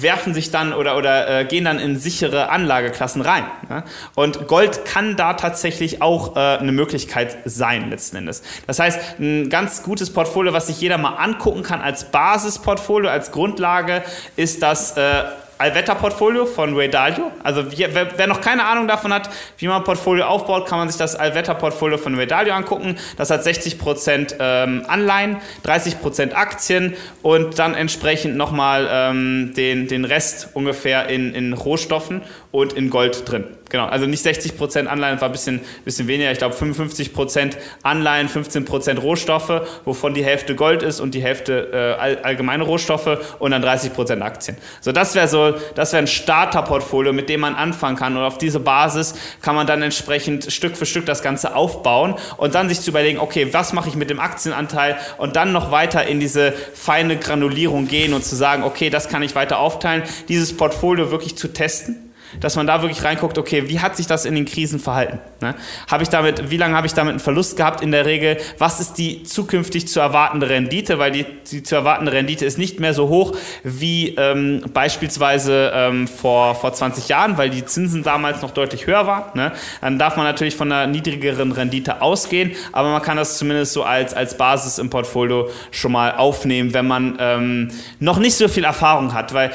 [0.02, 3.44] werfen sich dann oder, oder äh, gehen dann in sichere Anlageklassen rein.
[3.68, 3.84] Ne?
[4.14, 8.42] Und Gold kann da tatsächlich auch äh, eine Möglichkeit sein, letzten Endes.
[8.66, 13.30] Das heißt, ein ganz gutes Portfolio, was sich jeder mal angucken kann als Basisportfolio, als
[13.30, 14.02] Grundlage,
[14.36, 15.24] ist das äh,
[15.58, 17.32] Allwetterportfolio von Ray Dalio.
[17.42, 20.88] Also wer, wer, noch keine Ahnung davon hat, wie man ein Portfolio aufbaut, kann man
[20.88, 22.96] sich das Allwetterportfolio von Ray Dalio angucken.
[23.16, 30.50] Das hat 60% ähm, Anleihen, 30% Aktien und dann entsprechend nochmal ähm, den, den Rest
[30.54, 32.22] ungefähr in, in Rohstoffen
[32.56, 33.44] und in Gold drin.
[33.68, 36.32] Genau, also nicht 60% Anleihen, war ein bisschen, bisschen weniger.
[36.32, 42.00] Ich glaube 55% Anleihen, 15% Rohstoffe, wovon die Hälfte Gold ist und die Hälfte äh,
[42.00, 44.56] all, allgemeine Rohstoffe und dann 30% Aktien.
[44.80, 48.38] So, das wäre so, das wäre ein Starterportfolio, mit dem man anfangen kann und auf
[48.38, 52.80] diese Basis kann man dann entsprechend Stück für Stück das Ganze aufbauen und dann sich
[52.80, 56.54] zu überlegen, okay, was mache ich mit dem Aktienanteil und dann noch weiter in diese
[56.72, 61.36] feine Granulierung gehen und zu sagen, okay, das kann ich weiter aufteilen, dieses Portfolio wirklich
[61.36, 62.05] zu testen
[62.40, 65.18] dass man da wirklich reinguckt, okay, wie hat sich das in den Krisen verhalten?
[65.40, 65.54] Ne?
[65.90, 68.38] Habe ich damit, wie lange habe ich damit einen Verlust gehabt in der Regel?
[68.58, 70.98] Was ist die zukünftig zu erwartende Rendite?
[70.98, 76.08] Weil die, die zu erwartende Rendite ist nicht mehr so hoch wie ähm, beispielsweise ähm,
[76.08, 79.24] vor, vor 20 Jahren, weil die Zinsen damals noch deutlich höher waren.
[79.34, 79.52] Ne?
[79.80, 83.82] Dann darf man natürlich von einer niedrigeren Rendite ausgehen, aber man kann das zumindest so
[83.82, 87.70] als, als Basis im Portfolio schon mal aufnehmen, wenn man ähm,
[88.00, 89.50] noch nicht so viel Erfahrung hat, weil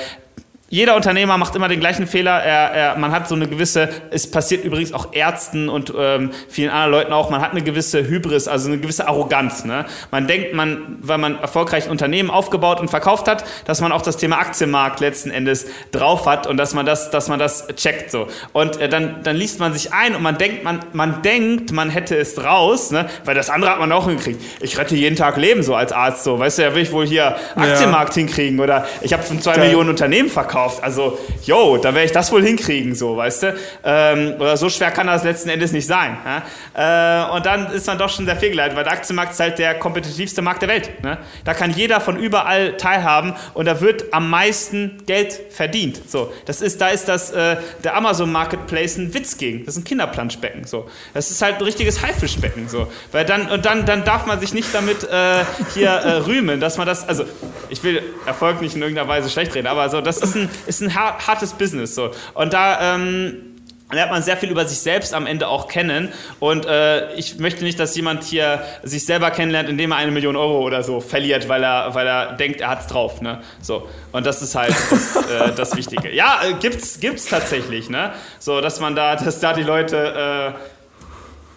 [0.71, 2.41] jeder Unternehmer macht immer den gleichen Fehler.
[2.41, 6.69] Er, er, man hat so eine gewisse, es passiert übrigens auch Ärzten und ähm, vielen
[6.69, 9.65] anderen Leuten auch, man hat eine gewisse Hybris, also eine gewisse Arroganz.
[9.65, 9.85] Ne?
[10.11, 14.01] Man denkt, man, weil man erfolgreich ein Unternehmen aufgebaut und verkauft hat, dass man auch
[14.01, 18.09] das Thema Aktienmarkt letzten Endes drauf hat und dass man das, dass man das checkt
[18.09, 18.27] so.
[18.53, 21.89] Und äh, dann, dann liest man sich ein und man denkt, man, man denkt, man
[21.89, 23.09] hätte es raus, ne?
[23.25, 24.41] weil das andere hat man auch hingekriegt.
[24.61, 27.05] Ich rette jeden Tag Leben so als Arzt so, weißt du, ja will ich wohl
[27.05, 28.21] hier Aktienmarkt ja.
[28.21, 29.65] hinkriegen oder ich habe von zwei Geil.
[29.65, 30.83] Millionen Unternehmen verkauft gekauft.
[30.83, 33.55] Also, yo, da werde ich das wohl hinkriegen, so, weißt du?
[33.83, 36.17] Ähm, oder so schwer kann das letzten Endes nicht sein.
[36.25, 37.27] Ja?
[37.27, 39.75] Äh, und dann ist man doch schon sehr fehlgeleitet, weil der Aktienmarkt ist halt der
[39.75, 41.03] kompetitivste Markt der Welt.
[41.03, 41.17] Ne?
[41.43, 46.09] Da kann jeder von überall teilhaben und da wird am meisten Geld verdient.
[46.09, 49.65] So, das ist, da ist das, äh, der Amazon Marketplace ein Witz gegen.
[49.65, 50.65] Das ist ein Kinderplanschbecken.
[50.65, 50.89] So.
[51.13, 52.67] Das ist halt ein richtiges Haifischbecken.
[52.67, 52.87] So.
[53.11, 55.43] Weil dann, und dann, dann darf man sich nicht damit äh,
[55.73, 57.25] hier äh, rühmen, dass man das, also
[57.69, 60.81] ich will Erfolg nicht in irgendeiner Weise schlecht reden, aber so, das ist ein, ist
[60.81, 61.95] ein hartes Business.
[61.95, 62.11] So.
[62.33, 63.51] Und da ähm,
[63.91, 66.09] lernt man sehr viel über sich selbst am Ende auch kennen.
[66.39, 70.35] Und äh, ich möchte nicht, dass jemand hier sich selber kennenlernt, indem er eine Million
[70.35, 73.21] Euro oder so verliert, weil er, weil er denkt, er hat's drauf.
[73.21, 73.41] Ne?
[73.61, 73.87] So.
[74.11, 76.13] Und das ist halt das, äh, das Wichtige.
[76.13, 77.89] Ja, äh, gibt's, gibt's tatsächlich.
[77.89, 78.13] Ne?
[78.39, 80.55] So, dass man da, dass da die Leute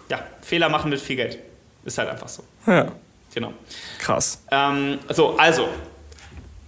[0.09, 1.39] äh, ja, Fehler machen mit viel Geld.
[1.83, 2.43] Ist halt einfach so.
[2.67, 2.87] Ja.
[3.33, 3.53] Genau.
[3.99, 4.41] Krass.
[4.49, 5.67] Ähm, so, also,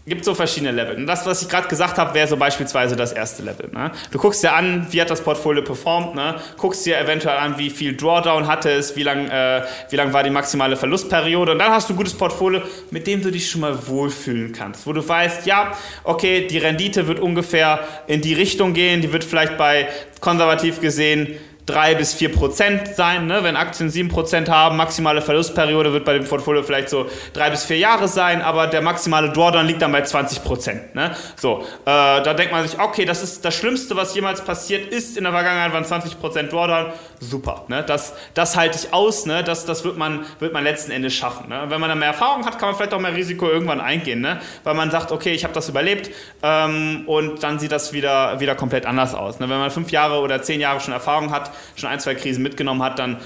[0.08, 0.96] gibt so verschiedene Level.
[0.96, 3.70] Und das, was ich gerade gesagt habe, wäre so beispielsweise das erste Level.
[3.74, 3.92] Ne?
[4.12, 6.36] Du guckst dir an, wie hat das Portfolio performt, ne?
[6.58, 10.24] guckst dir eventuell an, wie viel Drawdown hatte es, wie lang, äh, wie lang war
[10.24, 13.62] die maximale Verlustperiode und dann hast du ein gutes Portfolio, mit dem du dich schon
[13.62, 15.74] mal wohlfühlen kannst, wo du weißt, ja,
[16.06, 19.90] okay, die Rendite wird ungefähr in die Richtung gehen, die wird vielleicht bei
[20.22, 21.38] konservativ gesehen
[21.68, 23.28] 3 bis 4 Prozent sein.
[23.28, 23.44] Ne?
[23.44, 27.66] Wenn Aktien 7 Prozent haben, maximale Verlustperiode wird bei dem Portfolio vielleicht so 3 bis
[27.66, 30.96] 4 Jahre sein, aber der maximale Drawdown liegt dann bei 20 Prozent.
[30.96, 31.16] Ne?
[31.36, 35.18] So, äh, da denkt man sich, okay, das ist das Schlimmste, was jemals passiert ist
[35.18, 36.94] in der Vergangenheit, waren 20 Prozent Drawdown.
[37.20, 37.84] Super, ne?
[37.84, 39.44] das, das halte ich aus, ne?
[39.44, 41.50] das, das wird, man, wird man letzten Endes schaffen.
[41.50, 41.66] Ne?
[41.68, 44.40] Wenn man dann mehr Erfahrung hat, kann man vielleicht auch mehr Risiko irgendwann eingehen, ne?
[44.64, 46.12] weil man sagt, okay, ich habe das überlebt
[46.44, 49.40] ähm, und dann sieht das wieder, wieder komplett anders aus.
[49.40, 49.50] Ne?
[49.50, 52.82] Wenn man fünf Jahre oder zehn Jahre schon Erfahrung hat, schon ein, zwei Krisen mitgenommen
[52.84, 53.18] hat, dann,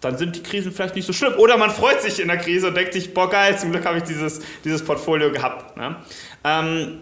[0.00, 1.34] dann sind die Krisen vielleicht nicht so schlimm.
[1.38, 3.98] Oder man freut sich in der Krise und denkt sich, boah geil, zum Glück habe
[3.98, 5.76] ich dieses, dieses Portfolio gehabt.
[5.76, 5.96] Ne?
[6.44, 7.00] Ähm,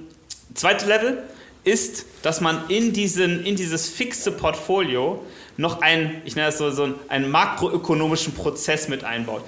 [0.54, 1.22] zweite Level
[1.64, 5.24] ist, dass man in, diesen, in dieses fixe Portfolio
[5.56, 9.44] noch einen, ich nenne das so, so einen makroökonomischen Prozess mit einbaut.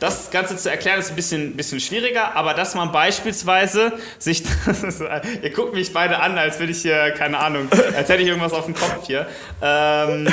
[0.00, 4.42] Das Ganze zu erklären ist ein bisschen, bisschen schwieriger, aber dass man beispielsweise sich,
[5.42, 8.54] ihr guckt mich beide an, als würde ich hier, keine Ahnung, als hätte ich irgendwas
[8.54, 9.26] auf dem Kopf hier,
[9.60, 10.26] ähm,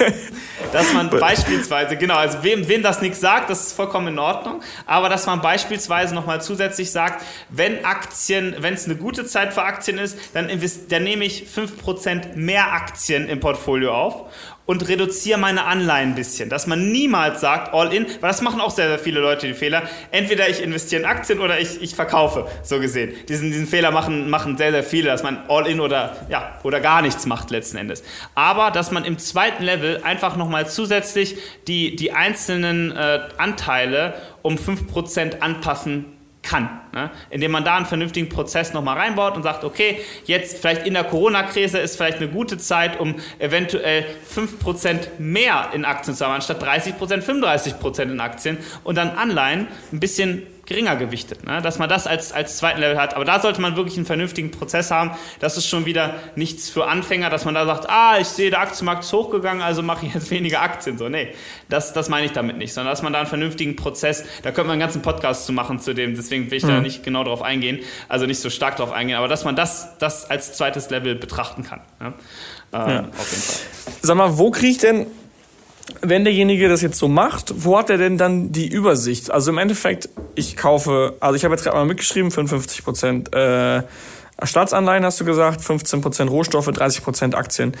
[0.72, 4.62] dass man beispielsweise, genau, also wem, wem das nichts sagt, das ist vollkommen in Ordnung,
[4.84, 9.62] aber dass man beispielsweise nochmal zusätzlich sagt, wenn Aktien, wenn es eine gute Zeit für
[9.62, 10.50] Aktien ist, dann,
[10.88, 14.24] dann nehme ich 5% mehr Aktien im Portfolio auf
[14.68, 16.50] und reduziere meine Anleihen ein bisschen.
[16.50, 19.54] Dass man niemals sagt, all in, weil das machen auch sehr, sehr viele Leute die
[19.54, 19.84] Fehler.
[20.10, 23.14] Entweder ich investiere in Aktien oder ich, ich verkaufe, so gesehen.
[23.30, 26.80] Diesen, diesen Fehler machen, machen sehr, sehr viele, dass man all in oder, ja, oder
[26.80, 28.02] gar nichts macht letzten Endes.
[28.34, 31.36] Aber, dass man im zweiten Level einfach nochmal zusätzlich
[31.66, 36.17] die, die einzelnen äh, Anteile um 5% anpassen
[36.48, 36.80] kann.
[36.94, 37.10] Ne?
[37.30, 41.04] Indem man da einen vernünftigen Prozess nochmal reinbaut und sagt, okay, jetzt vielleicht in der
[41.04, 46.62] Corona-Krise ist vielleicht eine gute Zeit, um eventuell 5% mehr in Aktien zu haben, anstatt
[46.62, 51.62] 30%, 35% in Aktien und dann Anleihen ein bisschen geringer gewichtet, ne?
[51.62, 53.14] dass man das als, als zweiten Level hat.
[53.14, 55.12] Aber da sollte man wirklich einen vernünftigen Prozess haben.
[55.40, 58.60] Das ist schon wieder nichts für Anfänger, dass man da sagt, ah, ich sehe, der
[58.60, 60.98] Aktienmarkt ist hochgegangen, also mache ich jetzt weniger Aktien.
[60.98, 61.32] So, nee,
[61.70, 64.64] das, das meine ich damit nicht, sondern dass man da einen vernünftigen Prozess, da könnte
[64.68, 66.68] man einen ganzen Podcast zu machen zu dem, deswegen will ich mhm.
[66.68, 67.80] da nicht genau drauf eingehen,
[68.10, 71.62] also nicht so stark drauf eingehen, aber dass man das, das als zweites Level betrachten
[71.62, 71.80] kann.
[71.98, 72.12] Ne?
[72.74, 73.00] Ähm, ja.
[73.18, 73.94] Auf jeden Fall.
[74.02, 75.06] Sag mal, wo kriege ich denn
[76.02, 79.30] wenn derjenige das jetzt so macht, wo hat er denn dann die Übersicht?
[79.30, 83.82] Also im Endeffekt, ich kaufe, also ich habe jetzt gerade mal mitgeschrieben, 55 Prozent äh,
[84.40, 87.72] Staatsanleihen hast du gesagt, 15 Prozent Rohstoffe, 30 Prozent Aktien.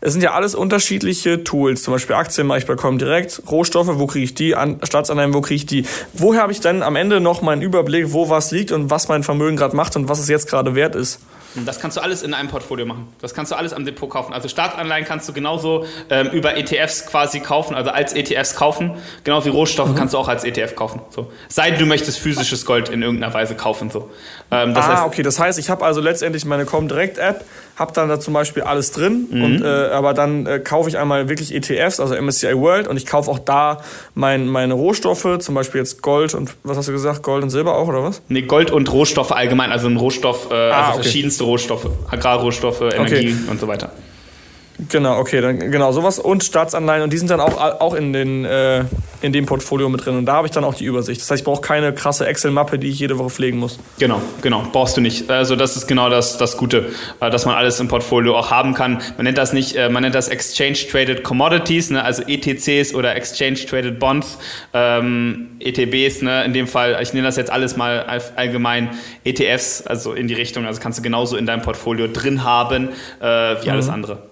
[0.00, 1.82] Es sind ja alles unterschiedliche Tools.
[1.82, 3.42] Zum Beispiel Aktien mache ich bei direkt.
[3.50, 4.54] Rohstoffe, wo kriege ich die?
[4.54, 5.84] An Staatsanleihen, wo kriege ich die?
[6.14, 9.24] Woher habe ich dann am Ende noch meinen Überblick, wo was liegt und was mein
[9.24, 11.20] Vermögen gerade macht und was es jetzt gerade wert ist?
[11.64, 13.08] Das kannst du alles in einem Portfolio machen.
[13.20, 14.32] Das kannst du alles am Depot kaufen.
[14.32, 18.92] Also Staatsanleihen kannst du genauso ähm, über ETFs quasi kaufen, also als ETFs kaufen.
[19.24, 19.94] Genau wie Rohstoffe mhm.
[19.94, 21.00] kannst du auch als ETF kaufen.
[21.10, 21.30] So.
[21.48, 23.90] Sei du möchtest physisches Gold in irgendeiner Weise kaufen.
[23.90, 24.10] So.
[24.50, 25.22] Ähm, ah, heißt, okay.
[25.22, 27.44] Das heißt, ich habe also letztendlich meine Comdirect-App,
[27.76, 29.44] habe dann da zum Beispiel alles drin, mhm.
[29.44, 33.06] und, äh, aber dann äh, kaufe ich einmal wirklich ETFs, also MSCI World, und ich
[33.06, 33.82] kaufe auch da
[34.14, 37.76] mein, meine Rohstoffe, zum Beispiel jetzt Gold und, was hast du gesagt, Gold und Silber
[37.76, 38.22] auch, oder was?
[38.28, 41.02] Nee, Gold und Rohstoffe allgemein, also ein Rohstoff, äh, ah, also okay.
[41.02, 43.50] verschiedenste Rohstoffe, Agrarrohstoffe, Energie okay.
[43.50, 43.92] und so weiter.
[44.90, 48.44] Genau, okay, dann genau sowas und Staatsanleihen und die sind dann auch, auch in, den,
[48.44, 48.84] äh,
[49.22, 51.20] in dem Portfolio mit drin und da habe ich dann auch die Übersicht.
[51.20, 53.78] Das heißt, ich brauche keine krasse Excel-Mappe, die ich jede Woche pflegen muss.
[53.98, 55.30] Genau, genau, brauchst du nicht.
[55.30, 56.90] Also das ist genau das, das Gute,
[57.20, 59.00] äh, dass man alles im Portfolio auch haben kann.
[59.16, 62.04] Man nennt das nicht, äh, man nennt das Exchange Traded Commodities, ne?
[62.04, 64.38] also ETCs oder Exchange Traded Bonds,
[64.74, 66.44] ähm, ETBs, ne?
[66.44, 68.90] in dem Fall, ich nenne das jetzt alles mal allgemein
[69.24, 72.90] ETFs, also in die Richtung, also kannst du genauso in deinem Portfolio drin haben
[73.20, 73.24] äh,
[73.62, 73.70] wie mhm.
[73.70, 74.25] alles andere.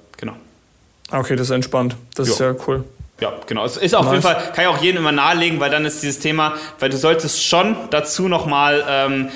[1.09, 1.20] Genau.
[1.20, 1.97] Okay, das ist entspannt.
[2.14, 2.35] Das jo.
[2.35, 2.85] ist ja cool.
[3.20, 3.64] Ja, genau.
[3.64, 4.12] Es ist auf nice.
[4.12, 6.97] jeden Fall, kann ich auch jedem immer nahelegen, weil dann ist dieses Thema, weil du
[6.97, 9.28] solltest schon dazu nochmal ähm,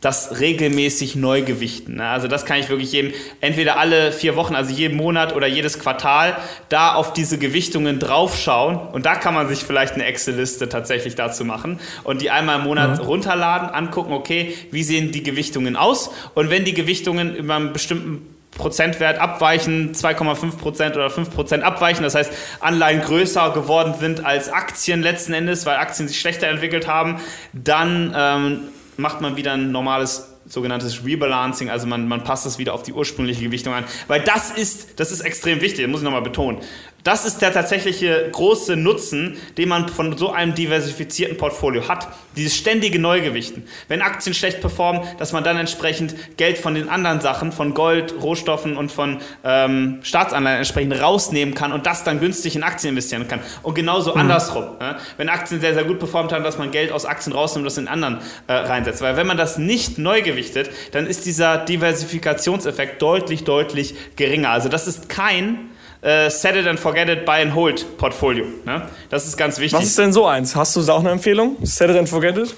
[0.00, 1.96] das regelmäßig neu gewichten.
[1.96, 2.08] Ne?
[2.08, 5.78] Also das kann ich wirklich jedem, entweder alle vier Wochen, also jeden Monat oder jedes
[5.78, 6.36] Quartal,
[6.68, 11.44] da auf diese Gewichtungen draufschauen und da kann man sich vielleicht eine Excel-Liste tatsächlich dazu
[11.44, 13.04] machen und die einmal im Monat mhm.
[13.06, 18.35] runterladen, angucken, okay, wie sehen die Gewichtungen aus und wenn die Gewichtungen über einen bestimmten
[18.56, 22.02] Prozentwert abweichen, 2,5 Prozent oder 5 Prozent abweichen.
[22.02, 26.86] Das heißt, Anleihen größer geworden sind als Aktien letzten Endes, weil Aktien sich schlechter entwickelt
[26.86, 27.20] haben.
[27.52, 28.60] Dann ähm,
[28.96, 32.92] macht man wieder ein normales sogenanntes Rebalancing, also man, man passt das wieder auf die
[32.92, 33.84] ursprüngliche Gewichtung an.
[34.06, 36.60] Weil das ist, das ist extrem wichtig, das muss ich nochmal betonen.
[37.06, 42.08] Das ist der tatsächliche große Nutzen, den man von so einem diversifizierten Portfolio hat.
[42.34, 43.62] Dieses ständige Neugewichten.
[43.86, 48.12] Wenn Aktien schlecht performen, dass man dann entsprechend Geld von den anderen Sachen, von Gold,
[48.20, 53.28] Rohstoffen und von ähm, Staatsanleihen entsprechend rausnehmen kann und das dann günstig in Aktien investieren
[53.28, 53.38] kann.
[53.62, 54.22] Und genauso mhm.
[54.22, 54.64] andersrum.
[54.80, 57.66] Äh, wenn Aktien sehr, sehr gut performt haben, dass man Geld aus Aktien rausnimmt und
[57.66, 58.18] das in anderen
[58.48, 59.00] äh, reinsetzt.
[59.00, 64.50] Weil wenn man das nicht neu gewichtet, dann ist dieser Diversifikationseffekt deutlich, deutlich geringer.
[64.50, 65.70] Also das ist kein
[66.06, 68.46] äh, Set it and forget it, buy and hold Portfolio.
[68.64, 68.82] Ne?
[69.10, 69.78] Das ist ganz wichtig.
[69.78, 70.54] Was ist denn so eins?
[70.54, 71.56] Hast du da auch eine Empfehlung?
[71.62, 72.54] Set it and forget it?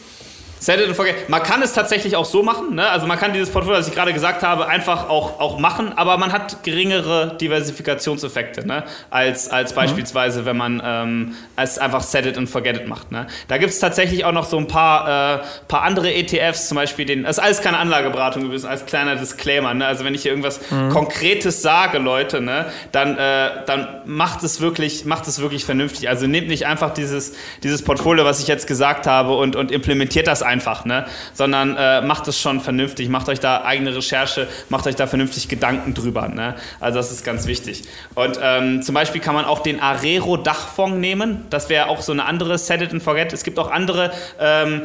[0.60, 1.28] Set it and forget.
[1.28, 2.74] Man kann es tatsächlich auch so machen.
[2.74, 2.88] Ne?
[2.88, 6.16] Also man kann dieses Portfolio, das ich gerade gesagt habe, einfach auch, auch machen, aber
[6.18, 8.84] man hat geringere Diversifikationseffekte ne?
[9.10, 9.76] als, als mhm.
[9.76, 13.12] beispielsweise, wenn man ähm, es einfach Set it and forget it macht.
[13.12, 13.26] Ne?
[13.46, 17.04] Da gibt es tatsächlich auch noch so ein paar, äh, paar andere ETFs, zum Beispiel
[17.04, 19.74] den, das ist alles keine Anlageberatung übrigens, als kleiner Disclaimer.
[19.74, 19.86] Ne?
[19.86, 20.90] Also wenn ich hier irgendwas mhm.
[20.90, 22.66] Konkretes sage, Leute, ne?
[22.92, 26.08] dann, äh, dann macht es wirklich, macht es wirklich vernünftig.
[26.08, 30.26] Also nehmt nicht einfach dieses, dieses Portfolio, was ich jetzt gesagt habe und, und implementiert
[30.26, 31.06] das einfach, ne?
[31.32, 35.48] sondern äh, macht es schon vernünftig, macht euch da eigene Recherche, macht euch da vernünftig
[35.48, 36.28] Gedanken drüber.
[36.28, 36.56] Ne?
[36.80, 37.84] Also das ist ganz wichtig.
[38.14, 41.46] Und ähm, zum Beispiel kann man auch den Arero Dachfonds nehmen.
[41.50, 43.32] Das wäre auch so eine andere Set it and forget.
[43.32, 44.10] Es gibt auch andere
[44.40, 44.82] ähm,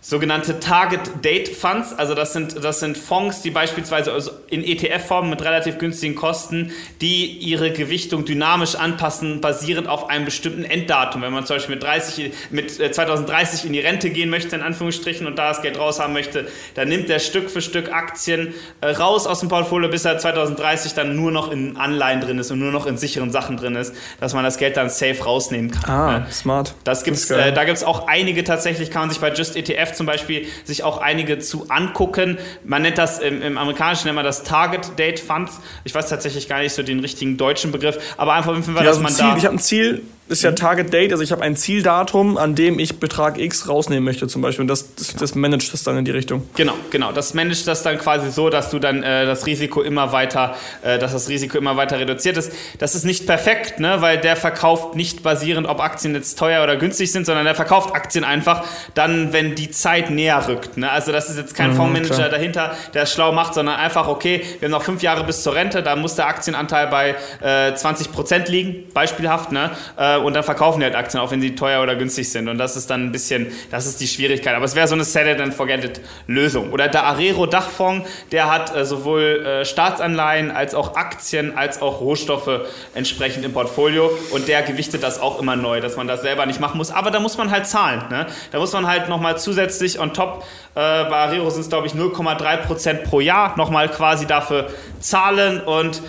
[0.00, 1.92] sogenannte Target Date Funds.
[1.92, 7.26] Also das sind, das sind Fonds, die beispielsweise in ETF-Form mit relativ günstigen Kosten, die
[7.26, 11.22] ihre Gewichtung dynamisch anpassen, basierend auf einem bestimmten Enddatum.
[11.22, 14.62] Wenn man zum Beispiel mit, 30, mit 2030 äh, in die Rente gehen möchte, in
[14.62, 18.54] Anführungsstrichen, und da das Geld raus haben möchte, dann nimmt der Stück für Stück Aktien
[18.80, 22.50] äh, raus aus dem Portfolio, bis er 2030 dann nur noch in Anleihen drin ist
[22.50, 25.70] und nur noch in sicheren Sachen drin ist, dass man das Geld dann safe rausnehmen
[25.70, 25.90] kann.
[25.90, 26.74] Ah, smart.
[26.84, 29.56] Das gibt's, das äh, da gibt es auch einige tatsächlich, kann man sich bei Just
[29.56, 32.38] ETF zum Beispiel sich auch einige zu angucken.
[32.64, 35.60] Man nennt das im, im Amerikanischen nennt man das Target Date Funds.
[35.84, 39.12] Ich weiß tatsächlich gar nicht so den richtigen deutschen Begriff, aber einfach, dass ja, man
[39.12, 39.36] Ziel, da.
[39.36, 42.78] Ich habe ein Ziel, ist ja Target Date, also ich habe ein Zieldatum, an dem
[42.78, 46.04] ich Betrag X rausnehmen möchte zum Beispiel und das, das, das managt das dann in
[46.04, 46.48] die Richtung.
[46.54, 47.12] Genau, genau.
[47.12, 50.98] Das managt das dann quasi so, dass du dann äh, das Risiko immer weiter, äh,
[50.98, 52.52] dass das Risiko immer weiter reduziert ist.
[52.78, 56.76] Das ist nicht perfekt, ne, weil der verkauft nicht basierend, ob Aktien jetzt teuer oder
[56.76, 60.76] günstig sind, sondern der verkauft Aktien einfach dann, wenn die Zeit näher rückt.
[60.76, 60.90] Ne?
[60.90, 62.28] Also das ist jetzt kein mhm, Fondsmanager klar.
[62.28, 65.54] dahinter, der es schlau macht, sondern einfach, okay, wir haben noch fünf Jahre bis zur
[65.54, 69.70] Rente, da muss der Aktienanteil bei äh, 20 Prozent liegen, beispielhaft, ne?
[69.96, 72.48] Äh, und dann verkaufen die halt Aktien, auch wenn sie teuer oder günstig sind.
[72.48, 74.54] Und das ist dann ein bisschen, das ist die Schwierigkeit.
[74.54, 76.72] Aber es wäre so eine Set it and forget it Lösung.
[76.72, 82.00] Oder der Arero Dachfonds, der hat äh, sowohl äh, Staatsanleihen als auch Aktien als auch
[82.00, 82.60] Rohstoffe
[82.94, 84.10] entsprechend im Portfolio.
[84.32, 86.90] Und der gewichtet das auch immer neu, dass man das selber nicht machen muss.
[86.90, 88.02] Aber da muss man halt zahlen.
[88.10, 88.26] Ne?
[88.50, 90.44] Da muss man halt nochmal zusätzlich on top,
[90.74, 94.68] äh, bei Arero sind es glaube ich 0,3% pro Jahr, nochmal quasi dafür
[95.00, 96.02] zahlen und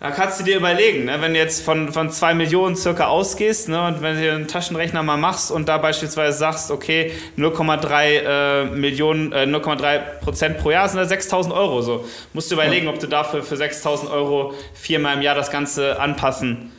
[0.00, 1.20] da kannst du dir überlegen, ne?
[1.20, 3.84] wenn du jetzt von, von zwei Millionen circa ausgehst ne?
[3.84, 9.32] und wenn du einen Taschenrechner mal machst und da beispielsweise sagst, okay, 0,3 äh, Millionen,
[9.32, 11.82] äh, 0,3 Prozent pro Jahr sind da 6.000 Euro.
[11.82, 12.92] So musst du überlegen, ja.
[12.92, 16.70] ob du dafür für 6.000 Euro viermal im Jahr das Ganze anpassen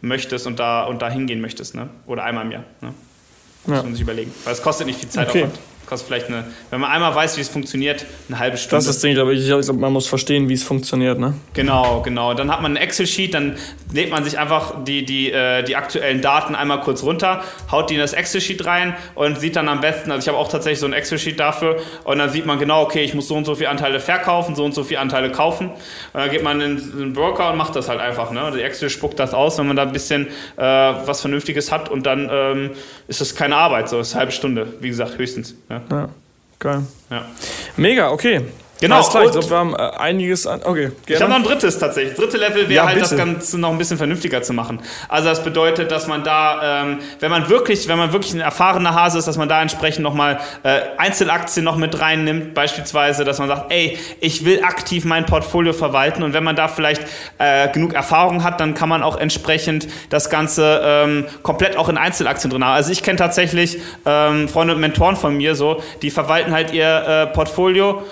[0.00, 1.74] möchtest und da, und da hingehen möchtest.
[1.74, 1.88] Ne?
[2.06, 2.64] Oder einmal im Jahr.
[2.80, 2.94] Ne?
[3.66, 3.82] Muss ja.
[3.82, 4.32] man sich überlegen.
[4.44, 5.28] Weil es kostet nicht viel Zeit.
[5.28, 5.48] Okay.
[5.88, 8.76] Kostet vielleicht eine, wenn man einmal weiß, wie es funktioniert, eine halbe Stunde.
[8.76, 9.40] Das ist das Ding, glaube ich.
[9.40, 11.32] Ich glaube, man muss verstehen, wie es funktioniert, ne?
[11.54, 12.34] Genau, genau.
[12.34, 13.56] Dann hat man ein Excel-Sheet, dann
[13.94, 17.42] lädt man sich einfach die, die, äh, die aktuellen Daten einmal kurz runter,
[17.72, 20.50] haut die in das Excel-Sheet rein und sieht dann am besten, also ich habe auch
[20.50, 23.46] tatsächlich so ein Excel-Sheet dafür und dann sieht man genau, okay, ich muss so und
[23.46, 25.70] so viele Anteile verkaufen, so und so viele Anteile kaufen.
[25.70, 28.30] Und dann geht man in den Broker und macht das halt einfach.
[28.30, 28.52] Ne?
[28.54, 32.04] Die Excel spuckt das aus, wenn man da ein bisschen äh, was Vernünftiges hat und
[32.04, 32.70] dann ähm,
[33.06, 35.54] ist das keine Arbeit, so ist eine halbe Stunde, wie gesagt, höchstens.
[35.70, 36.08] Ja, Ja,
[36.58, 36.82] geil.
[37.10, 37.22] ja.
[37.76, 38.40] Mega, okay.
[38.80, 40.60] Genau, klar, ich glaube, wir haben äh, einiges an.
[40.64, 41.28] Okay, Ich habe gerne.
[41.30, 42.14] noch ein drittes tatsächlich.
[42.14, 43.24] Das dritte Level wäre Ja, halt das bitte.
[43.24, 44.80] Ganze noch ein bisschen vernünftiger zu machen.
[45.08, 48.94] Also das bedeutet, dass man da, ähm, wenn man wirklich, wenn man wirklich ein erfahrener
[48.94, 53.48] Hase ist, dass man da entsprechend nochmal äh, Einzelaktien noch mit reinnimmt, beispielsweise, dass man
[53.48, 57.02] sagt, ey, ich will aktiv mein Portfolio verwalten und wenn man da vielleicht
[57.38, 61.96] äh, genug Erfahrung hat, dann kann man auch entsprechend das Ganze ähm, komplett auch in
[61.98, 62.74] Einzelaktien drin haben.
[62.74, 66.86] Also ich kenne tatsächlich ähm, Freunde und Mentoren von mir so, die verwalten halt ihr
[66.86, 68.02] äh, Portfolio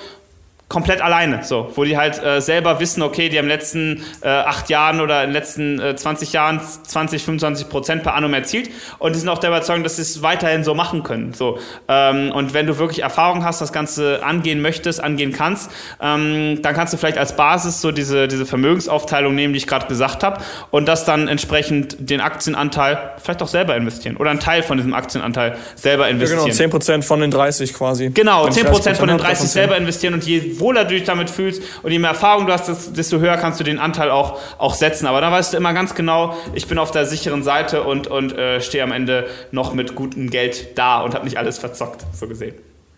[0.69, 4.03] komplett alleine, so, wo die halt äh, selber wissen, okay, die haben in den letzten
[4.23, 8.35] äh, acht Jahren oder in den letzten äh, 20 Jahren 20, 25 Prozent per annum
[8.35, 11.35] erzielt und die sind auch der Überzeugung, dass sie es weiterhin so machen können.
[11.35, 15.71] So, ähm, und wenn du wirklich Erfahrung hast, das Ganze angehen möchtest, angehen kannst,
[16.01, 19.87] ähm, dann kannst du vielleicht als Basis so diese, diese Vermögensaufteilung nehmen, die ich gerade
[19.87, 20.41] gesagt habe,
[20.73, 24.95] und das dann entsprechend den Aktienanteil vielleicht auch selber investieren oder einen Teil von diesem
[24.95, 26.45] Aktienanteil selber Ja, investieren.
[26.49, 28.11] genau, 10% von den 30 quasi.
[28.11, 30.95] Genau, Wenn ich 10% von den hab, 30 davon selber investieren und je wohler du
[30.95, 33.79] dich damit fühlst und je mehr Erfahrung du hast, des- desto höher kannst du den
[33.79, 35.07] Anteil auch, auch setzen.
[35.07, 38.33] Aber da weißt du immer ganz genau, ich bin auf der sicheren Seite und, und
[38.37, 42.27] äh, stehe am Ende noch mit gutem Geld da und habe nicht alles verzockt, so
[42.29, 42.55] gesehen.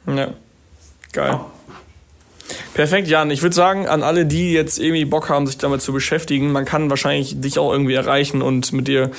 [0.06, 0.28] Ja.
[1.12, 1.40] Geil.
[2.72, 3.30] Perfekt, Jan.
[3.30, 6.64] Ich würde sagen, an alle, die jetzt irgendwie Bock haben, sich damit zu beschäftigen, man
[6.64, 9.10] kann wahrscheinlich dich auch irgendwie erreichen und mit dir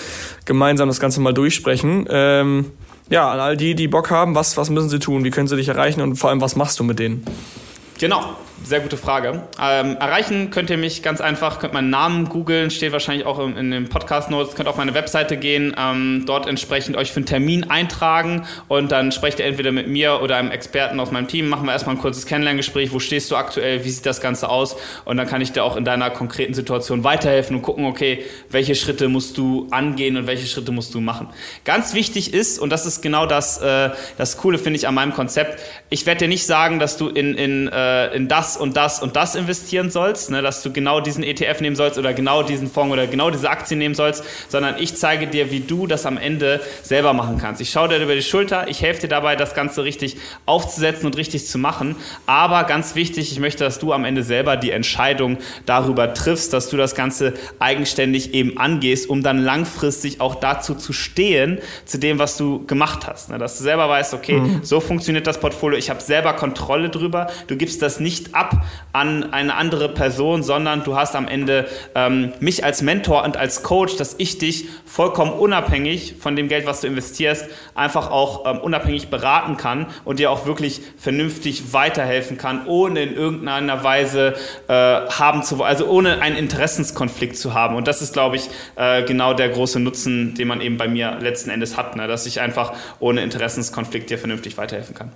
[0.46, 2.08] gemeinsam das Ganze mal durchsprechen.
[2.10, 2.72] Ähm,
[3.10, 5.24] ja, an all die, die Bock haben, was, was müssen sie tun?
[5.24, 7.24] Wie können sie dich erreichen und vor allem, was machst du mit denen?
[8.00, 9.44] Genau, sehr gute Frage.
[9.62, 13.58] Ähm, erreichen könnt ihr mich ganz einfach, könnt meinen Namen googeln, steht wahrscheinlich auch in,
[13.58, 17.70] in den Podcast-Notes, könnt auf meine Webseite gehen, ähm, dort entsprechend euch für einen Termin
[17.70, 18.46] eintragen.
[18.68, 21.72] Und dann sprecht ihr entweder mit mir oder einem Experten aus meinem Team, machen wir
[21.72, 24.76] erstmal ein kurzes Kennenlerngespräch, wo stehst du aktuell, wie sieht das Ganze aus?
[25.06, 28.76] Und dann kann ich dir auch in deiner konkreten Situation weiterhelfen und gucken, okay, welche
[28.76, 31.30] Schritte musst du angehen und welche Schritte musst du machen.
[31.66, 35.14] Ganz wichtig ist, und das ist genau das, äh, das Coole, finde ich, an meinem
[35.14, 35.60] Konzept,
[35.90, 39.16] ich werde dir nicht sagen, dass du in, in, äh, in das und das und
[39.16, 42.94] das investieren sollst, ne, dass du genau diesen ETF nehmen sollst oder genau diesen Fonds
[42.94, 46.62] oder genau diese Aktien nehmen sollst, sondern ich zeige dir, wie du das am Ende
[46.84, 47.62] selber machen kannst.
[47.62, 51.18] Ich schaue dir über die Schulter, ich helfe dir dabei, das Ganze richtig aufzusetzen und
[51.18, 51.96] richtig zu machen.
[52.26, 56.70] Aber ganz wichtig, ich möchte, dass du am Ende selber die Entscheidung darüber triffst, dass
[56.70, 62.20] du das Ganze eigenständig eben angehst, um dann langfristig auch dazu zu stehen, zu dem,
[62.20, 63.30] was du gemacht hast.
[63.30, 67.28] Ne, Dass du selber weißt, okay, so funktioniert das Portfolio, ich habe selber Kontrolle drüber,
[67.48, 68.39] du gibst das nicht ab
[68.92, 73.62] an eine andere Person, sondern du hast am Ende ähm, mich als Mentor und als
[73.62, 77.46] Coach, dass ich dich vollkommen unabhängig von dem Geld, was du investierst,
[77.76, 83.14] einfach auch ähm, unabhängig beraten kann und dir auch wirklich vernünftig weiterhelfen kann, ohne in
[83.14, 84.34] irgendeiner Weise
[84.68, 87.76] äh, haben zu also ohne einen Interessenskonflikt zu haben.
[87.76, 91.18] Und das ist, glaube ich, äh, genau der große Nutzen, den man eben bei mir
[91.20, 92.08] letzten Endes hat, ne?
[92.08, 95.12] dass ich einfach ohne Interessenskonflikt dir vernünftig weiterhelfen kann.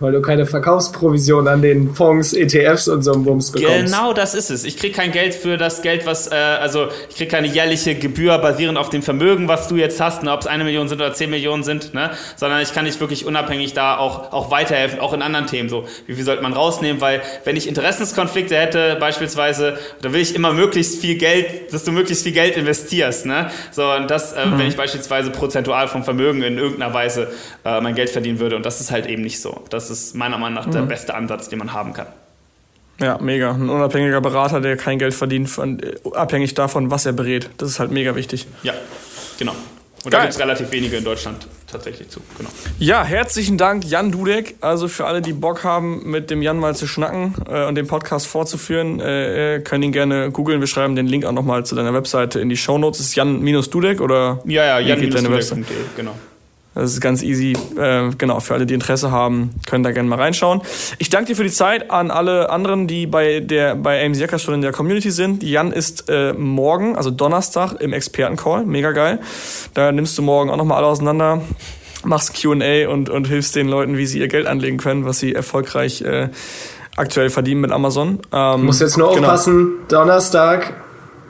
[0.00, 3.92] Weil du keine Verkaufsprovision an den Fonds, ETFs und so einem Bums bekommst.
[3.92, 4.64] Genau das ist es.
[4.64, 8.36] Ich kriege kein Geld für das Geld, was, äh, also ich kriege keine jährliche Gebühr
[8.38, 11.12] basierend auf dem Vermögen, was du jetzt hast, ne, ob es eine Million sind oder
[11.12, 15.12] zehn Millionen sind, ne, sondern ich kann dich wirklich unabhängig da auch, auch weiterhelfen, auch
[15.12, 15.68] in anderen Themen.
[15.68, 17.00] So, wie viel sollte man rausnehmen?
[17.00, 21.92] Weil wenn ich Interessenskonflikte hätte, beispielsweise, da will ich immer möglichst viel Geld, dass du
[21.92, 23.26] möglichst viel Geld investierst.
[23.26, 23.50] Ne?
[23.70, 27.28] So, und das, äh, wenn ich beispielsweise prozentual vom Vermögen in irgendeiner Weise
[27.64, 28.56] äh, mein Geld verdienen würde.
[28.56, 29.62] Und das ist halt eben nicht so.
[29.68, 32.06] Das ist meiner Meinung nach der beste Ansatz, den man haben kann.
[33.00, 33.52] Ja, mega.
[33.52, 37.48] Ein unabhängiger Berater, der kein Geld verdient, von, äh, abhängig davon, was er berät.
[37.56, 38.46] Das ist halt mega wichtig.
[38.62, 38.74] Ja,
[39.38, 39.54] genau.
[40.02, 40.26] Und da Geil.
[40.26, 42.20] gibt es relativ wenige in Deutschland tatsächlich zu.
[42.38, 42.48] Genau.
[42.78, 44.56] Ja, herzlichen Dank, Jan Dudek.
[44.62, 47.86] Also für alle, die Bock haben, mit dem Jan mal zu schnacken äh, und den
[47.86, 50.60] Podcast fortzuführen, äh, äh, können ihn gerne googeln.
[50.60, 53.00] Wir schreiben den Link auch nochmal zu deiner Webseite in die Shownotes.
[53.00, 54.40] Ist Jan-Dudek oder?
[54.46, 55.60] Ja, ja, wie geht deine Webseite?
[55.60, 56.14] jan genau.
[56.74, 57.54] Das ist ganz easy.
[57.76, 60.60] Äh, genau, für alle, die Interesse haben, können da gerne mal reinschauen.
[60.98, 64.42] Ich danke dir für die Zeit an alle anderen, die bei der bei AMC Hackers
[64.42, 65.42] schon in der Community sind.
[65.42, 68.64] Jan ist äh, morgen, also Donnerstag, im Expertencall.
[68.64, 69.20] Mega geil.
[69.74, 71.42] Da nimmst du morgen auch nochmal alle auseinander,
[72.04, 75.34] machst QA und, und hilfst den Leuten, wie sie ihr Geld anlegen können, was sie
[75.34, 76.28] erfolgreich äh,
[76.96, 78.20] aktuell verdienen mit Amazon.
[78.32, 79.26] Ähm, Muss jetzt nur genau.
[79.26, 80.74] aufpassen, Donnerstag,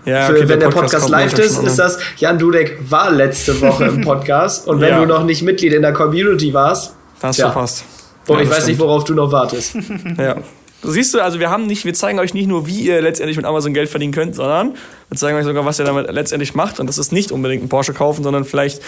[0.04, 3.60] Ja, für, okay, wenn der Podcast, kommt live ist, ist das, Jan Dudek war letzte
[3.60, 5.00] Woche im Podcast und wenn Ja.
[5.00, 7.84] du noch nicht Mitglied in der Community warst, hast du verpasst.
[8.28, 8.68] Oh, ich weiß stimmt.
[8.68, 9.74] nicht, worauf du noch wartest.
[10.18, 10.36] ja.
[10.82, 13.44] Siehst du, also wir haben nicht, wir zeigen euch nicht nur, wie ihr letztendlich mit
[13.44, 14.76] Amazon Geld verdienen könnt, sondern
[15.10, 16.80] wir zeigen euch sogar, was ihr damit letztendlich macht.
[16.80, 18.80] Und das ist nicht unbedingt ein Porsche kaufen, sondern vielleicht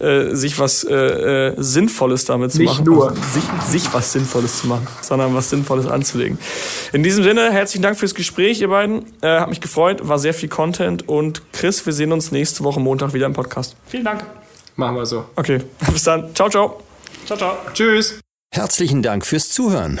[0.00, 2.84] äh, sich was äh, äh, Sinnvolles damit zu nicht machen.
[2.84, 3.08] Nicht nur.
[3.10, 6.38] Also sich, sich was Sinnvolles zu machen, sondern was Sinnvolles anzulegen.
[6.92, 9.06] In diesem Sinne, herzlichen Dank fürs Gespräch, ihr beiden.
[9.22, 11.08] Äh, hat mich gefreut, war sehr viel Content.
[11.08, 13.76] Und Chris, wir sehen uns nächste Woche Montag wieder im Podcast.
[13.86, 14.24] Vielen Dank.
[14.76, 15.24] Machen wir so.
[15.36, 15.60] Okay,
[15.92, 16.34] bis dann.
[16.34, 16.82] Ciao, ciao.
[17.24, 17.56] Ciao, ciao.
[17.72, 18.20] Tschüss.
[18.52, 20.00] Herzlichen Dank fürs Zuhören.